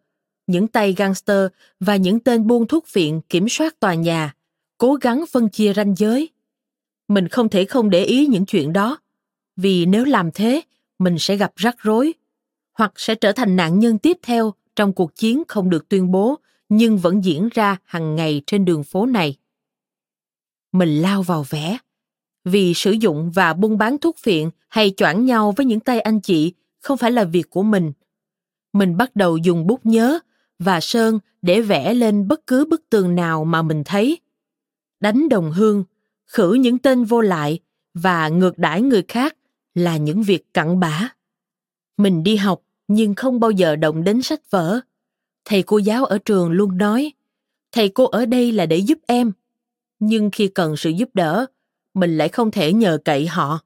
[0.47, 1.47] những tay gangster
[1.81, 4.34] và những tên buôn thuốc phiện kiểm soát tòa nhà,
[4.79, 6.29] cố gắng phân chia ranh giới.
[7.09, 8.99] Mình không thể không để ý những chuyện đó,
[9.57, 10.61] vì nếu làm thế,
[10.99, 12.15] mình sẽ gặp rắc rối,
[12.73, 16.39] hoặc sẽ trở thành nạn nhân tiếp theo trong cuộc chiến không được tuyên bố,
[16.69, 19.37] nhưng vẫn diễn ra hàng ngày trên đường phố này.
[20.73, 21.79] Mình lao vào vẽ.
[22.45, 26.21] Vì sử dụng và buôn bán thuốc phiện hay choảng nhau với những tay anh
[26.21, 27.93] chị không phải là việc của mình.
[28.73, 30.19] Mình bắt đầu dùng bút nhớ
[30.59, 34.19] và sơn để vẽ lên bất cứ bức tường nào mà mình thấy
[35.05, 35.85] đánh đồng hương,
[36.27, 37.59] khử những tên vô lại
[37.95, 39.37] và ngược đãi người khác
[39.75, 41.09] là những việc cặn bã.
[41.97, 44.81] Mình đi học nhưng không bao giờ động đến sách vở.
[45.45, 47.13] Thầy cô giáo ở trường luôn nói,
[47.73, 49.33] thầy cô ở đây là để giúp em,
[49.99, 51.47] nhưng khi cần sự giúp đỡ,
[51.95, 53.59] mình lại không thể nhờ cậy họ.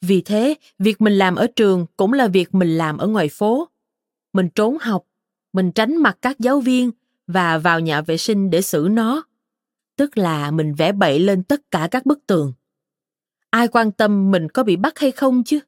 [0.00, 3.68] Vì thế, việc mình làm ở trường cũng là việc mình làm ở ngoài phố.
[4.32, 5.04] Mình trốn học,
[5.52, 6.90] mình tránh mặt các giáo viên
[7.26, 9.24] và vào nhà vệ sinh để xử nó
[9.96, 12.52] tức là mình vẽ bậy lên tất cả các bức tường.
[13.50, 15.58] Ai quan tâm mình có bị bắt hay không chứ?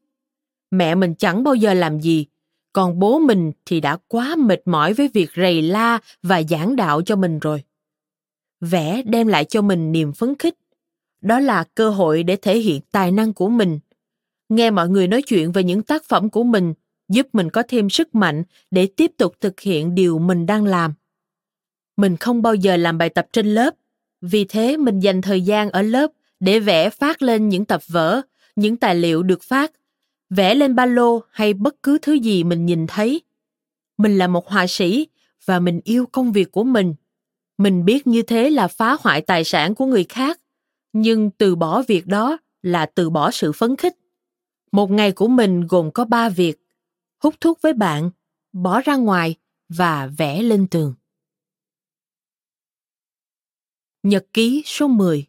[0.70, 2.26] Mẹ mình chẳng bao giờ làm gì,
[2.72, 7.02] còn bố mình thì đã quá mệt mỏi với việc rầy la và giảng đạo
[7.02, 7.62] cho mình rồi.
[8.60, 10.54] Vẽ đem lại cho mình niềm phấn khích.
[11.20, 13.78] Đó là cơ hội để thể hiện tài năng của mình.
[14.48, 16.74] Nghe mọi người nói chuyện về những tác phẩm của mình
[17.08, 20.94] giúp mình có thêm sức mạnh để tiếp tục thực hiện điều mình đang làm.
[21.96, 23.74] Mình không bao giờ làm bài tập trên lớp
[24.20, 26.10] vì thế mình dành thời gian ở lớp
[26.40, 28.22] để vẽ phát lên những tập vở,
[28.56, 29.72] những tài liệu được phát,
[30.30, 33.20] vẽ lên ba lô hay bất cứ thứ gì mình nhìn thấy.
[33.98, 35.06] Mình là một họa sĩ
[35.44, 36.94] và mình yêu công việc của mình.
[37.58, 40.40] Mình biết như thế là phá hoại tài sản của người khác,
[40.92, 43.94] nhưng từ bỏ việc đó là từ bỏ sự phấn khích.
[44.72, 46.58] Một ngày của mình gồm có ba việc:
[47.22, 48.10] hút thuốc với bạn,
[48.52, 49.34] bỏ ra ngoài
[49.68, 50.94] và vẽ lên tường.
[54.06, 55.26] Nhật ký số 10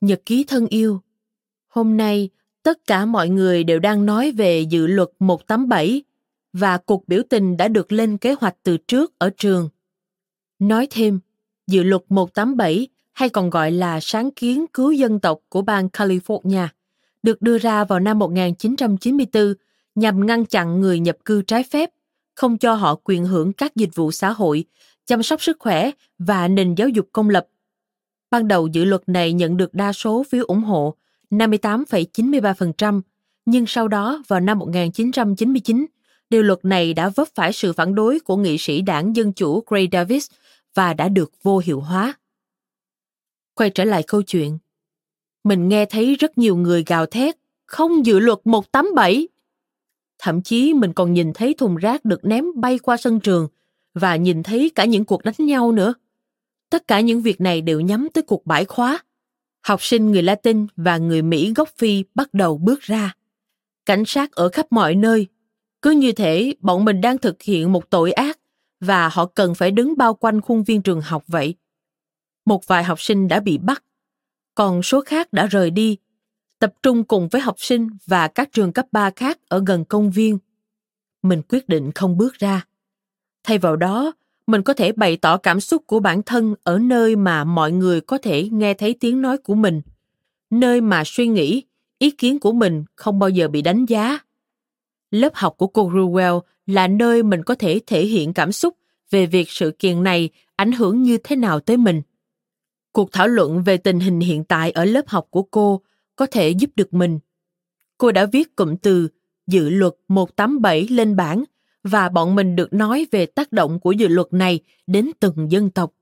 [0.00, 1.00] Nhật ký thân yêu.
[1.68, 2.28] Hôm nay,
[2.62, 6.02] tất cả mọi người đều đang nói về dự luật 187
[6.52, 9.68] và cuộc biểu tình đã được lên kế hoạch từ trước ở trường.
[10.58, 11.20] Nói thêm,
[11.66, 16.68] dự luật 187 hay còn gọi là sáng kiến cứu dân tộc của bang California
[17.22, 19.54] được đưa ra vào năm 1994
[19.94, 21.90] nhằm ngăn chặn người nhập cư trái phép
[22.34, 24.64] không cho họ quyền hưởng các dịch vụ xã hội,
[25.06, 27.46] chăm sóc sức khỏe và nền giáo dục công lập.
[28.30, 30.94] Ban đầu dự luật này nhận được đa số phiếu ủng hộ,
[31.30, 33.00] 58,93%,
[33.44, 35.86] nhưng sau đó vào năm 1999,
[36.30, 39.62] điều luật này đã vấp phải sự phản đối của nghị sĩ đảng Dân Chủ
[39.66, 40.30] Gray Davis
[40.74, 42.14] và đã được vô hiệu hóa.
[43.54, 44.58] Quay trở lại câu chuyện,
[45.44, 47.36] mình nghe thấy rất nhiều người gào thét,
[47.66, 49.28] không dự luật 187.
[50.24, 53.48] Thậm chí mình còn nhìn thấy thùng rác được ném bay qua sân trường
[53.94, 55.94] và nhìn thấy cả những cuộc đánh nhau nữa.
[56.70, 58.98] Tất cả những việc này đều nhắm tới cuộc bãi khóa.
[59.62, 63.14] Học sinh người Latin và người Mỹ gốc Phi bắt đầu bước ra.
[63.86, 65.26] Cảnh sát ở khắp mọi nơi.
[65.82, 68.38] Cứ như thể bọn mình đang thực hiện một tội ác
[68.80, 71.54] và họ cần phải đứng bao quanh khuôn viên trường học vậy.
[72.44, 73.84] Một vài học sinh đã bị bắt,
[74.54, 75.96] còn số khác đã rời đi,
[76.62, 80.10] tập trung cùng với học sinh và các trường cấp 3 khác ở gần công
[80.10, 80.38] viên.
[81.22, 82.66] Mình quyết định không bước ra.
[83.44, 84.12] Thay vào đó,
[84.46, 88.00] mình có thể bày tỏ cảm xúc của bản thân ở nơi mà mọi người
[88.00, 89.82] có thể nghe thấy tiếng nói của mình,
[90.50, 91.62] nơi mà suy nghĩ,
[91.98, 94.18] ý kiến của mình không bao giờ bị đánh giá.
[95.10, 98.76] Lớp học của cô Ruwell là nơi mình có thể thể hiện cảm xúc
[99.10, 102.02] về việc sự kiện này ảnh hưởng như thế nào tới mình.
[102.92, 105.82] Cuộc thảo luận về tình hình hiện tại ở lớp học của cô
[106.16, 107.18] có thể giúp được mình.
[107.98, 109.08] Cô đã viết cụm từ
[109.46, 111.44] dự luật 187 lên bảng
[111.84, 115.70] và bọn mình được nói về tác động của dự luật này đến từng dân
[115.70, 115.92] tộc.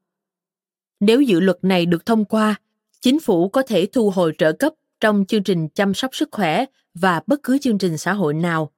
[1.01, 2.61] Nếu dự luật này được thông qua,
[3.01, 6.65] chính phủ có thể thu hồi trợ cấp trong chương trình chăm sóc sức khỏe
[6.95, 8.73] và bất cứ chương trình xã hội nào,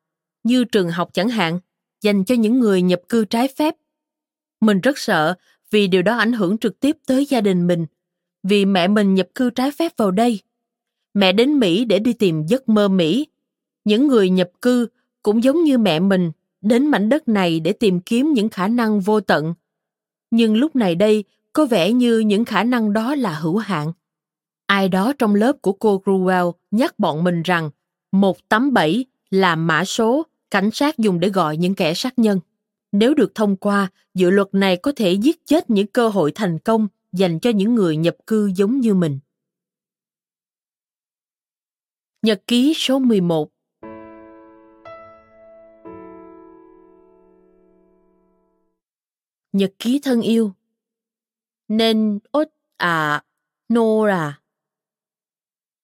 [0.44, 1.60] như trường học chẳng hạn,
[2.00, 3.74] dành cho những người nhập cư trái phép.
[4.60, 5.34] Mình rất sợ
[5.70, 7.86] vì điều đó ảnh hưởng trực tiếp tới gia đình mình,
[8.42, 10.40] vì mẹ mình nhập cư trái phép vào đây.
[11.14, 13.26] Mẹ đến Mỹ để đi tìm giấc mơ Mỹ.
[13.84, 14.86] Những người nhập cư
[15.22, 19.00] cũng giống như mẹ mình đến mảnh đất này để tìm kiếm những khả năng
[19.00, 19.54] vô tận.
[20.30, 23.92] Nhưng lúc này đây, có vẻ như những khả năng đó là hữu hạn.
[24.66, 27.70] Ai đó trong lớp của cô Gruwell nhắc bọn mình rằng
[28.12, 32.40] 187 là mã số cảnh sát dùng để gọi những kẻ sát nhân.
[32.92, 36.58] Nếu được thông qua, dự luật này có thể giết chết những cơ hội thành
[36.58, 39.18] công dành cho những người nhập cư giống như mình.
[42.26, 43.50] Nhật ký số 11
[49.52, 50.52] Nhật ký thân yêu
[51.68, 53.22] Nên ốt à
[53.74, 54.40] Nora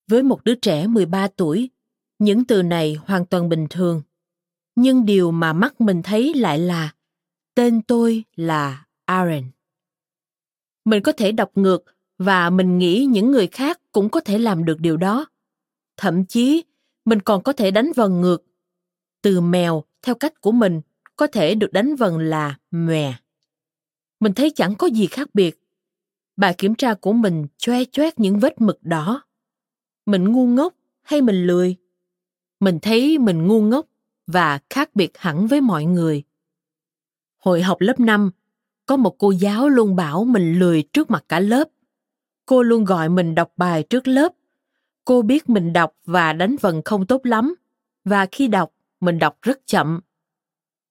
[0.07, 1.71] Với một đứa trẻ 13 tuổi,
[2.19, 4.03] những từ này hoàn toàn bình thường.
[4.75, 6.95] Nhưng điều mà mắt mình thấy lại là
[7.55, 9.45] tên tôi là Aaron.
[10.85, 11.85] Mình có thể đọc ngược
[12.19, 15.27] và mình nghĩ những người khác cũng có thể làm được điều đó.
[15.99, 16.65] Thậm chí,
[17.05, 18.45] mình còn có thể đánh vần ngược.
[19.23, 20.81] Từ mèo theo cách của mình
[21.17, 23.15] có thể được đánh vần là mè.
[24.21, 25.63] Mình thấy chẳng có gì khác biệt.
[26.37, 29.23] Bài kiểm tra của mình choe choét những vết mực đỏ.
[30.07, 31.77] Mình ngu ngốc hay mình lười?
[32.61, 33.87] Mình thấy mình ngu ngốc
[34.27, 36.23] và khác biệt hẳn với mọi người.
[37.39, 38.31] Hồi học lớp 5,
[38.87, 41.69] có một cô giáo luôn bảo mình lười trước mặt cả lớp.
[42.47, 44.33] Cô luôn gọi mình đọc bài trước lớp.
[45.09, 47.55] Cô biết mình đọc và đánh vần không tốt lắm,
[48.05, 50.01] và khi đọc, mình đọc rất chậm.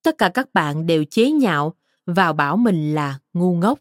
[0.03, 1.73] Tất cả các bạn đều chế nhạo
[2.05, 3.79] và bảo mình là ngu ngốc.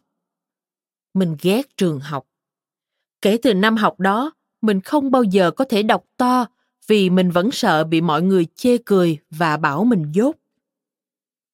[1.13, 2.27] Mình ghét trường học.
[3.21, 4.31] Kể từ năm học đó,
[4.61, 6.45] mình không bao giờ có thể đọc to
[6.87, 10.35] vì mình vẫn sợ bị mọi người chê cười và bảo mình dốt.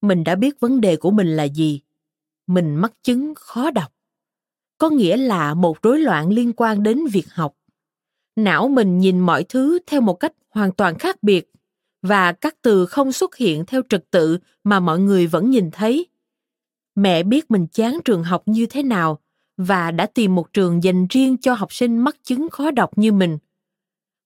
[0.02, 1.82] Mình đã biết vấn đề của mình là gì.
[2.48, 3.94] Mình mắc chứng khó đọc.
[4.78, 7.56] Có nghĩa là một rối loạn liên quan đến việc học.
[8.36, 11.52] Não mình nhìn mọi thứ theo một cách hoàn toàn khác biệt
[12.02, 16.08] và các từ không xuất hiện theo trật tự mà mọi người vẫn nhìn thấy.
[16.96, 19.20] Mẹ biết mình chán trường học như thế nào
[19.58, 23.12] và đã tìm một trường dành riêng cho học sinh mắc chứng khó đọc như
[23.12, 23.38] mình.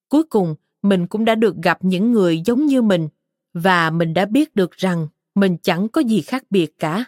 [0.09, 3.09] Cuối cùng, mình cũng đã được gặp những người giống như mình
[3.53, 7.05] và mình đã biết được rằng mình chẳng có gì khác biệt cả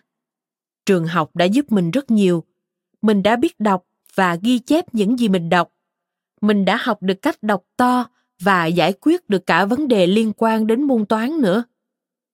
[0.89, 2.43] trường học đã giúp mình rất nhiều
[3.01, 3.85] mình đã biết đọc
[4.15, 5.71] và ghi chép những gì mình đọc
[6.41, 8.09] mình đã học được cách đọc to
[8.41, 11.63] và giải quyết được cả vấn đề liên quan đến môn toán nữa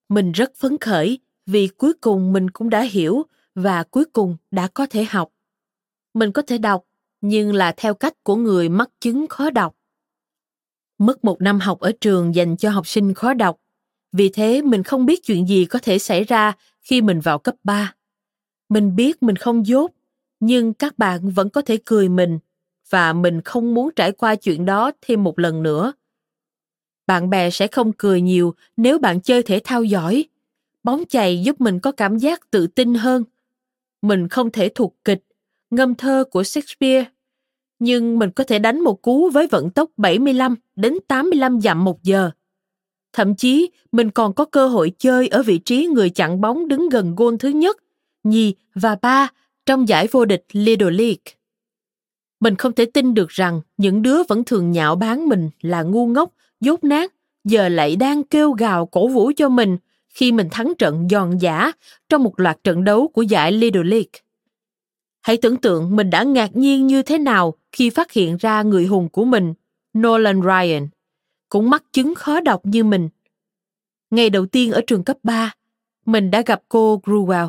[0.09, 3.23] mình rất phấn khởi vì cuối cùng mình cũng đã hiểu
[3.55, 5.29] và cuối cùng đã có thể học
[6.13, 6.83] mình có thể đọc
[7.21, 9.75] nhưng là theo cách của người mắc chứng khó đọc
[10.97, 13.57] Mất một năm học ở trường dành cho học sinh khó đọc.
[14.11, 17.55] Vì thế mình không biết chuyện gì có thể xảy ra khi mình vào cấp
[17.63, 17.93] 3.
[18.69, 19.91] Mình biết mình không dốt,
[20.39, 22.39] nhưng các bạn vẫn có thể cười mình
[22.89, 25.93] và mình không muốn trải qua chuyện đó thêm một lần nữa.
[27.07, 30.25] Bạn bè sẽ không cười nhiều nếu bạn chơi thể thao giỏi.
[30.83, 33.23] Bóng chày giúp mình có cảm giác tự tin hơn.
[34.01, 35.23] Mình không thể thuộc kịch,
[35.69, 37.05] ngâm thơ của Shakespeare
[37.79, 42.03] nhưng mình có thể đánh một cú với vận tốc 75 đến 85 dặm một
[42.03, 42.31] giờ.
[43.13, 46.89] Thậm chí, mình còn có cơ hội chơi ở vị trí người chặn bóng đứng
[46.89, 47.77] gần gôn thứ nhất,
[48.23, 49.27] nhì và ba
[49.65, 51.23] trong giải vô địch Little League.
[52.45, 56.07] Mình không thể tin được rằng những đứa vẫn thường nhạo báng mình là ngu
[56.07, 57.13] ngốc, dốt nát,
[57.43, 59.77] giờ lại đang kêu gào cổ vũ cho mình
[60.09, 61.71] khi mình thắng trận giòn giả
[62.09, 64.11] trong một loạt trận đấu của giải Little League.
[65.21, 68.85] Hãy tưởng tượng mình đã ngạc nhiên như thế nào khi phát hiện ra người
[68.85, 69.53] hùng của mình,
[69.97, 70.87] Nolan Ryan,
[71.49, 73.09] cũng mắc chứng khó đọc như mình.
[74.09, 75.53] Ngày đầu tiên ở trường cấp 3,
[76.05, 77.47] mình đã gặp cô Gruwell.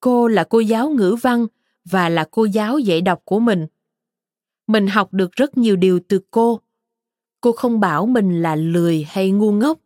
[0.00, 1.46] Cô là cô giáo ngữ văn
[1.84, 3.66] và là cô giáo dạy đọc của mình.
[4.66, 6.60] Mình học được rất nhiều điều từ cô.
[7.40, 9.78] Cô không bảo mình là lười hay ngu ngốc.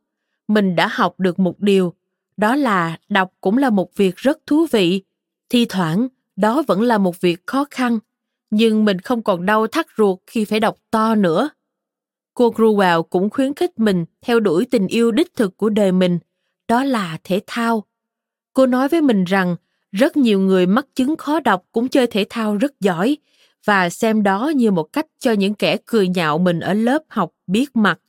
[0.49, 1.95] Mình đã học được một điều,
[2.37, 5.03] đó là đọc cũng là một việc rất thú vị.
[5.49, 7.99] Thi thoảng, đó vẫn là một việc khó khăn,
[8.51, 11.51] nhưng mình không còn đau thắt ruột khi phải đọc to nữa.
[12.35, 16.19] Cô Gruwell cũng khuyến khích mình theo đuổi tình yêu đích thực của đời mình,
[16.69, 17.85] đó là thể thao.
[18.53, 19.57] Cô nói với mình rằng
[19.93, 23.17] rất nhiều người mắc chứng khó đọc cũng chơi thể thao rất giỏi
[23.65, 27.31] và xem đó như một cách cho những kẻ cười nhạo mình ở lớp học
[27.47, 28.01] biết mặt.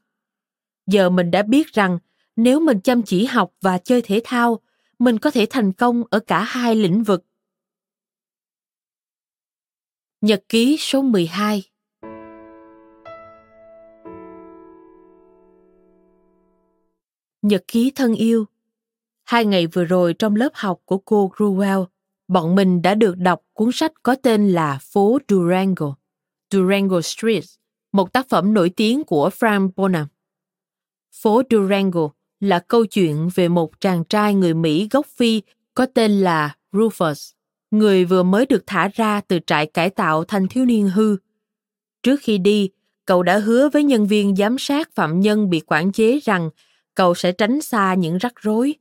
[0.87, 1.99] Giờ mình đã biết rằng
[2.35, 4.59] nếu mình chăm chỉ học và chơi thể thao,
[4.99, 7.25] mình có thể thành công ở cả hai lĩnh vực.
[10.21, 11.63] Nhật ký số 12
[17.41, 18.45] Nhật ký thân yêu
[19.23, 21.85] Hai ngày vừa rồi trong lớp học của cô Gruwell,
[22.31, 25.95] bọn mình đã được đọc cuốn sách có tên là Phố Durango,
[26.51, 27.43] Durango Street,
[27.91, 30.07] một tác phẩm nổi tiếng của Frank Bonham.
[31.21, 32.09] Phố Durango
[32.39, 35.41] là câu chuyện về một chàng trai người Mỹ gốc Phi
[35.73, 37.33] có tên là Rufus,
[37.71, 41.17] người vừa mới được thả ra từ trại cải tạo thành thiếu niên hư.
[42.03, 42.69] Trước khi đi,
[43.05, 46.49] cậu đã hứa với nhân viên giám sát phạm nhân bị quản chế rằng
[46.95, 48.75] cậu sẽ tránh xa những rắc rối.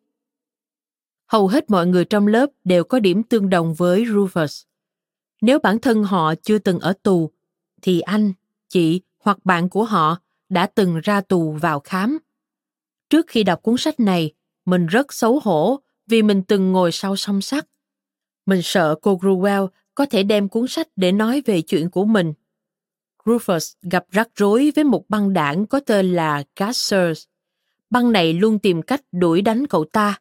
[1.31, 4.65] Hầu hết mọi người trong lớp đều có điểm tương đồng với Rufus.
[5.40, 7.31] Nếu bản thân họ chưa từng ở tù,
[7.82, 8.32] thì anh,
[8.69, 12.19] chị hoặc bạn của họ đã từng ra tù vào khám.
[13.11, 14.32] Trước khi đọc cuốn sách này,
[14.65, 17.66] mình rất xấu hổ vì mình từng ngồi sau song sắt.
[18.47, 22.32] Mình sợ cô Gruwell có thể đem cuốn sách để nói về chuyện của mình.
[23.24, 27.24] Rufus gặp rắc rối với một băng đảng có tên là Gassers.
[27.90, 30.19] Băng này luôn tìm cách đuổi đánh cậu ta.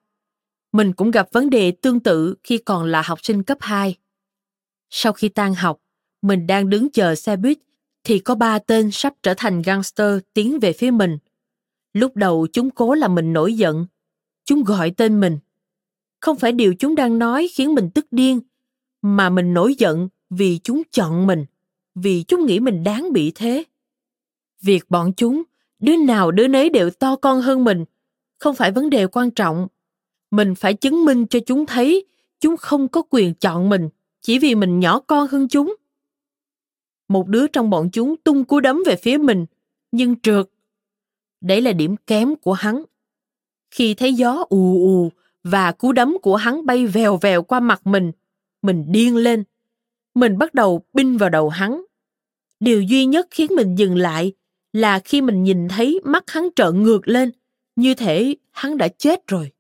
[0.71, 3.95] Mình cũng gặp vấn đề tương tự khi còn là học sinh cấp 2.
[4.89, 5.77] Sau khi tan học,
[6.21, 7.57] mình đang đứng chờ xe buýt
[8.03, 11.17] thì có ba tên sắp trở thành gangster tiến về phía mình.
[11.93, 13.85] Lúc đầu chúng cố làm mình nổi giận.
[14.45, 15.37] Chúng gọi tên mình.
[16.21, 18.41] Không phải điều chúng đang nói khiến mình tức điên,
[19.01, 21.45] mà mình nổi giận vì chúng chọn mình,
[21.95, 23.63] vì chúng nghĩ mình đáng bị thế.
[24.61, 25.43] Việc bọn chúng,
[25.79, 27.85] đứa nào đứa nấy đều to con hơn mình,
[28.39, 29.67] không phải vấn đề quan trọng.
[30.31, 32.06] Mình phải chứng minh cho chúng thấy
[32.39, 33.89] chúng không có quyền chọn mình
[34.22, 35.76] chỉ vì mình nhỏ con hơn chúng.
[37.07, 39.45] Một đứa trong bọn chúng tung cú đấm về phía mình,
[39.91, 40.45] nhưng trượt
[41.41, 42.84] Đấy là điểm kém của hắn.
[43.72, 45.10] Khi thấy gió ù ù
[45.43, 48.11] và cú đấm của hắn bay vèo vèo qua mặt mình,
[48.61, 49.43] mình điên lên.
[50.15, 51.81] Mình bắt đầu binh vào đầu hắn.
[52.60, 54.34] Điều duy nhất khiến mình dừng lại
[54.73, 57.31] là khi mình nhìn thấy mắt hắn trợn ngược lên,
[57.76, 59.51] như thể hắn đã chết rồi.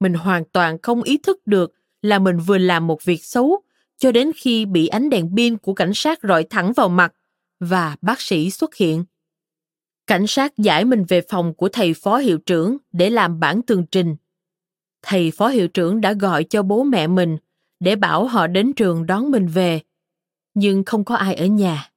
[0.00, 1.72] Mình hoàn toàn không ý thức được
[2.02, 3.62] là mình vừa làm một việc xấu
[3.98, 7.12] cho đến khi bị ánh đèn pin của cảnh sát rọi thẳng vào mặt
[7.60, 9.04] và bác sĩ xuất hiện.
[10.06, 13.86] Cảnh sát giải mình về phòng của thầy phó hiệu trưởng để làm bản tường
[13.90, 14.16] trình.
[15.02, 17.38] Thầy phó hiệu trưởng đã gọi cho bố mẹ mình
[17.80, 19.80] để bảo họ đến trường đón mình về.
[20.54, 21.90] Nhưng không có ai ở nhà.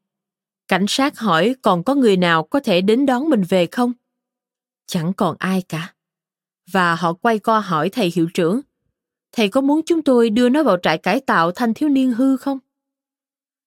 [0.67, 3.93] Cảnh sát hỏi còn có người nào có thể đến đón mình về không?
[4.85, 5.93] Chẳng còn ai cả.
[6.71, 8.61] Và họ quay qua hỏi thầy hiệu trưởng.
[9.31, 12.37] Thầy có muốn chúng tôi đưa nó vào trại cải tạo thanh thiếu niên hư
[12.37, 12.59] không?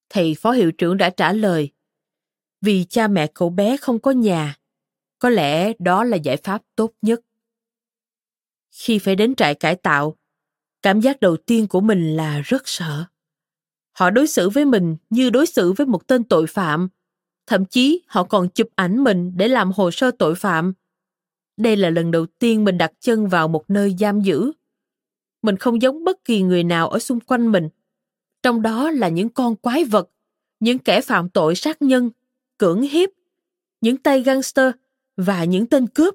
[0.09, 1.71] Thầy phó hiệu trưởng đã trả lời
[2.65, 4.57] vì cha mẹ cậu bé không có nhà.
[5.19, 7.21] Có lẽ đó là giải pháp tốt nhất.
[8.71, 10.17] Khi phải đến trại cải tạo,
[10.83, 13.05] cảm giác đầu tiên của mình là rất sợ.
[13.93, 16.89] Họ đối xử với mình như đối xử với một tên tội phạm.
[17.47, 20.73] Thậm chí họ còn chụp ảnh mình để làm hồ sơ tội phạm.
[21.57, 24.53] Đây là lần đầu tiên mình đặt chân vào một nơi giam giữ.
[25.43, 27.69] Mình không giống bất kỳ người nào ở xung quanh mình.
[28.43, 30.11] Trong đó là những con quái vật,
[30.61, 32.11] những kẻ phạm tội sát nhân
[32.59, 33.11] cưỡng hiếp,
[33.81, 34.71] những tay gangster
[35.17, 36.15] và những tên cướp.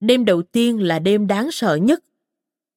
[0.00, 2.04] Đêm đầu tiên là đêm đáng sợ nhất.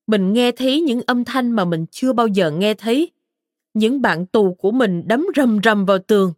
[0.07, 3.11] Mình nghe thấy những âm thanh mà mình chưa bao giờ nghe thấy.
[3.73, 6.33] Những bạn tù của mình đấm rầm rầm vào tường,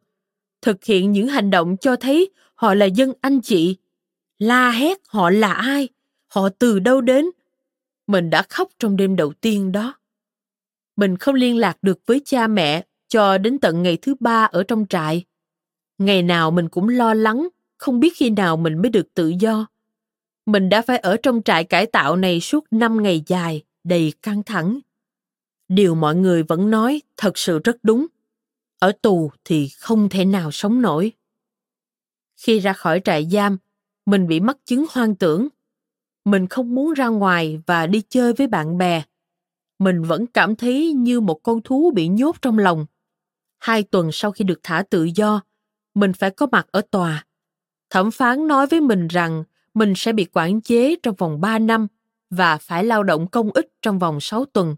[0.62, 3.76] thực hiện những hành động cho thấy họ là dân anh chị.
[4.44, 5.90] La hét họ là ai,
[6.28, 7.26] họ từ đâu đến.
[8.08, 9.96] Mình đã khóc trong đêm đầu tiên đó.
[10.96, 14.64] Mình không liên lạc được với cha mẹ cho đến tận ngày thứ ba ở
[14.64, 15.24] trong trại
[15.98, 17.48] Ngày nào mình cũng lo lắng,
[17.78, 19.68] không biết khi nào mình mới được tự do.
[20.46, 24.44] Mình đã phải ở trong trại cải tạo này suốt 5 ngày dài, đầy căng
[24.44, 24.80] thẳng.
[25.68, 28.06] Điều mọi người vẫn nói thật sự rất đúng.
[28.80, 31.12] Ở tù thì không thể nào sống nổi.
[32.38, 33.58] Khi ra khỏi trại giam,
[34.06, 35.48] mình bị mắc chứng hoang tưởng.
[36.26, 39.04] Mình không muốn ra ngoài và đi chơi với bạn bè.
[39.80, 42.86] Mình vẫn cảm thấy như một con thú bị nhốt trong lòng.
[43.60, 45.42] Hai tuần sau khi được thả tự do,
[45.96, 47.26] mình phải có mặt ở tòa.
[47.90, 49.44] Thẩm phán nói với mình rằng
[49.74, 51.88] mình sẽ bị quản chế trong vòng 3 năm
[52.30, 54.76] và phải lao động công ích trong vòng 6 tuần.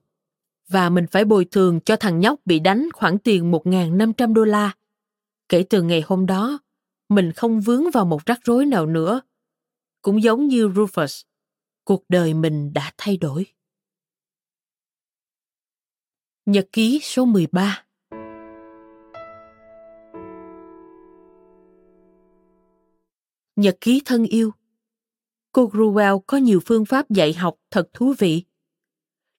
[0.67, 4.71] Và mình phải bồi thường cho thằng nhóc bị đánh khoản tiền 1.500 đô la.
[5.49, 6.59] Kể từ ngày hôm đó,
[7.09, 9.21] mình không vướng vào một rắc rối nào nữa.
[10.01, 11.23] Cũng giống như Rufus,
[11.83, 13.45] cuộc đời mình đã thay đổi.
[16.45, 17.85] Nhật ký số 13
[23.55, 24.51] Nhật ký thân yêu
[25.51, 28.43] Cô Gruwell có nhiều phương pháp dạy học thật thú vị.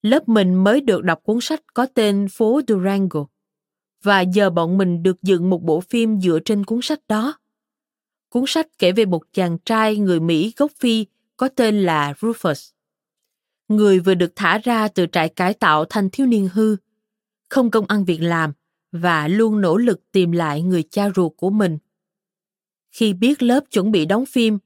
[0.02, 3.26] Lớp mình mới được đọc cuốn sách có tên Phố Durango
[4.02, 7.38] và giờ bọn mình được dựng một bộ phim dựa trên cuốn sách đó.
[8.36, 11.06] Cuốn sách kể về một chàng trai người Mỹ gốc Phi
[11.36, 12.72] có tên là Rufus.
[13.68, 16.76] Người vừa được thả ra từ trại cải tạo thành thiếu niên hư,
[17.48, 18.52] không công ăn việc làm
[18.92, 21.78] và luôn nỗ lực tìm lại người cha ruột của mình.
[22.92, 24.58] Khi biết lớp chuẩn bị đóng phim,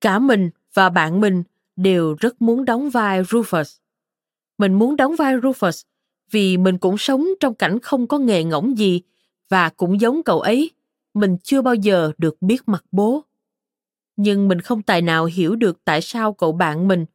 [0.00, 1.42] cả mình và bạn mình
[1.76, 3.78] đều rất muốn đóng vai Rufus.
[4.58, 5.84] Mình muốn đóng vai Rufus
[6.30, 9.02] vì mình cũng sống trong cảnh không có nghề ngỗng gì
[9.48, 10.70] và cũng giống cậu ấy,
[11.14, 13.24] mình chưa bao giờ được biết mặt bố.
[14.16, 17.06] Nhưng mình không tài nào hiểu được tại sao cậu bạn mình,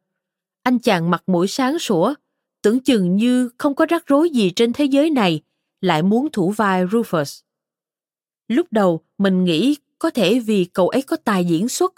[0.63, 2.13] anh chàng mặt mũi sáng sủa,
[2.61, 5.41] tưởng chừng như không có rắc rối gì trên thế giới này,
[5.81, 7.41] lại muốn thủ vai Rufus.
[8.47, 11.93] Lúc đầu mình nghĩ có thể vì cậu ấy có tài diễn xuất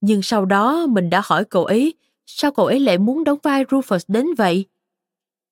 [0.00, 1.94] nhưng sau đó mình đã hỏi cậu ấy
[2.26, 4.64] sao cậu ấy lại muốn đóng vai Rufus đến vậy?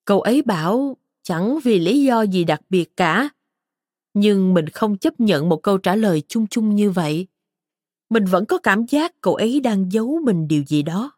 [0.04, 3.28] Cậu ấy bảo chẳng vì lý do gì đặc biệt cả.
[4.14, 7.26] Nhưng mình không chấp nhận một câu trả lời chung chung như vậy.
[8.10, 11.12] Mình vẫn có cảm giác cậu ấy đang giấu mình điều gì đó.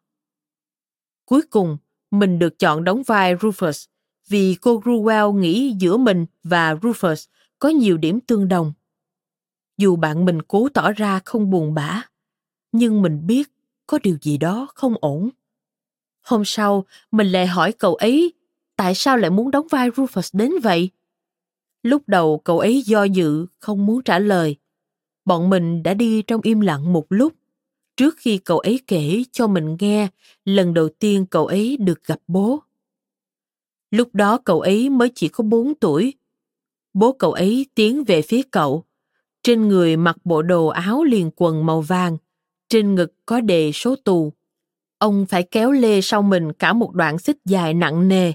[1.25, 1.77] Cuối cùng,
[2.11, 3.87] mình được chọn đóng vai Rufus
[4.29, 7.27] vì cô Ruwell nghĩ giữa mình và Rufus
[7.59, 8.73] có nhiều điểm tương đồng.
[9.79, 12.03] Dù bạn mình cố tỏ ra không buồn bã,
[12.73, 13.53] nhưng mình biết
[13.87, 15.31] có điều gì đó không ổn.
[16.23, 18.33] Hôm sau, mình lại hỏi cậu ấy
[18.77, 20.91] tại sao lại muốn đóng vai Rufus đến vậy.
[21.87, 24.57] Lúc đầu cậu ấy do dự, không muốn trả lời.
[25.25, 27.33] Bọn mình đã đi trong im lặng một lúc,
[27.97, 30.09] trước khi cậu ấy kể cho mình nghe
[30.45, 32.59] lần đầu tiên cậu ấy được gặp bố.
[33.91, 36.15] Lúc đó cậu ấy mới chỉ có 4 tuổi.
[36.95, 38.85] Bố cậu ấy tiến về phía cậu.
[39.43, 42.17] Trên người mặc bộ đồ áo liền quần màu vàng,
[42.69, 44.33] trên ngực có đề số tù.
[44.99, 48.33] Ông phải kéo lê sau mình cả một đoạn xích dài nặng nề.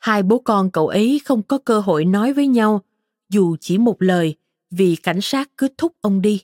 [0.00, 2.80] Hai bố con cậu ấy không có cơ hội nói với nhau,
[3.28, 4.36] dù chỉ một lời,
[4.70, 6.42] vì cảnh sát cứ thúc ông đi.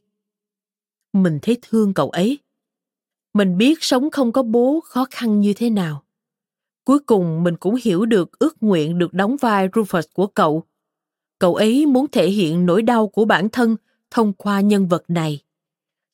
[1.12, 2.38] Mình thấy thương cậu ấy.
[3.34, 6.02] Mình biết sống không có bố khó khăn như thế nào.
[6.84, 10.62] Cuối cùng mình cũng hiểu được ước nguyện được đóng vai Rufus của cậu.
[11.38, 13.76] Cậu ấy muốn thể hiện nỗi đau của bản thân
[14.10, 15.40] thông qua nhân vật này.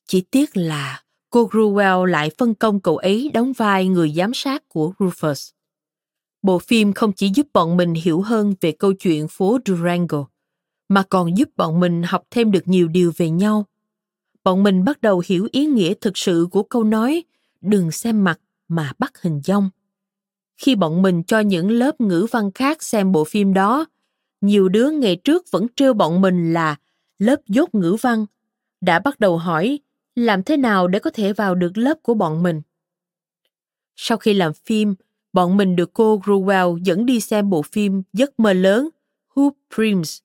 [0.07, 4.69] Chỉ tiếc là cô Gruwell lại phân công cậu ấy đóng vai người giám sát
[4.69, 5.51] của Rufus.
[6.43, 10.25] Bộ phim không chỉ giúp bọn mình hiểu hơn về câu chuyện phố Durango,
[10.89, 13.65] mà còn giúp bọn mình học thêm được nhiều điều về nhau.
[14.43, 17.23] Bọn mình bắt đầu hiểu ý nghĩa thực sự của câu nói
[17.61, 19.69] đừng xem mặt mà bắt hình dong.
[20.57, 23.85] Khi bọn mình cho những lớp ngữ văn khác xem bộ phim đó,
[24.41, 26.75] nhiều đứa ngày trước vẫn trêu bọn mình là
[27.19, 28.25] lớp dốt ngữ văn,
[28.81, 29.79] đã bắt đầu hỏi
[30.15, 32.61] làm thế nào để có thể vào được lớp của bọn mình.
[33.95, 34.95] Sau khi làm phim,
[35.33, 38.89] bọn mình được cô Gruwell dẫn đi xem bộ phim Giấc mơ lớn
[39.27, 40.19] Hoop Dreams.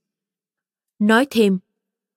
[0.98, 1.59] Nói thêm,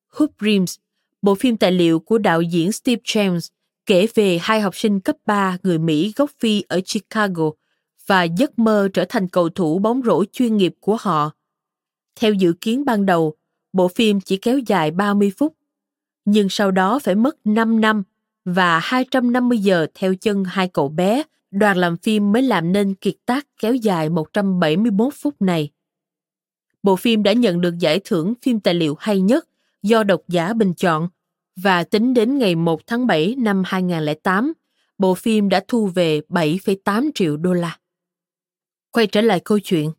[0.09, 0.75] Hoop Dreams,
[1.21, 3.49] bộ phim tài liệu của đạo diễn Steve James
[3.85, 7.51] kể về hai học sinh cấp 3 người Mỹ gốc Phi ở Chicago
[8.07, 11.31] và giấc mơ trở thành cầu thủ bóng rổ chuyên nghiệp của họ.
[12.15, 13.33] Theo dự kiến ban đầu,
[13.73, 15.55] bộ phim chỉ kéo dài 30 phút
[16.25, 18.03] nhưng sau đó phải mất 5 năm
[18.45, 23.15] và 250 giờ theo chân hai cậu bé, đoàn làm phim mới làm nên kiệt
[23.25, 25.69] tác kéo dài 171 phút này.
[26.83, 29.47] Bộ phim đã nhận được giải thưởng phim tài liệu hay nhất
[29.83, 31.09] do độc giả bình chọn
[31.55, 34.53] và tính đến ngày 1 tháng 7 năm 2008,
[34.97, 37.77] bộ phim đã thu về 7,8 triệu đô la.
[38.91, 39.91] Quay trở lại câu chuyện.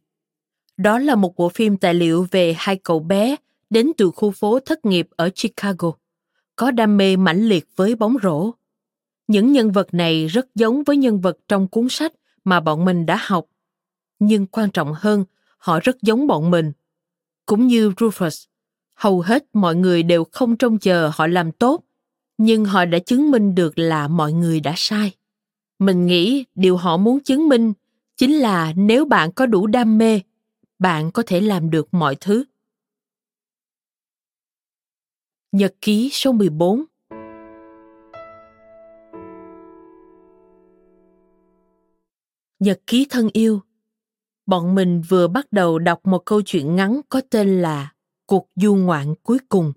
[0.77, 3.37] Đó là một bộ phim tài liệu về hai cậu bé
[3.71, 5.93] đến từ khu phố thất nghiệp ở Chicago
[6.57, 8.51] có đam mê mãnh liệt với bóng rổ.
[9.27, 12.13] Những nhân vật này rất giống với nhân vật trong cuốn sách
[12.45, 13.47] mà bọn mình đã học.
[14.19, 15.25] Nhưng quan trọng hơn,
[15.59, 16.73] họ rất giống bọn mình.
[17.47, 18.47] Cũng như Rufus,
[18.95, 21.85] hầu hết mọi người đều không trông chờ họ làm tốt,
[22.39, 25.13] nhưng họ đã chứng minh được là mọi người đã sai.
[25.79, 27.73] Mình nghĩ điều họ muốn chứng minh
[28.17, 30.21] chính là nếu bạn có đủ đam mê,
[30.79, 32.45] bạn có thể làm được mọi thứ.
[35.53, 36.85] Nhật ký số 14
[42.63, 43.61] Nhật ký thân yêu
[44.47, 47.93] Bọn mình vừa bắt đầu đọc một câu chuyện ngắn có tên là
[48.27, 49.73] Cuộc du ngoạn cuối cùng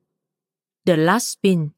[0.86, 1.70] The Last Spin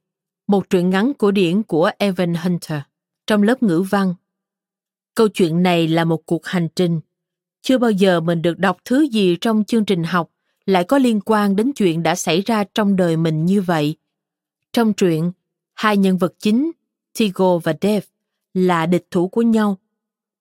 [0.47, 2.79] một truyện ngắn cổ điển của Evan Hunter
[3.27, 4.15] trong lớp ngữ văn.
[5.15, 6.99] Câu chuyện này là một cuộc hành trình.
[7.61, 10.31] Chưa bao giờ mình được đọc thứ gì trong chương trình học
[10.65, 13.95] lại có liên quan đến chuyện đã xảy ra trong đời mình như vậy.
[14.73, 15.31] Trong truyện,
[15.73, 16.71] hai nhân vật chính,
[17.17, 18.03] Tigo và Dev
[18.53, 19.77] là địch thủ của nhau.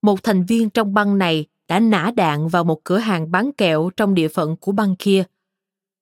[0.07, 3.89] Một thành viên trong băng này đã nã đạn vào một cửa hàng bán kẹo
[3.97, 5.23] trong địa phận của băng kia.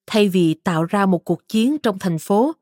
[0.08, 2.56] Thay vì tạo ra một cuộc chiến trong thành phố,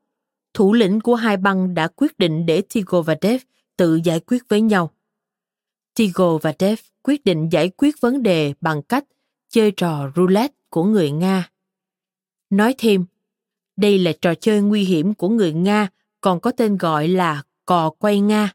[0.54, 3.42] thủ lĩnh của hai băng đã quyết định để Tigo và Dev
[3.76, 4.90] tự giải quyết với nhau.
[5.94, 9.04] Tigo và Dev quyết định giải quyết vấn đề bằng cách
[9.48, 11.50] chơi trò roulette của người Nga.
[12.50, 13.04] Nói thêm,
[13.76, 15.88] đây là trò chơi nguy hiểm của người Nga
[16.20, 18.52] còn có tên gọi là cò quay Nga.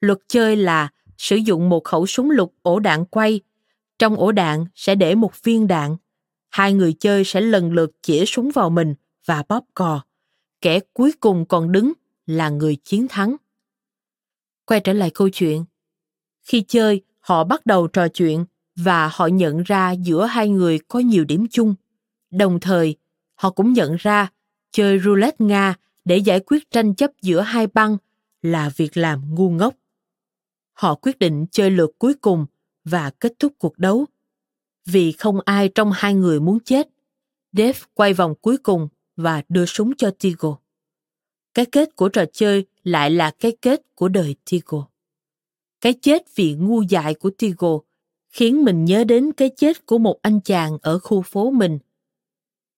[0.00, 0.88] Luật chơi là
[1.18, 3.40] sử dụng một khẩu súng lục ổ đạn quay.
[3.98, 5.96] Trong ổ đạn sẽ để một viên đạn.
[6.50, 10.00] Hai người chơi sẽ lần lượt chĩa súng vào mình và bóp cò
[10.60, 11.92] kẻ cuối cùng còn đứng
[12.26, 13.36] là người chiến thắng.
[14.66, 15.64] Quay trở lại câu chuyện.
[16.42, 18.44] Khi chơi, họ bắt đầu trò chuyện
[18.76, 21.74] và họ nhận ra giữa hai người có nhiều điểm chung.
[22.30, 22.96] Đồng thời,
[23.34, 24.28] họ cũng nhận ra
[24.70, 25.74] chơi roulette Nga
[26.04, 27.96] để giải quyết tranh chấp giữa hai băng
[28.42, 29.74] là việc làm ngu ngốc.
[30.78, 32.46] Họ quyết định chơi lượt cuối cùng
[32.84, 34.06] và kết thúc cuộc đấu.
[34.86, 36.88] Vì không ai trong hai người muốn chết,
[37.52, 40.58] Dave quay vòng cuối cùng và đưa súng cho Tigo.
[41.54, 44.86] Cái kết của trò chơi lại là cái kết của đời Tigo.
[45.80, 47.78] Cái chết vì ngu dại của Tigo
[48.28, 51.78] khiến mình nhớ đến cái chết của một anh chàng ở khu phố mình.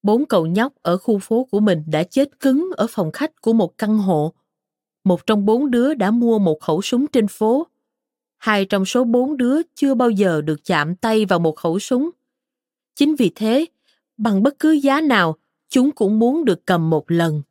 [0.03, 3.53] Bốn cậu nhóc ở khu phố của mình đã chết cứng ở phòng khách của
[3.53, 4.35] một căn hộ.
[5.05, 7.67] Một trong bốn đứa đã mua một khẩu súng trên phố.
[8.41, 12.11] Hai trong số bốn đứa chưa bao giờ được chạm tay vào một khẩu súng.
[12.95, 13.67] Chính vì thế,
[14.17, 15.37] bằng bất cứ giá nào,
[15.69, 17.43] chúng cũng muốn được cầm một lần.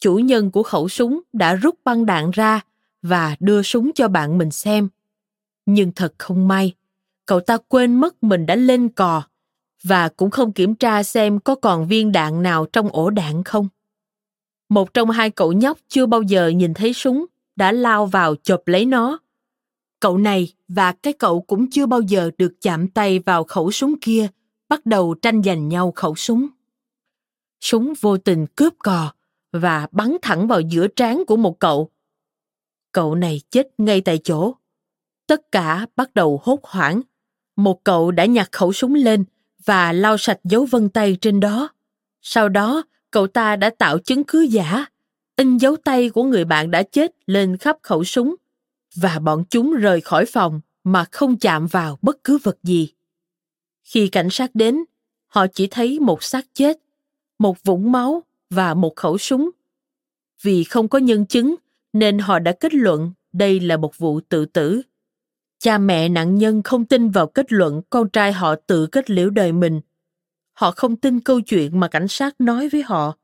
[0.00, 2.60] Chủ nhân của khẩu súng đã rút băng đạn ra
[3.02, 4.88] và đưa súng cho bạn mình xem.
[5.66, 6.74] Nhưng thật không may,
[7.26, 9.22] cậu ta quên mất mình đã lên cò
[9.82, 13.68] và cũng không kiểm tra xem có còn viên đạn nào trong ổ đạn không.
[14.68, 17.26] Một trong hai cậu nhóc chưa bao giờ nhìn thấy súng
[17.56, 19.18] đã lao vào chộp lấy nó.
[20.00, 23.94] Cậu này và cái cậu cũng chưa bao giờ được chạm tay vào khẩu súng
[24.00, 24.28] kia,
[24.68, 26.46] bắt đầu tranh giành nhau khẩu súng
[27.60, 29.12] súng vô tình cướp cò
[29.52, 31.90] và bắn thẳng vào giữa trán của một cậu.
[32.92, 34.54] Cậu này chết ngay tại chỗ.
[35.26, 37.00] Tất cả bắt đầu hốt hoảng.
[37.56, 39.24] Một cậu đã nhặt khẩu súng lên
[39.64, 41.68] và lau sạch dấu vân tay trên đó.
[42.22, 44.84] Sau đó, cậu ta đã tạo chứng cứ giả,
[45.36, 48.34] in dấu tay của người bạn đã chết lên khắp khẩu súng
[48.94, 52.92] và bọn chúng rời khỏi phòng mà không chạm vào bất cứ vật gì.
[53.82, 54.84] Khi cảnh sát đến,
[55.26, 56.78] họ chỉ thấy một xác chết
[57.40, 59.50] một vũng máu và một khẩu súng.
[60.42, 61.54] Vì không có nhân chứng
[61.92, 64.82] nên họ đã kết luận đây là một vụ tự tử.
[65.58, 69.30] Cha mẹ nạn nhân không tin vào kết luận con trai họ tự kết liễu
[69.30, 69.80] đời mình.
[70.52, 73.16] Họ không tin câu chuyện mà cảnh sát nói với họ.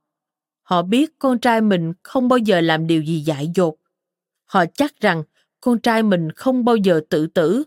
[0.63, 3.75] Họ biết con trai mình không bao giờ làm điều gì dại dột.
[4.45, 5.23] Họ chắc rằng
[5.61, 7.63] con trai mình không bao giờ tự tử.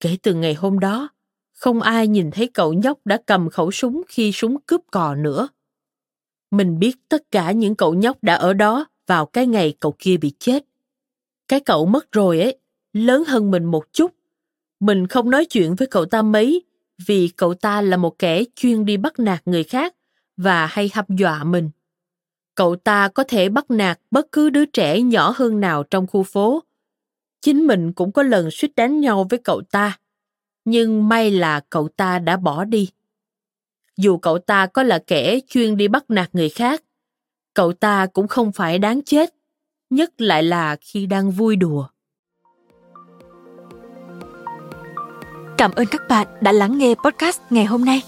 [0.00, 1.08] Kể từ ngày hôm đó,
[1.52, 5.48] không ai nhìn thấy cậu nhóc đã cầm khẩu súng khi súng cướp cò nữa.
[6.50, 10.16] Mình biết tất cả những cậu nhóc đã ở đó vào cái ngày cậu kia
[10.16, 10.64] bị chết.
[11.48, 12.58] Cái cậu mất rồi ấy,
[12.92, 14.14] lớn hơn mình một chút.
[14.80, 16.62] Mình không nói chuyện với cậu ta mấy
[17.06, 19.94] vì cậu ta là một kẻ chuyên đi bắt nạt người khác
[20.36, 21.70] và hay hăm dọa mình.
[22.54, 26.22] Cậu ta có thể bắt nạt bất cứ đứa trẻ nhỏ hơn nào trong khu
[26.22, 26.62] phố.
[27.46, 29.98] Chính mình cũng có lần suýt đánh nhau với cậu ta
[30.64, 32.90] nhưng may là cậu ta đã bỏ đi.
[33.96, 36.82] Dù cậu ta có là kẻ chuyên đi bắt nạt người khác,
[37.54, 39.34] cậu ta cũng không phải đáng chết,
[39.90, 41.86] nhất lại là khi đang vui đùa.
[45.58, 48.02] Cảm ơn các bạn đã lắng nghe podcast ngày hôm nay.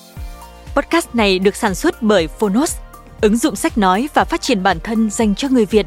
[0.77, 2.77] Podcast này được sản xuất bởi Phonos,
[3.21, 5.87] ứng dụng sách nói và phát triển bản thân dành cho người Việt.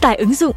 [0.00, 0.56] Tải ứng dụng